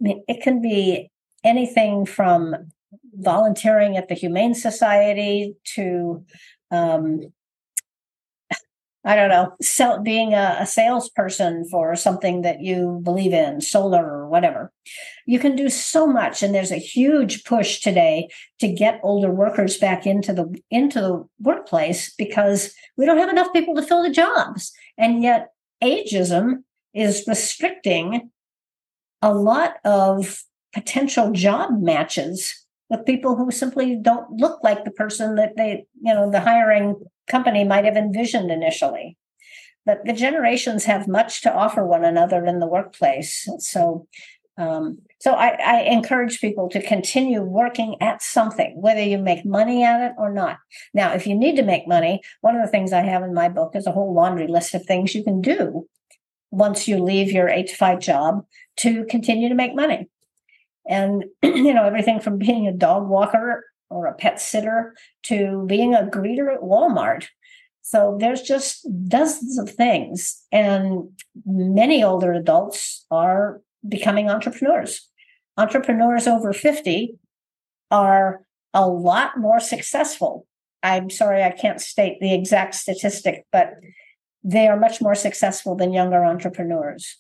I 0.01 0.05
mean, 0.05 0.25
it 0.29 0.43
can 0.43 0.61
be 0.61 1.11
anything 1.43 2.07
from 2.07 2.73
volunteering 3.15 3.97
at 3.97 4.09
the 4.09 4.15
Humane 4.15 4.55
Society 4.55 5.55
to 5.75 6.25
um, 6.71 7.21
I 9.07 9.17
don't 9.17 9.29
know, 9.29 9.53
sell, 9.61 10.01
being 10.01 10.33
a, 10.33 10.57
a, 10.61 10.67
salesperson 10.67 11.67
for 11.71 11.95
something 11.95 12.41
that 12.41 12.63
you 12.63 13.01
believe 13.03 13.35
in, 13.35 13.61
solar 13.61 14.03
or 14.03 14.29
whatever. 14.29 14.73
You 15.27 15.39
can 15.39 15.57
do 15.57 15.69
so 15.69 16.07
much, 16.07 16.43
and 16.43 16.55
there's 16.55 16.73
a 16.73 16.77
huge 16.77 17.45
push 17.45 17.81
today 17.81 18.29
to 18.61 18.69
get 18.69 19.01
older 19.03 19.31
workers 19.31 19.77
back 19.77 20.07
into 20.07 20.33
the 20.33 20.59
into 20.71 21.01
the 21.03 21.29
workplace 21.39 22.15
because 22.15 22.75
we 22.97 23.05
don't 23.05 23.19
have 23.19 23.29
enough 23.29 23.53
people 23.53 23.75
to 23.75 23.83
fill 23.83 24.03
the 24.03 24.11
jobs, 24.11 24.73
and 24.97 25.23
yet 25.23 25.51
ageism 25.83 26.65
is 26.93 27.25
restricting 27.27 28.31
a 29.23 29.33
lot 29.33 29.77
of 29.85 30.43
potential 30.73 31.33
job 31.33 31.81
matches 31.81 32.67
with 32.91 33.07
people 33.07 33.37
who 33.37 33.51
simply 33.51 33.97
don't 33.97 34.31
look 34.39 34.63
like 34.63 34.85
the 34.85 34.91
person 34.91 35.37
that 35.37 35.57
they, 35.57 35.87
you 36.03 36.13
know, 36.13 36.31
the 36.31 36.41
hiring 36.41 36.97
company 37.27 37.65
might 37.65 37.85
have 37.85 37.97
envisioned 37.97 38.51
initially. 38.51 39.17
But 39.87 40.05
the 40.05 40.13
generations 40.13 40.85
have 40.85 41.09
much 41.09 41.43
to 41.43 41.55
offer 41.55 41.87
one 41.87 42.05
another 42.05 42.45
in 42.47 42.59
the 42.59 42.67
workplace. 42.67 43.49
So, 43.59 44.07
um, 44.57 44.99
so 45.19 45.33
I, 45.33 45.59
I 45.65 45.81
encourage 45.83 46.41
people 46.41 46.69
to 46.69 46.83
continue 46.83 47.43
working 47.43 47.97
at 48.01 48.23
something, 48.23 48.81
whether 48.81 49.03
you 49.03 49.19
make 49.19 49.45
money 49.45 49.83
at 49.83 50.01
it 50.01 50.13
or 50.17 50.33
not. 50.33 50.59
Now, 50.93 51.13
if 51.13 51.27
you 51.27 51.35
need 51.35 51.57
to 51.57 51.63
make 51.63 51.89
money, 51.89 52.23
one 52.41 52.55
of 52.55 52.63
the 52.63 52.71
things 52.71 52.93
I 52.93 53.01
have 53.01 53.23
in 53.23 53.35
my 53.35 53.49
book 53.49 53.75
is 53.75 53.87
a 53.87 53.93
whole 53.93 54.15
laundry 54.15 54.47
list 54.47 54.75
of 54.75 54.85
things 54.85 55.15
you 55.15 55.25
can 55.25 55.41
do 55.41 55.89
once 56.51 56.87
you 56.87 56.99
leave 56.99 57.33
your 57.33 57.49
eight 57.49 57.69
to 57.69 57.77
five 57.77 57.99
job 57.99 58.45
to 58.77 59.05
continue 59.07 59.49
to 59.49 59.55
make 59.55 59.75
money. 59.75 60.09
And, 60.89 61.25
you 61.43 61.75
know, 61.75 61.85
everything 61.85 62.21
from 62.21 62.39
being 62.39 62.69
a 62.69 62.73
dog 62.73 63.09
walker 63.09 63.65
or 63.91 64.07
a 64.07 64.15
pet 64.15 64.41
sitter 64.41 64.95
to 65.25 65.65
being 65.67 65.95
a 65.95 66.03
greeter 66.03 66.53
at 66.55 66.61
Walmart. 66.61 67.27
So 67.83 68.17
there's 68.19 68.43
just 68.43 68.87
dozens 69.09 69.59
of 69.59 69.71
things. 69.71 70.43
And 70.53 71.11
many 71.45 72.05
older 72.05 72.33
adults 72.33 73.05
are 73.11 73.61
becoming 73.89 74.31
entrepreneurs. 74.31 75.09
Entrepreneurs 75.57 76.27
over 76.27 76.53
50 76.53 77.15
are 77.91 78.43
a 78.73 78.89
lot 78.89 79.39
more 79.39 79.61
successful. 79.61 80.47
I'm 80.83 81.09
sorry, 81.09 81.43
I 81.43 81.51
can't 81.51 81.81
state 81.81 82.19
the 82.21 82.35
exact 82.35 82.75
statistic, 82.75 83.47
but 83.53 83.75
they 84.43 84.69
are 84.69 84.79
much 84.79 85.01
more 85.01 85.15
successful 85.15 85.75
than 85.75 85.93
younger 85.93 86.25
entrepreneurs. 86.25 87.19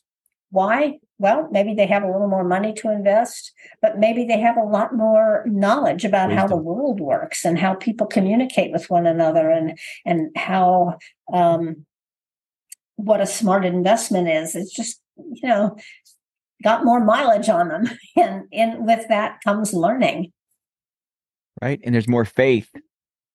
Why? 0.51 0.99
Well, 1.19 1.49
maybe 1.51 1.75
they 1.75 1.87
have 1.87 2.03
a 2.03 2.11
little 2.11 2.29
more 2.29 2.45
money 2.45 2.73
to 2.75 2.91
invest, 2.91 3.53
but 3.81 3.99
maybe 3.99 4.25
they 4.25 4.39
have 4.41 4.57
a 4.57 4.65
lot 4.65 4.95
more 4.95 5.45
knowledge 5.47 6.05
about 6.05 6.33
how 6.33 6.47
the 6.47 6.57
world 6.57 7.01
works 7.01 7.45
and 7.45 7.59
how 7.59 7.75
people 7.75 8.07
communicate 8.07 8.73
with 8.73 8.91
one 8.91 9.07
another 9.07 9.49
and 9.49 9.79
and 10.05 10.37
how 10.37 10.99
um, 11.33 11.87
what 12.97 13.21
a 13.21 13.27
smart 13.27 13.65
investment 13.65 14.29
is. 14.29 14.55
It's 14.55 14.73
just 14.73 15.01
you 15.17 15.49
know 15.49 15.77
got 16.65 16.85
more 16.85 16.99
mileage 17.05 17.49
on 17.49 17.69
them, 17.69 17.85
and 18.17 18.45
and 18.53 18.87
with 18.87 19.07
that 19.09 19.41
comes 19.45 19.73
learning. 19.73 20.33
Right, 21.62 21.81
and 21.85 21.95
there's 21.95 22.09
more 22.09 22.25
faith 22.25 22.69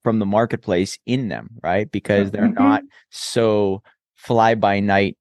from 0.04 0.20
the 0.20 0.26
marketplace 0.26 0.98
in 1.06 1.30
them, 1.30 1.50
right? 1.64 1.90
Because 1.90 2.32
they're 2.32 2.44
mm-hmm. 2.44 2.64
not 2.64 2.84
so 3.10 3.82
fly 4.16 4.56
by 4.56 4.80
night 4.82 5.18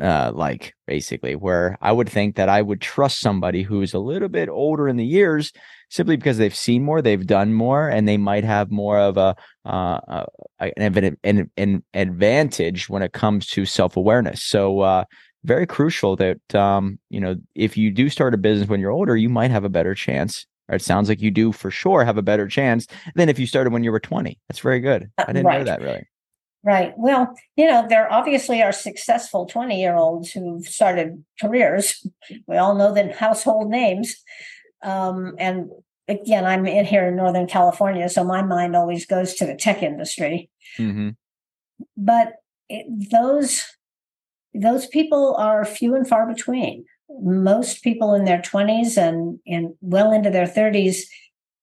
uh, 0.00 0.32
like 0.34 0.74
basically 0.86 1.36
where 1.36 1.76
I 1.80 1.92
would 1.92 2.08
think 2.08 2.36
that 2.36 2.48
I 2.48 2.62
would 2.62 2.80
trust 2.80 3.20
somebody 3.20 3.62
who's 3.62 3.92
a 3.92 3.98
little 3.98 4.28
bit 4.28 4.48
older 4.48 4.88
in 4.88 4.96
the 4.96 5.04
years 5.04 5.52
simply 5.90 6.16
because 6.16 6.38
they've 6.38 6.54
seen 6.54 6.82
more, 6.82 7.02
they've 7.02 7.26
done 7.26 7.52
more, 7.52 7.88
and 7.88 8.08
they 8.08 8.16
might 8.16 8.44
have 8.44 8.70
more 8.70 8.98
of 8.98 9.18
a 9.18 9.36
uh, 9.64 10.24
an, 10.58 11.16
an, 11.22 11.50
an, 11.56 11.84
advantage 11.92 12.88
when 12.88 13.02
it 13.02 13.12
comes 13.12 13.46
to 13.48 13.66
self 13.66 13.96
awareness. 13.96 14.42
So 14.42 14.80
uh, 14.80 15.04
very 15.44 15.66
crucial 15.66 16.16
that 16.16 16.54
um, 16.54 16.98
you 17.10 17.20
know 17.20 17.36
if 17.54 17.76
you 17.76 17.90
do 17.90 18.08
start 18.08 18.34
a 18.34 18.38
business 18.38 18.68
when 18.68 18.80
you're 18.80 18.90
older, 18.90 19.16
you 19.16 19.28
might 19.28 19.50
have 19.50 19.64
a 19.64 19.68
better 19.68 19.94
chance. 19.94 20.46
Or 20.68 20.76
it 20.76 20.82
sounds 20.82 21.08
like 21.08 21.20
you 21.20 21.32
do 21.32 21.50
for 21.50 21.70
sure 21.70 22.04
have 22.04 22.16
a 22.16 22.22
better 22.22 22.46
chance 22.46 22.86
than 23.16 23.28
if 23.28 23.38
you 23.38 23.46
started 23.46 23.72
when 23.72 23.82
you 23.82 23.90
were 23.90 23.98
20. 24.00 24.38
That's 24.48 24.60
very 24.60 24.78
good. 24.78 25.10
I 25.18 25.26
didn't 25.26 25.44
right. 25.44 25.58
know 25.58 25.64
that 25.64 25.80
really. 25.80 26.06
Right. 26.64 26.94
Well, 26.96 27.34
you 27.56 27.66
know, 27.66 27.86
there 27.88 28.10
obviously 28.12 28.62
are 28.62 28.72
successful 28.72 29.46
20 29.46 29.80
year 29.80 29.96
olds 29.96 30.30
who've 30.30 30.64
started 30.64 31.24
careers. 31.40 32.06
We 32.46 32.56
all 32.56 32.76
know 32.76 32.94
the 32.94 33.12
household 33.12 33.68
names. 33.68 34.14
Um, 34.82 35.34
and 35.38 35.70
again, 36.06 36.44
I'm 36.44 36.64
in 36.66 36.84
here 36.84 37.08
in 37.08 37.16
Northern 37.16 37.48
California, 37.48 38.08
so 38.08 38.22
my 38.22 38.42
mind 38.42 38.76
always 38.76 39.06
goes 39.06 39.34
to 39.34 39.46
the 39.46 39.56
tech 39.56 39.82
industry. 39.82 40.50
Mm-hmm. 40.78 41.10
But 41.96 42.34
it, 42.68 43.10
those 43.10 43.64
those 44.54 44.86
people 44.86 45.34
are 45.36 45.64
few 45.64 45.94
and 45.94 46.06
far 46.06 46.26
between. 46.26 46.84
Most 47.20 47.82
people 47.82 48.14
in 48.14 48.24
their 48.24 48.40
20s 48.40 48.96
and, 48.96 49.38
and 49.46 49.74
well 49.80 50.12
into 50.12 50.30
their 50.30 50.46
30s 50.46 51.00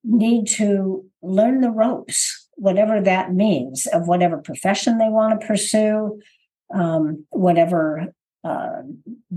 need 0.03 0.47
to 0.47 1.05
learn 1.21 1.61
the 1.61 1.71
ropes 1.71 2.49
whatever 2.59 3.01
that 3.01 3.33
means 3.33 3.87
of 3.87 4.07
whatever 4.07 4.37
profession 4.37 4.97
they 4.97 5.07
want 5.07 5.39
to 5.39 5.47
pursue, 5.47 6.19
um, 6.73 7.25
whatever 7.29 8.13
uh, 8.43 8.81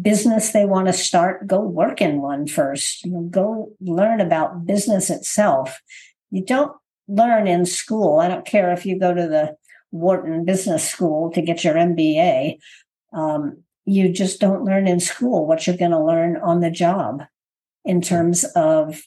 business 0.01 0.51
they 0.51 0.65
want 0.65 0.89
to 0.89 0.93
start, 0.93 1.47
go 1.47 1.61
work 1.61 2.01
in 2.01 2.21
one 2.21 2.47
first. 2.47 3.05
You 3.05 3.13
know, 3.13 3.23
go 3.23 3.73
learn 3.81 4.21
about 4.21 4.67
business 4.67 5.09
itself. 5.09 5.81
You 6.31 6.45
don't 6.45 6.73
learn 7.09 7.47
in 7.47 7.65
school. 7.65 8.19
I 8.19 8.29
don't 8.29 8.47
care 8.47 8.73
if 8.73 8.85
you 8.85 8.99
go 8.99 9.15
to 9.15 9.29
the 9.29 9.57
Wharton 9.93 10.45
Business 10.45 10.89
School 10.89 11.31
to 11.33 11.43
get 11.43 11.63
your 11.63 11.75
MBA. 11.75 12.59
Um, 13.13 13.63
you 13.85 14.13
just 14.13 14.41
don't 14.41 14.65
learn 14.65 14.87
in 14.87 15.01
school 15.01 15.47
what 15.47 15.67
you're 15.67 15.77
going 15.77 15.91
to 15.91 16.03
learn 16.03 16.37
on 16.37 16.61
the 16.61 16.71
job 16.71 17.25
in 17.85 18.01
terms 18.01 18.45
of 18.57 19.03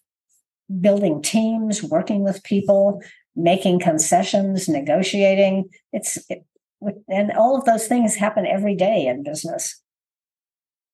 building 0.81 1.21
teams, 1.21 1.81
working 1.83 2.23
with 2.23 2.43
people, 2.43 3.01
making 3.35 3.79
concessions, 3.79 4.67
negotiating. 4.67 5.69
It's 5.93 6.17
it, 6.29 6.45
and 7.07 7.31
all 7.31 7.57
of 7.57 7.65
those 7.65 7.87
things 7.87 8.15
happen 8.15 8.45
every 8.45 8.75
day 8.75 9.07
in 9.07 9.23
business. 9.23 9.81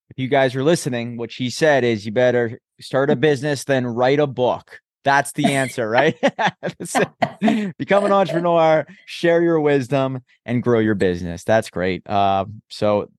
If 0.10 0.20
you 0.20 0.28
guys 0.28 0.56
are 0.56 0.64
listening, 0.64 1.18
what 1.18 1.32
she 1.32 1.50
said 1.50 1.84
is 1.84 2.06
you 2.06 2.12
better 2.12 2.60
start 2.80 3.10
a 3.10 3.16
business, 3.16 3.64
then 3.64 3.88
write 3.88 4.20
a 4.20 4.28
book. 4.28 4.80
That's 5.04 5.32
the 5.34 5.46
answer, 5.46 5.90
right? 5.90 6.16
Become 7.78 8.06
an 8.06 8.12
entrepreneur, 8.12 8.86
share 9.06 9.42
your 9.42 9.60
wisdom, 9.60 10.22
and 10.46 10.62
grow 10.62 10.80
your 10.80 10.96
business. 10.96 11.44
That's 11.44 11.70
great. 11.70 12.08
Uh, 12.08 12.46
so, 12.70 13.10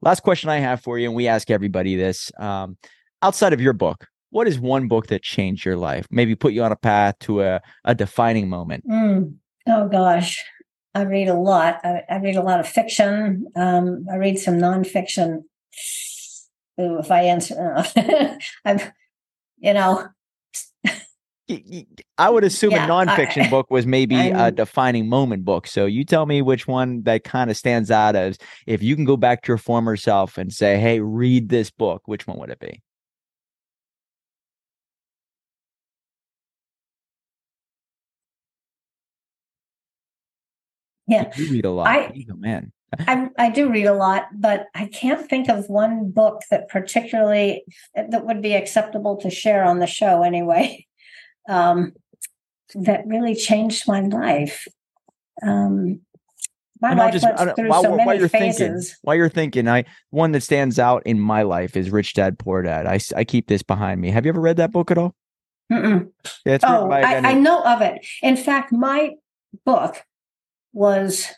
last 0.00 0.22
question 0.22 0.48
I 0.48 0.58
have 0.58 0.80
for 0.80 0.98
you, 0.98 1.06
and 1.08 1.14
we 1.14 1.28
ask 1.28 1.50
everybody 1.50 1.96
this 1.96 2.32
um, 2.38 2.78
outside 3.22 3.52
of 3.52 3.60
your 3.60 3.74
book, 3.74 4.06
what 4.30 4.48
is 4.48 4.58
one 4.58 4.88
book 4.88 5.08
that 5.08 5.22
changed 5.22 5.64
your 5.64 5.76
life? 5.76 6.06
Maybe 6.10 6.34
put 6.34 6.52
you 6.52 6.62
on 6.62 6.72
a 6.72 6.76
path 6.76 7.18
to 7.20 7.42
a, 7.42 7.60
a 7.84 7.94
defining 7.94 8.48
moment. 8.48 8.84
Mm. 8.88 9.34
Oh 9.68 9.88
gosh, 9.88 10.42
I 10.94 11.02
read 11.02 11.28
a 11.28 11.34
lot. 11.34 11.80
I, 11.84 12.02
I 12.08 12.16
read 12.18 12.36
a 12.36 12.42
lot 12.42 12.60
of 12.60 12.68
fiction. 12.68 13.46
Um, 13.56 14.06
I 14.10 14.16
read 14.16 14.38
some 14.38 14.56
nonfiction. 14.56 15.42
Ooh, 16.80 16.98
if 16.98 17.10
I 17.10 17.22
answer, 17.22 17.74
uh, 17.96 18.36
I'm, 18.64 18.80
you 19.58 19.74
know. 19.74 20.08
I 22.18 22.28
would 22.28 22.42
assume 22.42 22.72
yeah, 22.72 22.86
a 22.86 22.88
nonfiction 22.88 23.46
I, 23.46 23.50
book 23.50 23.70
was 23.70 23.86
maybe 23.86 24.16
I'm, 24.16 24.36
a 24.36 24.50
defining 24.50 25.08
moment 25.08 25.44
book. 25.44 25.66
So 25.66 25.86
you 25.86 26.04
tell 26.04 26.26
me 26.26 26.42
which 26.42 26.66
one 26.66 27.02
that 27.02 27.22
kind 27.22 27.50
of 27.50 27.56
stands 27.56 27.90
out 27.90 28.16
as 28.16 28.36
if 28.66 28.82
you 28.82 28.96
can 28.96 29.04
go 29.04 29.16
back 29.16 29.42
to 29.42 29.48
your 29.48 29.58
former 29.58 29.96
self 29.96 30.38
and 30.38 30.52
say, 30.52 30.78
"Hey, 30.78 31.00
read 31.00 31.48
this 31.48 31.70
book." 31.70 32.02
Which 32.06 32.26
one 32.26 32.38
would 32.38 32.50
it 32.50 32.58
be? 32.58 32.82
Yeah. 41.06 41.30
You 41.36 41.50
read 41.52 41.64
a 41.64 41.70
lot. 41.70 41.86
I, 41.86 42.24
oh, 42.30 42.36
man. 42.36 42.72
I, 42.98 43.28
I 43.38 43.50
do 43.50 43.70
read 43.70 43.86
a 43.86 43.94
lot, 43.94 44.28
but 44.34 44.66
I 44.74 44.86
can't 44.86 45.28
think 45.28 45.48
of 45.48 45.68
one 45.68 46.10
book 46.10 46.42
that 46.50 46.68
particularly 46.68 47.64
that 47.94 48.26
would 48.26 48.42
be 48.42 48.54
acceptable 48.54 49.16
to 49.18 49.30
share 49.30 49.64
on 49.64 49.78
the 49.78 49.86
show 49.86 50.22
anyway. 50.22 50.86
Um, 51.48 51.92
that 52.74 53.06
really 53.06 53.34
changed 53.34 53.86
my 53.86 54.00
life. 54.00 54.66
Um, 55.42 56.00
my 56.80 56.90
And 56.90 56.98
life 56.98 57.12
just- 57.12 57.24
went 57.24 57.56
through 57.56 57.68
while, 57.68 57.82
so 57.82 57.90
while 57.90 58.06
many 58.06 58.18
you're 58.18 58.28
phases. 58.28 58.58
thinking, 58.58 58.96
while 59.02 59.16
you're 59.16 59.28
thinking, 59.28 59.68
I 59.68 59.84
one 60.10 60.32
that 60.32 60.42
stands 60.42 60.78
out 60.78 61.02
in 61.06 61.18
my 61.20 61.42
life 61.42 61.76
is 61.76 61.90
Rich 61.90 62.14
Dad 62.14 62.38
Poor 62.38 62.62
Dad. 62.62 62.86
I, 62.86 62.98
I 63.16 63.24
keep 63.24 63.46
this 63.46 63.62
behind 63.62 64.00
me. 64.00 64.10
Have 64.10 64.26
you 64.26 64.30
ever 64.30 64.40
read 64.40 64.56
that 64.58 64.72
book 64.72 64.90
at 64.90 64.98
all? 64.98 65.14
Mm-mm. 65.72 66.10
Yeah, 66.44 66.54
it's 66.54 66.64
Oh, 66.66 66.88
by 66.88 67.02
I, 67.02 67.16
I 67.30 67.32
know 67.34 67.62
of 67.64 67.80
it. 67.82 68.04
In 68.22 68.36
fact, 68.36 68.72
my 68.72 69.12
book 69.64 70.02
was 70.72 71.28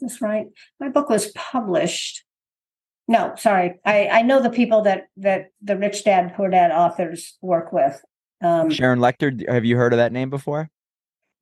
that's 0.00 0.20
right. 0.22 0.46
My 0.80 0.88
book 0.88 1.08
was 1.08 1.30
published. 1.34 2.24
No, 3.08 3.34
sorry. 3.36 3.78
I, 3.84 4.08
I 4.08 4.22
know 4.22 4.40
the 4.42 4.50
people 4.50 4.82
that 4.82 5.08
that 5.18 5.50
the 5.62 5.76
Rich 5.76 6.04
Dad 6.04 6.34
Poor 6.34 6.48
Dad 6.50 6.70
authors 6.70 7.36
work 7.42 7.72
with. 7.72 8.00
Um, 8.42 8.70
Sharon 8.70 8.98
Lechter. 8.98 9.48
Have 9.48 9.64
you 9.64 9.76
heard 9.76 9.92
of 9.92 9.98
that 9.98 10.12
name 10.12 10.30
before? 10.30 10.70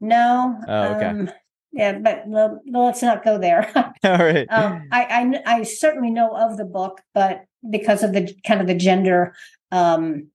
no. 0.00 0.60
Oh, 0.68 0.82
okay. 0.94 1.06
Um, 1.06 1.30
yeah, 1.72 1.98
but 1.98 2.22
well, 2.26 2.60
let's 2.66 3.02
not 3.02 3.24
go 3.24 3.36
there. 3.38 3.68
all 4.04 4.18
right. 4.18 4.46
um, 4.50 4.86
I, 4.92 5.04
I 5.46 5.58
I 5.58 5.62
certainly 5.64 6.10
know 6.10 6.30
of 6.36 6.56
the 6.56 6.64
book, 6.64 7.00
but 7.14 7.44
because 7.68 8.02
of 8.02 8.12
the 8.12 8.32
kind 8.46 8.60
of 8.60 8.66
the 8.66 8.74
gender 8.76 9.34
um, 9.72 10.28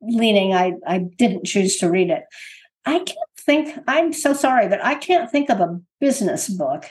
leaning, 0.00 0.54
I 0.54 0.74
I 0.86 0.98
didn't 0.98 1.44
choose 1.46 1.76
to 1.78 1.90
read 1.90 2.10
it. 2.10 2.24
I 2.84 2.98
can't 2.98 3.18
think. 3.38 3.76
I'm 3.88 4.12
so 4.12 4.32
sorry, 4.34 4.68
but 4.68 4.84
I 4.84 4.94
can't 4.94 5.30
think 5.30 5.50
of 5.50 5.60
a 5.60 5.80
business 6.00 6.48
book 6.48 6.84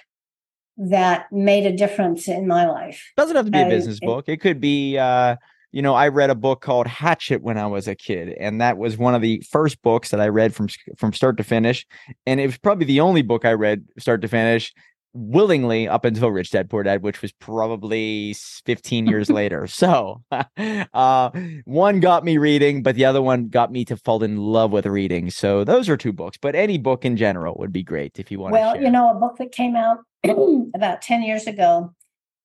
that 0.77 1.31
made 1.31 1.65
a 1.65 1.75
difference 1.75 2.27
in 2.27 2.47
my 2.47 2.65
life. 2.67 3.11
Doesn't 3.17 3.35
have 3.35 3.45
to 3.45 3.51
be 3.51 3.59
a 3.59 3.65
I- 3.65 3.69
business 3.69 3.99
it- 4.01 4.05
book. 4.05 4.25
It 4.27 4.37
could 4.41 4.59
be, 4.59 4.97
uh, 4.97 5.35
you 5.71 5.81
know, 5.81 5.93
I 5.93 6.09
read 6.09 6.29
a 6.29 6.35
book 6.35 6.61
called 6.61 6.87
Hatchet 6.87 7.41
when 7.41 7.57
I 7.57 7.67
was 7.67 7.87
a 7.87 7.95
kid, 7.95 8.29
and 8.39 8.59
that 8.61 8.77
was 8.77 8.97
one 8.97 9.15
of 9.15 9.21
the 9.21 9.41
first 9.49 9.81
books 9.81 10.09
that 10.09 10.19
I 10.19 10.27
read 10.27 10.53
from 10.53 10.67
from 10.97 11.13
start 11.13 11.37
to 11.37 11.43
finish, 11.43 11.85
and 12.25 12.39
it 12.39 12.45
was 12.45 12.57
probably 12.57 12.85
the 12.85 13.01
only 13.01 13.21
book 13.21 13.45
I 13.45 13.53
read 13.53 13.85
start 13.97 14.21
to 14.21 14.27
finish 14.27 14.73
willingly 15.13 15.87
up 15.87 16.05
until 16.05 16.29
Rich 16.29 16.51
Dad 16.51 16.69
Poor 16.69 16.83
Dad, 16.83 17.01
which 17.01 17.21
was 17.21 17.31
probably 17.33 18.33
15 18.65 19.07
years 19.07 19.29
later. 19.41 19.67
So, 19.67 20.23
uh, 20.93 21.29
one 21.65 21.99
got 21.99 22.23
me 22.23 22.37
reading, 22.37 22.83
but 22.83 22.95
the 22.95 23.05
other 23.05 23.21
one 23.21 23.49
got 23.49 23.71
me 23.71 23.85
to 23.85 23.97
fall 23.97 24.23
in 24.23 24.37
love 24.37 24.71
with 24.71 24.85
reading. 24.85 25.29
So 25.29 25.63
those 25.63 25.89
are 25.89 25.97
two 25.97 26.13
books, 26.13 26.37
but 26.41 26.55
any 26.55 26.77
book 26.77 27.05
in 27.05 27.17
general 27.17 27.55
would 27.59 27.73
be 27.73 27.83
great 27.83 28.19
if 28.19 28.31
you 28.31 28.39
want 28.39 28.53
Well, 28.53 28.79
you 28.81 28.89
know, 28.89 29.11
a 29.11 29.15
book 29.15 29.37
that 29.37 29.51
came 29.51 29.75
out 29.75 29.99
about 30.75 31.01
10 31.01 31.23
years 31.23 31.47
ago 31.47 31.93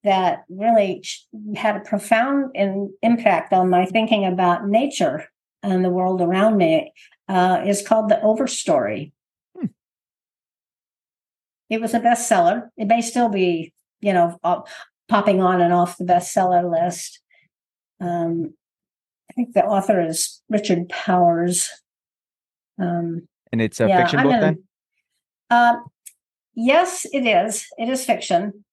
that 0.06 0.44
really 0.48 1.04
had 1.56 1.76
a 1.76 1.80
profound 1.80 2.50
in, 2.54 2.92
impact 3.02 3.52
on 3.52 3.68
my 3.68 3.84
thinking 3.86 4.24
about 4.24 4.66
nature 4.66 5.28
and 5.62 5.84
the 5.84 5.90
world 5.90 6.20
around 6.20 6.56
me 6.56 6.92
uh, 7.28 7.62
is 7.66 7.86
called 7.86 8.08
The 8.08 8.16
Overstory. 8.16 9.12
Hmm. 9.56 9.66
It 11.68 11.80
was 11.80 11.92
a 11.92 12.00
bestseller. 12.00 12.68
It 12.76 12.86
may 12.86 13.00
still 13.02 13.28
be, 13.28 13.72
you 14.00 14.12
know, 14.12 14.38
uh, 14.44 14.60
popping 15.08 15.42
on 15.42 15.60
and 15.60 15.72
off 15.72 15.98
the 15.98 16.04
bestseller 16.04 16.70
list. 16.70 17.20
Um, 18.00 18.54
I 19.28 19.32
think 19.34 19.54
the 19.54 19.64
author 19.64 20.00
is 20.00 20.40
Richard 20.48 20.88
Powers. 20.88 21.68
Um, 22.78 23.26
and 23.52 23.60
it's 23.60 23.80
a 23.80 23.88
yeah, 23.88 24.02
fiction 24.02 24.22
book 24.22 24.32
in- 24.32 24.40
then? 24.40 24.62
Um, 25.50 25.84
yes, 26.54 27.06
it 27.12 27.26
is. 27.26 27.66
It 27.78 27.88
is 27.88 28.04
fiction, 28.04 28.64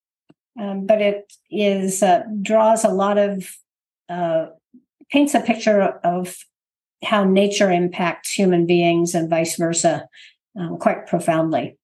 um, 0.60 0.86
but 0.86 1.02
it 1.02 1.34
is 1.50 2.04
uh, 2.04 2.24
draws 2.42 2.84
a 2.84 2.90
lot 2.90 3.18
of 3.18 3.50
uh, 4.10 4.48
paints 5.12 5.34
a 5.34 5.40
picture 5.40 5.82
of 6.04 6.36
how 7.04 7.24
nature 7.24 7.72
impacts 7.72 8.32
human 8.32 8.66
beings 8.66 9.14
and 9.14 9.30
vice 9.30 9.58
versa, 9.58 10.08
um, 10.58 10.78
quite 10.78 11.08
profoundly. 11.08 11.78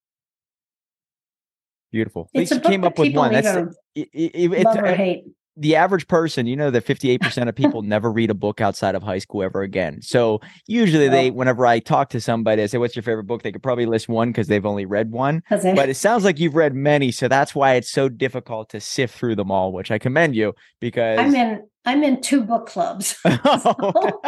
Beautiful. 1.92 2.30
At 2.36 2.42
It's 2.44 2.52
least 2.52 2.66
a 2.66 2.68
you 2.68 2.72
came 2.72 2.84
up 2.84 3.00
with 3.00 3.14
one. 3.14 3.34
That's 3.34 3.76
it, 3.96 4.10
it, 4.14 4.54
it- 4.54 4.64
love 4.64 4.78
or 4.78 4.96
hate. 4.96 5.26
The 5.60 5.76
average 5.76 6.08
person, 6.08 6.48
you 6.48 6.56
know, 6.56 6.72
that 6.72 6.86
58% 6.86 7.48
of 7.48 7.56
people 7.56 7.82
never 7.84 8.12
read 8.12 8.30
a 8.30 8.34
book 8.34 8.62
outside 8.62 8.96
of 8.96 9.04
high 9.04 9.20
school 9.20 9.44
ever 9.44 9.62
again. 9.62 10.02
So 10.02 10.40
usually 10.68 11.10
they, 11.10 11.32
whenever 11.32 11.66
I 11.66 11.80
talk 11.80 12.10
to 12.12 12.22
somebody, 12.22 12.64
I 12.64 12.66
say, 12.68 12.78
what's 12.78 12.96
your 12.96 13.04
favorite 13.04 13.26
book? 13.26 13.44
They 13.44 13.52
could 13.52 13.64
probably 13.64 13.86
list 13.86 14.08
one 14.10 14.30
because 14.30 14.48
they've 14.48 14.66
only 14.66 14.86
read 14.86 15.12
one. 15.12 15.44
But 15.50 15.90
it 15.90 15.96
sounds 15.96 16.24
like 16.24 16.40
you've 16.40 16.56
read 16.56 16.74
many. 16.74 17.12
So 17.12 17.28
that's 17.28 17.54
why 17.54 17.74
it's 17.74 17.92
so 17.92 18.10
difficult 18.10 18.70
to 18.70 18.80
sift 18.80 19.18
through 19.18 19.36
them 19.36 19.52
all, 19.52 19.72
which 19.72 19.92
I 19.92 20.00
commend 20.00 20.36
you 20.36 20.54
because. 20.80 21.20
I'm 21.20 21.36
in. 21.36 21.64
I'm 21.86 22.04
in 22.04 22.22
two 22.22 22.44
book 22.44 22.68
clubs. 22.68 23.18
Oh, 23.46 24.22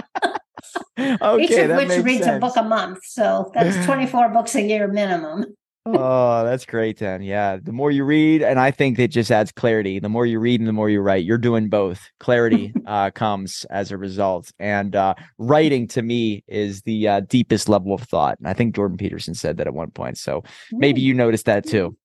okay, 1.00 1.44
each 1.44 1.52
of 1.52 1.70
that 1.70 1.88
which 1.88 2.06
reads 2.06 2.24
sense. 2.24 2.38
a 2.38 2.40
book 2.40 2.56
a 2.56 2.64
month, 2.64 3.00
so 3.04 3.52
that's 3.54 3.84
24 3.86 4.30
books 4.30 4.54
a 4.56 4.62
year 4.62 4.88
minimum. 4.88 5.46
Oh, 5.86 6.44
that's 6.44 6.66
great 6.66 7.00
then. 7.00 7.22
Yeah. 7.22 7.58
The 7.62 7.72
more 7.72 7.92
you 7.92 8.04
read, 8.04 8.42
and 8.42 8.60
I 8.60 8.72
think 8.72 9.00
it 9.00 9.10
just 9.10 9.32
adds 9.32 9.52
clarity. 9.52 10.00
The 10.00 10.10
more 10.10 10.26
you 10.26 10.40
read 10.40 10.60
and 10.60 10.68
the 10.68 10.74
more 10.74 10.90
you 10.90 11.02
write, 11.02 11.26
you're 11.26 11.38
doing 11.38 11.70
both. 11.70 12.10
Clarity 12.20 12.74
uh, 12.86 13.12
comes 13.12 13.66
as 13.70 13.92
a 13.92 13.98
result. 13.98 14.52
And 14.60 14.96
uh, 14.96 15.16
writing 15.38 15.88
to 15.90 16.02
me 16.02 16.44
is 16.48 16.82
the 16.84 17.08
uh, 17.08 17.20
deepest 17.22 17.68
level 17.70 17.94
of 17.94 18.02
thought. 18.02 18.38
And 18.40 18.48
I 18.48 18.54
think 18.54 18.76
Jordan 18.76 18.98
Peterson 18.98 19.34
said 19.34 19.58
that 19.58 19.68
at 19.68 19.74
one 19.74 19.92
point. 19.92 20.18
So 20.18 20.44
maybe 20.72 21.02
you 21.02 21.14
noticed 21.14 21.46
that 21.46 21.66
too. 21.68 21.98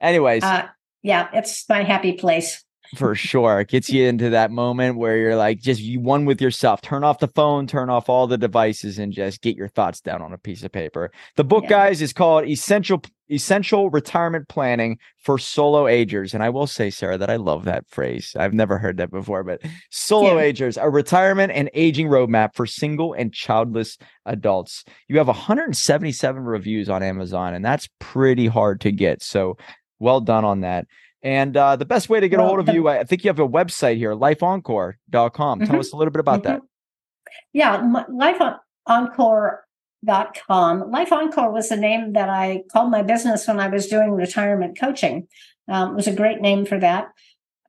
Anyways, 0.00 0.44
Uh, 0.44 0.68
yeah, 1.02 1.28
it's 1.32 1.68
my 1.68 1.82
happy 1.82 2.12
place. 2.12 2.64
For 2.96 3.14
sure. 3.14 3.60
It 3.60 3.68
gets 3.68 3.90
you 3.90 4.06
into 4.06 4.30
that 4.30 4.50
moment 4.50 4.96
where 4.96 5.16
you're 5.18 5.36
like 5.36 5.60
just 5.60 5.80
you 5.80 6.00
one 6.00 6.24
with 6.24 6.40
yourself. 6.40 6.80
Turn 6.80 7.04
off 7.04 7.18
the 7.18 7.28
phone, 7.28 7.66
turn 7.66 7.90
off 7.90 8.08
all 8.08 8.26
the 8.26 8.38
devices, 8.38 8.98
and 8.98 9.12
just 9.12 9.42
get 9.42 9.56
your 9.56 9.68
thoughts 9.68 10.00
down 10.00 10.22
on 10.22 10.32
a 10.32 10.38
piece 10.38 10.62
of 10.62 10.72
paper. 10.72 11.10
The 11.36 11.44
book, 11.44 11.64
Yeah. 11.64 11.68
guys, 11.70 12.00
is 12.00 12.12
called 12.14 12.46
Essential 12.46 13.02
Essential 13.30 13.90
Retirement 13.90 14.48
Planning 14.48 14.96
for 15.18 15.36
Solo 15.36 15.86
Agers. 15.86 16.32
And 16.32 16.42
I 16.42 16.48
will 16.48 16.66
say, 16.66 16.88
Sara, 16.88 17.18
that 17.18 17.28
I 17.28 17.36
love 17.36 17.66
that 17.66 17.86
phrase. 17.86 18.34
I've 18.38 18.54
never 18.54 18.78
heard 18.78 18.96
that 18.96 19.10
before, 19.10 19.44
but 19.44 19.60
solo 19.90 20.36
Yeah. 20.36 20.44
agers, 20.44 20.78
a 20.78 20.88
retirement 20.88 21.52
and 21.52 21.68
aging 21.74 22.08
roadmap 22.08 22.54
for 22.54 22.64
single 22.64 23.12
and 23.12 23.30
childless 23.34 23.98
adults. 24.24 24.82
You 25.08 25.18
have 25.18 25.28
177 25.28 26.42
reviews 26.42 26.88
on 26.88 27.02
Amazon, 27.02 27.52
and 27.52 27.62
that's 27.62 27.86
pretty 27.98 28.46
hard 28.46 28.80
to 28.80 28.92
get. 28.92 29.22
So 29.22 29.58
well 29.98 30.22
done 30.22 30.46
on 30.46 30.60
that. 30.60 30.86
And 31.22 31.56
uh, 31.56 31.76
the 31.76 31.84
best 31.84 32.08
way 32.08 32.20
to 32.20 32.28
get 32.28 32.38
a 32.38 32.42
hold 32.44 32.60
of 32.60 32.68
you, 32.74 32.88
I 32.88 33.02
think 33.04 33.24
you 33.24 33.28
have 33.28 33.40
a 33.40 33.48
website 33.48 33.96
here, 33.96 34.14
lifeencore.com. 34.14 35.60
Tell 35.60 35.76
Mhm. 35.76 35.80
us 35.80 35.92
a 35.92 35.96
little 35.96 36.12
bit 36.12 36.20
about 36.20 36.44
that. 36.44 36.60
Yeah, 37.52 37.80
my, 37.82 38.04
lifeencore.com. 38.04 40.90
Life 40.90 41.12
Encore 41.12 41.50
was 41.52 41.68
the 41.68 41.76
name 41.76 42.12
that 42.12 42.28
I 42.28 42.62
called 42.72 42.90
my 42.90 43.02
business 43.02 43.46
when 43.48 43.58
I 43.60 43.68
was 43.68 43.86
doing 43.88 44.12
retirement 44.12 44.78
coaching. 44.78 45.26
Um, 45.68 45.92
it 45.92 45.96
was 45.96 46.06
a 46.06 46.14
great 46.14 46.40
name 46.40 46.64
for 46.64 46.78
that. 46.78 47.08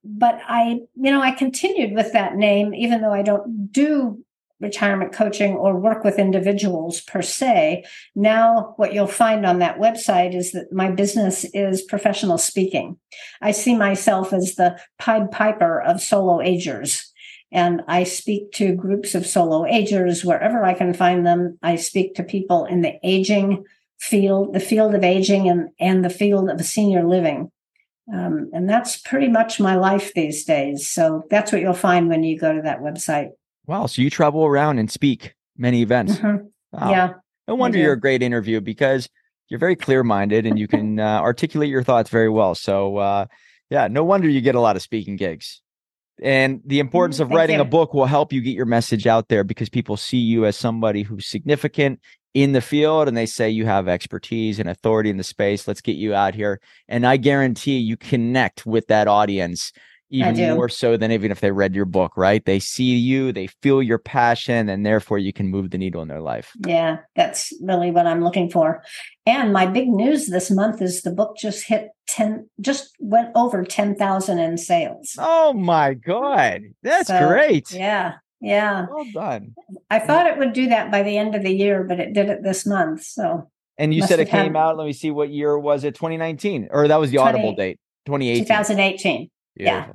But 0.04 0.40
I, 0.48 0.80
you 0.96 1.12
know, 1.12 1.22
I 1.22 1.32
continued 1.32 1.94
with 1.94 2.14
that 2.14 2.36
name, 2.36 2.74
even 2.74 3.02
though 3.02 3.12
I 3.12 3.22
don't 3.22 3.72
do 3.72 4.24
retirement 4.60 5.14
coaching 5.14 5.54
or 5.56 5.80
work 5.80 6.04
with 6.04 6.20
individuals 6.20 7.02
per 7.02 7.22
se. 7.22 7.86
Now, 8.16 8.74
what 8.78 8.94
you'll 8.94 9.08
find 9.08 9.46
on 9.46 9.60
that 9.60 9.80
website 9.80 10.36
is 10.36 10.52
that 10.52 10.72
my 10.72 10.92
business 10.92 11.46
is 11.54 11.82
professional 11.82 12.38
speaking. 12.38 12.98
I 13.42 13.52
see 13.52 13.76
myself 13.76 14.34
as 14.34 14.56
the 14.56 14.80
Pied 14.98 15.32
Piper 15.32 15.82
of 15.82 16.02
solo 16.02 16.42
agers. 16.42 17.12
And 17.52 17.82
I 17.88 18.04
speak 18.04 18.52
to 18.54 18.76
groups 18.76 19.16
of 19.16 19.26
solo 19.26 19.66
agers 19.66 20.24
wherever 20.24 20.64
I 20.64 20.76
can 20.76 20.94
find 20.94 21.26
them. 21.26 21.58
I 21.64 21.78
speak 21.78 22.14
to 22.16 22.24
people 22.24 22.66
in 22.66 22.82
the 22.82 23.00
aging 23.04 23.66
field, 24.00 24.54
the 24.54 24.60
field 24.60 24.94
of 24.94 25.04
aging 25.04 25.50
and, 25.50 25.70
and 25.80 26.06
the 26.06 26.12
field 26.12 26.50
of 26.50 26.64
senior 26.64 27.08
living. 27.08 27.52
Um, 28.14 28.50
and 28.54 28.70
that's 28.70 28.98
pretty 28.98 29.28
much 29.28 29.60
my 29.60 29.76
life 29.76 30.14
these 30.14 30.44
days. 30.44 30.90
So 30.90 31.24
that's 31.30 31.52
what 31.52 31.62
you'll 31.62 31.74
find 31.74 32.10
when 32.10 32.24
you 32.24 32.38
go 32.38 32.54
to 32.54 32.62
that 32.64 32.82
website. 32.82 33.30
Wow. 33.70 33.86
So 33.86 34.02
you 34.02 34.10
travel 34.10 34.44
around 34.46 34.80
and 34.80 34.90
speak 34.90 35.36
many 35.56 35.84
events. 35.84 36.16
Mhm. 36.16 36.48
Wow. 36.72 36.90
Yeah. 36.90 37.14
No 37.48 37.54
wonder 37.54 37.78
you're 37.78 37.94
a 37.94 38.00
great 38.00 38.24
interview 38.24 38.62
because 38.62 39.08
you're 39.48 39.60
very 39.60 39.76
clear 39.76 40.04
minded 40.04 40.48
and 40.48 40.58
you 40.58 40.68
can 40.68 41.00
uh, 41.00 41.22
articulate 41.22 41.70
your 41.70 41.84
thoughts 41.84 42.10
very 42.10 42.30
well. 42.30 42.56
So, 42.56 42.98
uh, 42.98 43.26
yeah, 43.70 43.88
no 43.88 44.04
wonder 44.04 44.28
you 44.28 44.42
get 44.42 44.56
a 44.56 44.60
lot 44.60 44.76
of 44.76 44.82
speaking 44.82 45.18
gigs. 45.18 45.62
And 46.20 46.62
the 46.66 46.80
importance 46.80 47.20
of 47.20 47.28
Mm, 47.28 47.30
Thank 47.30 47.38
writing 47.38 47.60
a 47.60 47.66
book 47.66 47.94
will 47.94 48.08
help 48.08 48.34
you 48.34 48.42
get 48.42 48.56
your 48.56 48.66
message 48.66 49.06
out 49.06 49.28
there 49.28 49.44
because 49.44 49.70
people 49.70 49.98
see 49.98 50.18
you 50.18 50.48
as 50.48 50.58
somebody 50.58 51.04
who's 51.04 51.28
significant 51.28 52.00
in 52.34 52.54
the 52.54 52.62
field 52.62 53.08
and 53.08 53.16
they 53.16 53.28
say 53.28 53.52
you 53.52 53.68
have 53.68 53.88
expertise 53.88 54.60
and 54.60 54.68
authority 54.68 55.12
in 55.12 55.18
the 55.18 55.24
space. 55.24 55.68
Let's 55.68 55.82
get 55.82 55.96
you 55.96 56.16
out 56.16 56.34
here. 56.34 56.60
And 56.88 57.06
I 57.06 57.18
guarantee 57.18 57.78
you 57.78 57.98
connect 57.98 58.66
with 58.66 58.88
that 58.88 59.08
audience 59.08 59.72
even 60.10 60.56
more 60.56 60.70
so 60.70 60.98
than 60.98 61.12
even 61.12 61.32
if 61.32 61.40
they 61.40 61.52
read 61.52 61.76
your 61.76 61.86
book, 61.86 62.14
right? 62.18 62.44
They 62.44 62.60
see 62.60 62.96
you, 62.96 63.32
they 63.32 63.48
feel 63.62 63.84
your 63.84 64.00
passion, 64.00 64.70
and 64.70 64.86
therefore 64.86 65.20
you 65.20 65.32
can 65.32 65.48
move 65.48 65.70
the 65.70 65.78
needle 65.78 66.02
in 66.02 66.08
their 66.08 66.22
life. 66.22 66.52
Yeah. 66.66 66.98
That's 67.16 67.54
really 67.62 67.92
what 67.92 68.08
I'm 68.08 68.24
looking 68.24 68.50
for. 68.50 68.84
And 69.26 69.54
my 69.54 69.66
big 69.66 69.88
news 69.88 70.28
this 70.28 70.50
month 70.50 70.82
is 70.82 71.02
the 71.02 71.12
book 71.12 71.38
just 71.38 71.68
hit 71.68 71.90
10, 72.08 72.50
just 72.60 72.92
went 73.00 73.30
over 73.36 73.64
10,000 73.64 74.40
in 74.40 74.58
sales. 74.58 75.16
Oh 75.20 75.54
my 75.54 75.94
God. 75.94 76.62
That's 76.82 77.08
So, 77.08 77.28
great. 77.28 77.72
Yeah. 77.72 78.16
Yeah. 78.42 78.88
Well 78.90 79.06
done. 79.14 79.54
I 79.90 80.00
thought 80.00 80.28
it 80.28 80.38
would 80.38 80.54
do 80.54 80.70
that 80.70 80.92
by 80.92 81.04
the 81.04 81.18
end 81.18 81.36
of 81.36 81.44
the 81.44 81.54
year, 81.54 81.84
but 81.84 82.00
it 82.00 82.14
did 82.14 82.30
it 82.30 82.42
this 82.42 82.66
month. 82.66 83.04
So 83.04 83.50
And 83.78 83.94
you 83.94 84.02
said 84.04 84.20
it 84.20 84.30
came 84.30 84.56
out. 84.56 84.78
Let 84.78 84.86
me 84.86 84.94
see 84.94 85.12
what 85.12 85.30
year 85.30 85.60
was 85.60 85.84
it? 85.84 85.94
2019, 85.96 86.70
or 86.72 86.88
that 86.88 87.00
was 87.00 87.12
the 87.12 87.18
20 87.18 87.30
Audible 87.30 87.56
date, 87.56 87.80
2018. 88.06 88.46
2018. 88.46 89.30
Yeah. 89.60 89.92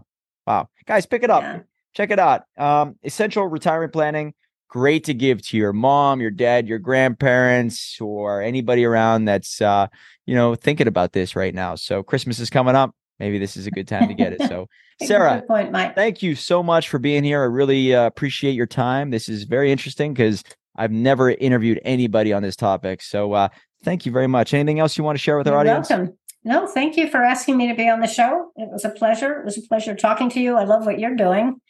Wow, 0.47 0.69
guys, 0.87 1.07
pick 1.07 1.23
it 1.23 1.31
up. 1.31 1.43
Yeah. 1.43 1.61
Check 1.95 2.11
it 2.11 2.19
out. 2.19 2.45
Um, 2.59 2.97
essential 3.03 3.47
retirement 3.47 3.93
planning. 3.93 4.35
Great 4.69 5.05
to 5.05 5.15
give 5.15 5.41
to 5.47 5.57
your 5.57 5.73
mom, 5.73 6.21
your 6.21 6.33
dad, 6.33 6.67
your 6.67 6.81
grandparents, 6.81 8.01
or 8.01 8.43
anybody 8.43 8.85
around 8.85 9.25
that's 9.27 9.61
uh, 9.63 9.87
you 10.27 10.35
know 10.35 10.55
thinking 10.55 10.89
about 10.89 11.13
this 11.13 11.37
right 11.37 11.55
now. 11.55 11.77
So 11.77 12.03
Christmas 12.03 12.41
is 12.41 12.51
coming 12.51 12.75
up. 12.75 12.95
Maybe 13.21 13.39
this 13.39 13.57
is 13.57 13.67
a 13.67 13.71
good 13.71 13.87
time 13.87 14.09
to 14.09 14.15
get 14.15 14.33
it. 14.33 14.43
So 14.49 14.69
Sara, 15.03 15.43
point, 15.49 15.75
thank 15.97 16.23
you 16.23 16.37
so 16.37 16.63
much 16.63 16.89
for 16.89 17.01
being 17.01 17.25
here. 17.25 17.43
I 17.43 17.47
really 17.47 17.95
uh, 17.95 18.07
appreciate 18.07 18.53
your 18.53 18.67
time. 18.67 19.11
This 19.11 19.29
is 19.29 19.43
very 19.43 19.73
interesting 19.73 20.15
because 20.15 20.45
I've 20.77 20.93
never 20.93 21.31
interviewed 21.31 21.81
anybody 21.85 22.33
on 22.33 22.43
this 22.43 22.55
topic. 22.55 23.03
So 23.03 23.33
uh, 23.33 23.49
thank 23.83 24.07
you 24.07 24.13
very 24.13 24.29
much. 24.29 24.55
Anything 24.55 24.79
else 24.79 24.97
you 24.97 25.03
want 25.03 25.17
to 25.17 25.23
share 25.23 25.37
with 25.37 25.49
our 25.49 25.55
You're 25.55 25.61
audience? 25.61 25.91
welcome. 25.91 26.17
No, 26.45 26.67
thank 26.67 26.97
you 26.97 27.09
for 27.09 27.23
asking 27.23 27.57
me 27.57 27.69
to 27.69 27.75
be 27.75 27.89
on 27.89 28.01
the 28.01 28.07
show. 28.07 28.53
It 28.57 28.69
was 28.71 28.85
a 28.85 28.91
pleasure. 28.91 29.41
It 29.41 29.45
was 29.45 29.57
a 29.57 29.63
pleasure 29.63 29.95
talking 29.95 30.29
to 30.31 30.41
you. 30.41 30.57
I 30.57 30.65
love 30.65 30.85
what 30.85 30.99
you're 30.99 31.17
doing, 31.17 31.61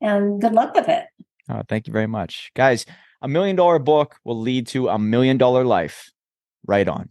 and 0.00 0.40
good 0.40 0.52
luck 0.52 0.74
with 0.74 0.88
it. 0.88 1.06
Oh, 1.48 1.62
thank 1.68 1.86
you 1.86 1.92
very 1.92 2.06
much. 2.06 2.50
Guys, 2.54 2.86
a 3.20 3.28
million 3.28 3.54
dollar 3.56 3.78
book 3.78 4.16
will 4.24 4.40
lead 4.40 4.66
to 4.68 4.88
a 4.88 4.98
million 4.98 5.36
dollar 5.36 5.64
life. 5.64 6.10
Right 6.66 6.88
on. 6.88 7.10